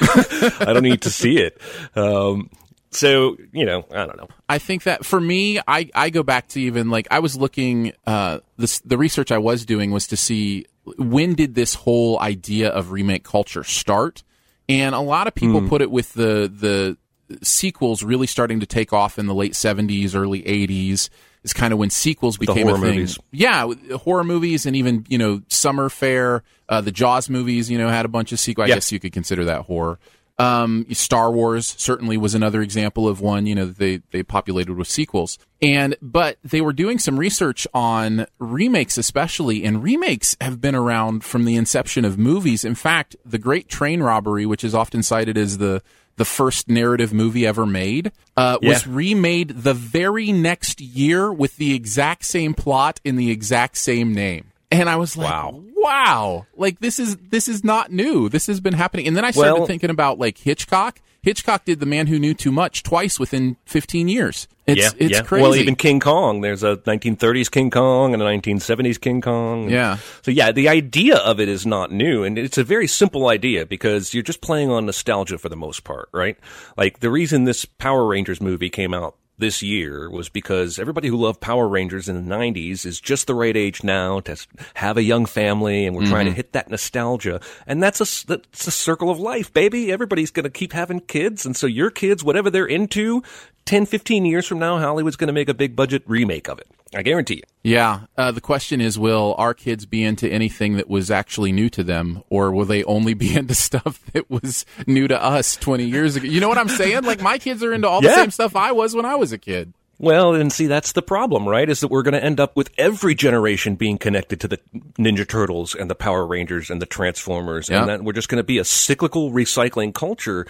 I 0.60 0.72
don't 0.72 0.82
need 0.82 1.02
to 1.02 1.10
see 1.10 1.38
it. 1.38 1.60
Um, 1.94 2.50
so 2.90 3.36
you 3.52 3.66
know, 3.66 3.84
I 3.90 4.06
don't 4.06 4.16
know. 4.16 4.28
I 4.48 4.58
think 4.58 4.84
that 4.84 5.04
for 5.04 5.20
me, 5.20 5.60
I, 5.66 5.90
I 5.94 6.10
go 6.10 6.22
back 6.22 6.48
to 6.48 6.60
even 6.60 6.88
like 6.90 7.06
I 7.10 7.18
was 7.18 7.36
looking. 7.36 7.92
Uh, 8.06 8.40
this 8.56 8.80
the 8.80 8.96
research 8.96 9.30
I 9.30 9.38
was 9.38 9.66
doing 9.66 9.90
was 9.90 10.06
to 10.08 10.16
see 10.16 10.66
when 10.96 11.34
did 11.34 11.54
this 11.54 11.74
whole 11.74 12.18
idea 12.20 12.70
of 12.70 12.90
remake 12.90 13.24
culture 13.24 13.64
start, 13.64 14.22
and 14.68 14.94
a 14.94 15.00
lot 15.00 15.26
of 15.26 15.34
people 15.34 15.60
Hmm. 15.60 15.68
put 15.68 15.82
it 15.82 15.90
with 15.90 16.12
the 16.14 16.50
the 16.54 16.96
sequels 17.42 18.02
really 18.02 18.26
starting 18.26 18.60
to 18.60 18.66
take 18.66 18.92
off 18.92 19.18
in 19.18 19.26
the 19.26 19.34
late 19.34 19.54
seventies, 19.54 20.14
early 20.14 20.46
eighties. 20.46 21.10
Is 21.44 21.52
kind 21.52 21.72
of 21.72 21.78
when 21.78 21.88
sequels 21.88 22.36
became 22.36 22.66
a 22.68 22.72
thing. 22.72 22.80
movies. 22.80 23.16
Yeah, 23.30 23.72
horror 23.96 24.24
movies 24.24 24.66
and 24.66 24.74
even 24.74 25.06
you 25.08 25.18
know 25.18 25.40
Summer 25.48 25.88
Fair, 25.88 26.42
uh, 26.68 26.80
the 26.80 26.90
Jaws 26.90 27.30
movies. 27.30 27.70
You 27.70 27.78
know 27.78 27.88
had 27.88 28.04
a 28.04 28.08
bunch 28.08 28.32
of 28.32 28.40
sequels. 28.40 28.64
I 28.64 28.68
Yeah. 28.70 28.74
guess 28.74 28.90
you 28.90 28.98
could 28.98 29.12
consider 29.12 29.44
that 29.44 29.62
horror. 29.62 30.00
Um, 30.38 30.86
Star 30.92 31.32
Wars 31.32 31.74
certainly 31.78 32.16
was 32.16 32.34
another 32.34 32.62
example 32.62 33.08
of 33.08 33.20
one. 33.20 33.46
You 33.46 33.54
know 33.56 33.66
they 33.66 34.02
they 34.10 34.22
populated 34.22 34.74
with 34.74 34.88
sequels, 34.88 35.38
and 35.60 35.96
but 36.00 36.38
they 36.44 36.60
were 36.60 36.72
doing 36.72 36.98
some 36.98 37.18
research 37.18 37.66
on 37.74 38.26
remakes, 38.38 38.96
especially, 38.96 39.64
and 39.64 39.82
remakes 39.82 40.36
have 40.40 40.60
been 40.60 40.76
around 40.76 41.24
from 41.24 41.44
the 41.44 41.56
inception 41.56 42.04
of 42.04 42.18
movies. 42.18 42.64
In 42.64 42.76
fact, 42.76 43.16
the 43.24 43.38
Great 43.38 43.68
Train 43.68 44.00
Robbery, 44.00 44.46
which 44.46 44.62
is 44.62 44.74
often 44.74 45.02
cited 45.02 45.36
as 45.36 45.58
the 45.58 45.82
the 46.18 46.24
first 46.24 46.68
narrative 46.68 47.12
movie 47.12 47.46
ever 47.46 47.64
made, 47.64 48.12
uh, 48.36 48.58
was 48.60 48.86
remade 48.86 49.50
the 49.50 49.74
very 49.74 50.30
next 50.32 50.80
year 50.80 51.32
with 51.32 51.56
the 51.56 51.74
exact 51.74 52.24
same 52.24 52.54
plot 52.54 53.00
in 53.04 53.16
the 53.16 53.30
exact 53.30 53.76
same 53.78 54.12
name. 54.12 54.52
And 54.70 54.88
I 54.88 54.96
was 54.96 55.16
like, 55.16 55.30
Wow. 55.30 55.62
wow, 55.76 56.46
like 56.56 56.80
this 56.80 56.98
is 56.98 57.16
this 57.16 57.48
is 57.48 57.64
not 57.64 57.90
new. 57.90 58.28
This 58.28 58.46
has 58.48 58.60
been 58.60 58.74
happening. 58.74 59.06
And 59.06 59.16
then 59.16 59.24
I 59.24 59.30
started 59.30 59.54
Well- 59.54 59.66
thinking 59.66 59.90
about 59.90 60.18
like 60.18 60.38
Hitchcock. 60.38 61.00
Hitchcock 61.20 61.64
did 61.64 61.80
The 61.80 61.86
Man 61.86 62.06
Who 62.06 62.18
Knew 62.18 62.32
Too 62.32 62.52
Much 62.52 62.84
twice 62.84 63.18
within 63.18 63.56
15 63.66 64.08
years. 64.08 64.46
It's 64.68 64.80
yeah, 64.80 64.90
it's 64.98 65.12
yeah. 65.14 65.22
crazy. 65.22 65.42
Well, 65.42 65.56
even 65.56 65.74
King 65.74 65.98
Kong. 65.98 66.42
There's 66.42 66.62
a 66.62 66.76
1930s 66.76 67.50
King 67.50 67.70
Kong 67.70 68.14
and 68.14 68.22
a 68.22 68.26
1970s 68.26 69.00
King 69.00 69.20
Kong. 69.20 69.68
Yeah. 69.68 69.96
So 70.22 70.30
yeah, 70.30 70.52
the 70.52 70.68
idea 70.68 71.16
of 71.16 71.40
it 71.40 71.48
is 71.48 71.66
not 71.66 71.90
new, 71.90 72.22
and 72.22 72.38
it's 72.38 72.56
a 72.56 72.64
very 72.64 72.86
simple 72.86 73.26
idea 73.28 73.66
because 73.66 74.14
you're 74.14 74.22
just 74.22 74.40
playing 74.40 74.70
on 74.70 74.86
nostalgia 74.86 75.38
for 75.38 75.48
the 75.48 75.56
most 75.56 75.82
part, 75.84 76.08
right? 76.12 76.36
Like 76.76 77.00
the 77.00 77.10
reason 77.10 77.44
this 77.44 77.64
Power 77.64 78.06
Rangers 78.06 78.40
movie 78.40 78.70
came 78.70 78.94
out 78.94 79.16
this 79.38 79.62
year 79.62 80.10
was 80.10 80.28
because 80.28 80.78
everybody 80.78 81.08
who 81.08 81.16
loved 81.16 81.40
Power 81.40 81.68
Rangers 81.68 82.08
in 82.08 82.28
the 82.28 82.34
90s 82.34 82.84
is 82.84 83.00
just 83.00 83.26
the 83.26 83.34
right 83.34 83.56
age 83.56 83.82
now 83.84 84.20
to 84.20 84.36
have 84.74 84.96
a 84.96 85.02
young 85.02 85.26
family 85.26 85.86
and 85.86 85.96
we're 85.96 86.06
trying 86.06 86.26
Mm-hmm. 86.26 86.32
to 86.32 86.36
hit 86.36 86.52
that 86.52 86.68
nostalgia. 86.70 87.40
And 87.66 87.82
that's 87.82 88.00
a, 88.00 88.26
that's 88.26 88.66
a 88.66 88.70
circle 88.72 89.08
of 89.10 89.18
life, 89.20 89.52
baby. 89.54 89.92
Everybody's 89.92 90.30
going 90.32 90.44
to 90.44 90.50
keep 90.50 90.72
having 90.72 91.00
kids. 91.00 91.46
And 91.46 91.56
so 91.56 91.66
your 91.66 91.90
kids, 91.90 92.24
whatever 92.24 92.50
they're 92.50 92.66
into, 92.66 93.22
10, 93.66 93.86
15 93.86 94.24
years 94.26 94.46
from 94.46 94.58
now, 94.58 94.78
Hollywood's 94.78 95.16
going 95.16 95.28
to 95.28 95.32
make 95.32 95.48
a 95.48 95.54
big 95.54 95.76
budget 95.76 96.02
remake 96.06 96.48
of 96.48 96.58
it. 96.58 96.66
I 96.94 97.02
guarantee 97.02 97.34
you. 97.36 97.42
Yeah. 97.62 98.00
Uh, 98.16 98.32
the 98.32 98.40
question 98.40 98.80
is, 98.80 98.98
will 98.98 99.34
our 99.36 99.52
kids 99.52 99.84
be 99.84 100.02
into 100.02 100.28
anything 100.28 100.76
that 100.76 100.88
was 100.88 101.10
actually 101.10 101.52
new 101.52 101.68
to 101.70 101.84
them, 101.84 102.22
or 102.30 102.50
will 102.52 102.64
they 102.64 102.82
only 102.84 103.14
be 103.14 103.34
into 103.36 103.54
stuff 103.54 104.00
that 104.12 104.30
was 104.30 104.64
new 104.86 105.06
to 105.08 105.22
us 105.22 105.56
20 105.56 105.84
years 105.84 106.16
ago? 106.16 106.26
You 106.26 106.40
know 106.40 106.48
what 106.48 106.58
I'm 106.58 106.68
saying? 106.68 107.04
Like, 107.04 107.20
my 107.20 107.38
kids 107.38 107.62
are 107.62 107.72
into 107.72 107.88
all 107.88 108.00
the 108.00 108.12
same 108.14 108.30
stuff 108.30 108.56
I 108.56 108.72
was 108.72 108.94
when 108.94 109.04
I 109.04 109.16
was 109.16 109.32
a 109.32 109.38
kid. 109.38 109.74
Well, 110.00 110.32
and 110.34 110.52
see, 110.52 110.68
that's 110.68 110.92
the 110.92 111.02
problem, 111.02 111.46
right? 111.48 111.68
Is 111.68 111.80
that 111.80 111.88
we're 111.88 112.04
going 112.04 112.14
to 112.14 112.22
end 112.22 112.38
up 112.38 112.54
with 112.56 112.70
every 112.78 113.16
generation 113.16 113.74
being 113.74 113.98
connected 113.98 114.40
to 114.42 114.48
the 114.48 114.60
Ninja 114.96 115.28
Turtles 115.28 115.74
and 115.74 115.90
the 115.90 115.96
Power 115.96 116.24
Rangers 116.24 116.70
and 116.70 116.80
the 116.80 116.86
Transformers, 116.86 117.68
Yeah. 117.68 117.80
and 117.80 117.88
that 117.88 118.04
we're 118.04 118.12
just 118.12 118.28
going 118.28 118.38
to 118.38 118.44
be 118.44 118.58
a 118.58 118.64
cyclical 118.64 119.32
recycling 119.32 119.92
culture. 119.92 120.46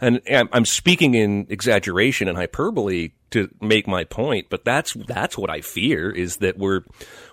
And 0.00 0.20
I'm 0.30 0.64
speaking 0.64 1.14
in 1.14 1.46
exaggeration 1.50 2.28
and 2.28 2.36
hyperbole 2.36 3.10
to 3.30 3.48
make 3.60 3.86
my 3.86 4.04
point, 4.04 4.46
but 4.50 4.64
that's 4.64 4.94
that's 4.94 5.36
what 5.36 5.50
I 5.50 5.60
fear 5.60 6.10
is 6.10 6.38
that 6.38 6.58
we're 6.58 6.82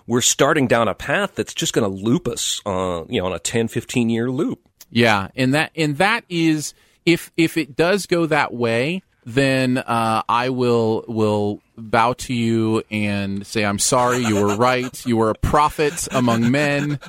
we're 0.06 0.20
starting 0.20 0.66
down 0.66 0.88
a 0.88 0.94
path 0.94 1.34
that's 1.34 1.54
just 1.54 1.72
going 1.72 1.90
to 1.90 2.04
loop 2.04 2.28
us, 2.28 2.60
uh, 2.66 3.04
you 3.08 3.20
know, 3.20 3.26
on 3.26 3.32
a 3.32 3.38
10, 3.38 3.68
15 3.68 4.10
year 4.10 4.30
loop. 4.30 4.60
Yeah, 4.90 5.28
and 5.36 5.54
that 5.54 5.72
and 5.76 5.96
that 5.98 6.24
is 6.28 6.74
if 7.04 7.30
if 7.36 7.56
it 7.56 7.76
does 7.76 8.06
go 8.06 8.26
that 8.26 8.52
way, 8.52 9.02
then 9.24 9.78
uh, 9.78 10.22
I 10.28 10.50
will 10.50 11.04
will 11.08 11.60
bow 11.76 12.14
to 12.14 12.34
you 12.34 12.82
and 12.90 13.46
say 13.46 13.64
I'm 13.64 13.78
sorry. 13.78 14.18
You 14.18 14.36
were 14.36 14.56
right. 14.56 15.06
You 15.06 15.16
were 15.16 15.30
a 15.30 15.34
prophet 15.34 16.08
among 16.10 16.50
men. 16.50 17.00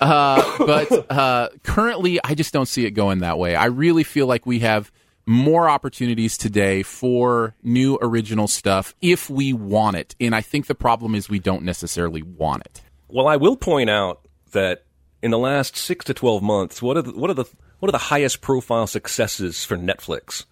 Uh, 0.00 0.58
but 0.58 1.10
uh, 1.10 1.48
currently, 1.62 2.18
I 2.22 2.34
just 2.34 2.52
don't 2.52 2.66
see 2.66 2.84
it 2.84 2.90
going 2.90 3.20
that 3.20 3.38
way. 3.38 3.54
I 3.54 3.66
really 3.66 4.02
feel 4.02 4.26
like 4.26 4.44
we 4.44 4.58
have 4.58 4.90
more 5.26 5.68
opportunities 5.68 6.36
today 6.36 6.82
for 6.82 7.54
new 7.62 7.98
original 8.00 8.48
stuff 8.48 8.94
if 9.00 9.30
we 9.30 9.52
want 9.52 9.96
it, 9.96 10.14
and 10.20 10.34
I 10.34 10.40
think 10.40 10.66
the 10.66 10.74
problem 10.74 11.14
is 11.14 11.28
we 11.28 11.38
don't 11.38 11.62
necessarily 11.62 12.22
want 12.22 12.62
it. 12.66 12.82
Well, 13.08 13.28
I 13.28 13.36
will 13.36 13.56
point 13.56 13.90
out 13.90 14.26
that 14.52 14.84
in 15.22 15.30
the 15.30 15.38
last 15.38 15.76
six 15.76 16.04
to 16.06 16.14
twelve 16.14 16.42
months, 16.42 16.82
what 16.82 16.96
are 16.96 17.02
the, 17.02 17.12
what 17.12 17.30
are 17.30 17.34
the 17.34 17.46
what 17.78 17.88
are 17.88 17.92
the 17.92 17.98
highest 17.98 18.40
profile 18.40 18.86
successes 18.86 19.64
for 19.64 19.76
Netflix? 19.76 20.44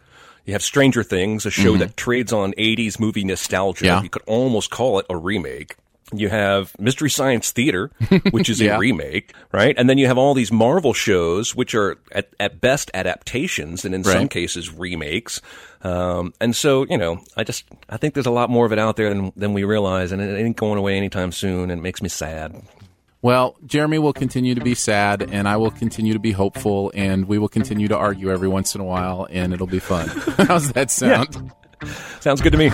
You 0.45 0.55
have 0.55 0.63
Stranger 0.63 1.03
Things, 1.03 1.47
a 1.47 1.51
show 1.51 1.71
mm-hmm. 1.71 1.81
that 1.81 1.97
trades 1.97 2.33
on 2.33 2.53
'80s 2.53 2.99
movie 2.99 3.25
nostalgia. 3.25 3.87
Yeah. 3.87 4.03
You 4.03 4.09
could 4.09 4.23
almost 4.27 4.71
call 4.71 4.99
it 4.99 5.07
a 5.09 5.17
remake. 5.17 5.77
You 6.15 6.29
have 6.29 6.79
Mystery 6.79 7.09
Science 7.11 7.51
Theater, 7.53 7.91
which 8.31 8.49
is 8.49 8.61
Yeah. 8.61 8.77
a 8.77 8.79
remake, 8.79 9.33
right? 9.53 9.75
And 9.79 9.89
then 9.89 9.99
you 9.99 10.07
have 10.07 10.19
all 10.19 10.35
these 10.35 10.53
Marvel 10.53 10.93
shows, 10.93 11.55
which 11.55 11.75
are 11.75 11.99
at, 12.13 12.29
at 12.39 12.61
best 12.61 12.91
adaptations, 12.95 13.85
and 13.85 13.95
in 13.95 14.05
some 14.05 14.29
cases 14.29 14.73
remakes. 14.73 15.41
Um, 15.83 16.33
and 16.41 16.55
so, 16.55 16.87
you 16.89 16.99
know, 16.99 17.19
I 17.37 17.45
just 17.45 17.65
I 17.89 17.97
think 17.97 18.15
there's 18.15 18.27
a 18.27 18.31
lot 18.31 18.51
more 18.51 18.67
of 18.67 18.73
it 18.73 18.79
out 18.79 18.97
there 18.97 19.09
than 19.09 19.33
than 19.37 19.53
we 19.53 19.65
realize, 19.65 20.13
and 20.13 20.21
it 20.23 20.39
ain't 20.39 20.57
going 20.57 20.79
away 20.79 20.97
anytime 20.97 21.33
soon, 21.33 21.71
and 21.71 21.81
it 21.81 21.83
makes 21.83 22.03
me 22.03 22.09
sad. 22.09 22.63
Well, 23.23 23.57
Jeremy 23.65 23.99
will 24.01 24.13
continue 24.13 24.55
to 24.57 24.61
be 24.61 24.75
sad, 24.75 25.23
and 25.23 25.47
I 25.49 25.57
will 25.57 25.71
continue 25.71 26.13
to 26.13 26.19
be 26.19 26.33
hopeful, 26.33 26.91
and 26.95 27.27
we 27.27 27.39
will 27.39 27.49
continue 27.49 27.87
to 27.89 27.97
argue 27.97 28.31
every 28.33 28.49
once 28.49 28.75
in 28.75 28.81
a 28.81 28.85
while, 28.85 29.29
and 29.31 29.53
it'll 29.55 29.67
be 29.69 29.79
fun. 29.79 30.09
How's 30.49 30.73
that 30.73 30.91
sound? 30.91 31.53
Sounds 32.21 32.41
good 32.41 32.51
to 32.53 32.59
me. 32.59 32.71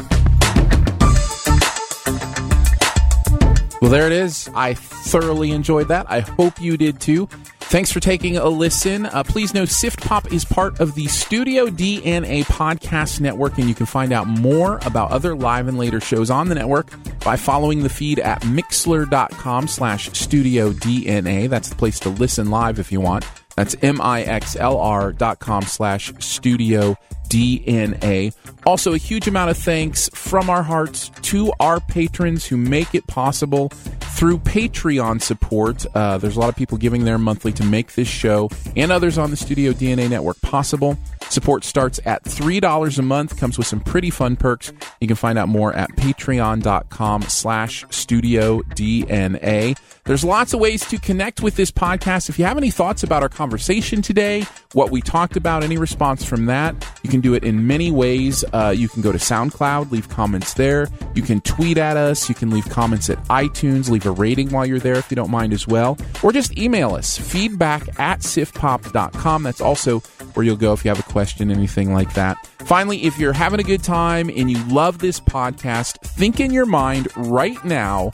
Well, 3.89 3.97
there 3.97 4.07
it 4.07 4.12
is. 4.12 4.51
I 4.55 4.74
thoroughly 4.74 5.51
enjoyed 5.51 5.89
that. 5.89 6.05
I 6.11 6.20
hope 6.20 6.61
you 6.61 6.76
did 6.76 7.01
too. 7.01 7.26
Thanks 7.59 7.91
for 7.91 8.01
taking 8.01 8.36
a 8.36 8.47
listen. 8.47 9.07
Uh, 9.07 9.24
please 9.24 9.55
know 9.55 9.64
Sift 9.64 10.03
Pop 10.03 10.30
is 10.30 10.45
part 10.45 10.78
of 10.78 10.95
the 10.95 11.07
Studio 11.07 11.68
DNA 11.68 12.45
podcast 12.45 13.22
network, 13.22 13.57
and 13.57 13.66
you 13.66 13.74
can 13.74 13.86
find 13.86 14.12
out 14.12 14.26
more 14.26 14.78
about 14.84 15.11
other 15.11 15.34
live 15.34 15.68
and 15.68 15.78
later 15.78 16.01
shows 16.01 16.28
on 16.28 16.51
the 16.51 16.55
network 16.55 16.91
by 17.20 17.36
following 17.36 17.82
the 17.82 17.89
feed 17.89 18.18
at 18.18 18.43
mixlr.com 18.43 19.66
slash 19.66 20.11
studio 20.12 20.70
DNA. 20.72 21.49
That's 21.49 21.70
the 21.70 21.76
place 21.76 21.99
to 22.01 22.11
listen 22.11 22.51
live 22.51 22.78
if 22.78 22.93
you 22.93 23.01
want. 23.01 23.24
That's 23.57 23.74
M-I-X-L-R 23.80 25.14
dot 25.14 25.39
com 25.39 25.62
slash 25.62 26.12
studio 26.18 26.95
DNA. 27.28 28.34
Also, 28.66 28.92
a 28.92 28.98
huge 28.98 29.28
amount 29.28 29.50
of 29.50 29.56
thanks 29.56 30.08
from 30.14 30.50
our 30.50 30.62
hearts 30.62 31.10
to 31.22 31.52
our 31.60 31.80
patrons 31.80 32.46
who 32.46 32.56
make 32.56 32.94
it 32.94 33.06
possible 33.06 33.70
through 34.18 34.38
Patreon 34.38 35.22
support. 35.22 35.86
Uh, 35.94 36.18
there's 36.18 36.36
a 36.36 36.40
lot 36.40 36.48
of 36.48 36.56
people 36.56 36.76
giving 36.76 37.04
their 37.04 37.18
monthly 37.18 37.52
to 37.52 37.64
make 37.64 37.94
this 37.94 38.08
show 38.08 38.50
and 38.76 38.90
others 38.90 39.16
on 39.16 39.30
the 39.30 39.36
Studio 39.36 39.72
DNA 39.72 40.10
network 40.10 40.40
possible. 40.40 40.98
Support 41.30 41.62
starts 41.64 42.00
at 42.04 42.24
$3 42.24 42.98
a 42.98 43.02
month, 43.02 43.36
comes 43.38 43.58
with 43.58 43.66
some 43.66 43.80
pretty 43.80 44.10
fun 44.10 44.34
perks. 44.34 44.72
You 45.00 45.06
can 45.06 45.16
find 45.16 45.38
out 45.38 45.48
more 45.48 45.72
at 45.74 45.90
patreon.com 45.90 47.22
slash 47.22 47.84
studio 47.90 48.60
DNA. 48.74 49.78
There's 50.04 50.24
lots 50.24 50.54
of 50.54 50.60
ways 50.60 50.86
to 50.88 50.98
connect 50.98 51.42
with 51.42 51.56
this 51.56 51.70
podcast. 51.70 52.30
If 52.30 52.38
you 52.38 52.46
have 52.46 52.56
any 52.56 52.70
thoughts 52.70 53.02
about 53.02 53.22
our 53.22 53.28
conversation 53.28 54.00
today, 54.00 54.46
what 54.72 54.90
we 54.90 55.02
talked 55.02 55.36
about, 55.36 55.62
any 55.62 55.76
response 55.76 56.24
from 56.24 56.46
that, 56.46 56.74
you 57.02 57.10
can 57.10 57.17
do 57.20 57.34
it 57.34 57.44
in 57.44 57.66
many 57.66 57.90
ways. 57.90 58.44
Uh, 58.52 58.74
you 58.76 58.88
can 58.88 59.02
go 59.02 59.12
to 59.12 59.18
SoundCloud, 59.18 59.90
leave 59.90 60.08
comments 60.08 60.54
there. 60.54 60.88
You 61.14 61.22
can 61.22 61.40
tweet 61.40 61.78
at 61.78 61.96
us. 61.96 62.28
You 62.28 62.34
can 62.34 62.50
leave 62.50 62.68
comments 62.68 63.10
at 63.10 63.22
iTunes, 63.24 63.90
leave 63.90 64.06
a 64.06 64.10
rating 64.10 64.50
while 64.50 64.66
you're 64.66 64.78
there 64.78 64.96
if 64.96 65.10
you 65.10 65.14
don't 65.16 65.30
mind 65.30 65.52
as 65.52 65.66
well. 65.66 65.96
Or 66.22 66.32
just 66.32 66.56
email 66.58 66.94
us, 66.94 67.18
feedback 67.18 67.88
at 68.00 68.20
siftpop.com. 68.20 69.42
That's 69.42 69.60
also 69.60 70.00
where 70.34 70.44
you'll 70.44 70.56
go 70.56 70.72
if 70.72 70.84
you 70.84 70.90
have 70.90 71.00
a 71.00 71.10
question, 71.10 71.50
anything 71.50 71.92
like 71.92 72.14
that. 72.14 72.46
Finally, 72.60 73.04
if 73.04 73.18
you're 73.18 73.32
having 73.32 73.60
a 73.60 73.64
good 73.64 73.82
time 73.82 74.28
and 74.28 74.50
you 74.50 74.62
love 74.68 74.98
this 74.98 75.20
podcast, 75.20 76.00
think 76.02 76.40
in 76.40 76.52
your 76.52 76.66
mind 76.66 77.08
right 77.16 77.62
now 77.64 78.12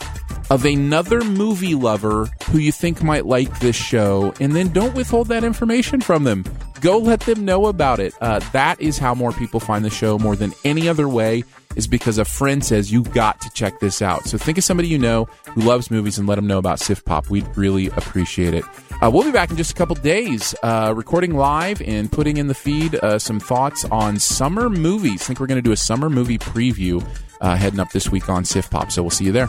of 0.51 0.65
another 0.65 1.23
movie 1.23 1.75
lover 1.75 2.29
who 2.51 2.59
you 2.59 2.71
think 2.71 3.03
might 3.03 3.27
like 3.27 3.61
this 3.61 3.77
show, 3.77 4.33
and 4.41 4.55
then 4.55 4.69
don't 4.69 4.95
withhold 4.95 5.29
that 5.29 5.45
information 5.45 6.01
from 6.01 6.25
them. 6.25 6.45
Go 6.85 6.99
let 6.99 7.21
them 7.21 7.47
know 7.47 7.65
about 7.65 7.99
it. 7.99 8.13
Uh, 8.21 8.41
that 8.53 8.79
is 8.79 8.99
how 8.99 9.15
more 9.15 9.33
people 9.33 9.59
find 9.59 9.83
the 9.83 9.89
show 9.89 10.19
more 10.19 10.37
than 10.37 10.53
any 10.65 10.87
other 10.87 11.09
way, 11.09 11.43
is 11.77 11.87
because 11.87 12.19
a 12.19 12.27
friend 12.27 12.63
says, 12.63 12.93
You've 12.93 13.11
got 13.15 13.41
to 13.41 13.49
check 13.55 13.81
this 13.81 14.03
out. 14.03 14.27
So 14.27 14.37
think 14.37 14.59
of 14.59 14.65
somebody 14.65 14.89
you 14.89 14.99
know 14.99 15.25
who 15.55 15.63
loves 15.63 15.91
movies 15.91 16.19
and 16.19 16.29
let 16.29 16.35
them 16.35 16.47
know 16.47 16.59
about 16.59 16.81
Sift 16.81 17.07
Pop. 17.07 17.31
We'd 17.31 17.57
really 17.57 17.87
appreciate 17.87 18.53
it. 18.53 18.65
Uh, 19.01 19.11
we'll 19.11 19.25
be 19.25 19.33
back 19.33 19.51
in 19.51 19.57
just 19.57 19.71
a 19.71 19.75
couple 19.75 19.97
days, 19.97 20.55
uh, 20.63 20.93
recording 20.95 21.35
live 21.35 21.81
and 21.81 22.13
putting 22.13 22.37
in 22.37 22.49
the 22.49 22.55
feed 22.55 22.97
uh, 22.97 23.19
some 23.19 23.41
thoughts 23.41 23.87
on 23.87 24.19
summer 24.19 24.69
movies. 24.69 25.23
I 25.23 25.25
think 25.25 25.41
we're 25.41 25.47
going 25.47 25.57
to 25.57 25.63
do 25.63 25.73
a 25.73 25.79
summer 25.79 26.11
movie 26.11 26.37
preview 26.37 27.03
uh, 27.41 27.57
heading 27.57 27.81
up 27.81 27.93
this 27.93 28.11
week 28.11 28.29
on 28.29 28.45
Sift 28.45 28.71
Pop. 28.71 28.93
So 28.93 29.03
we'll 29.03 29.09
see 29.09 29.25
you 29.25 29.33
there. 29.33 29.49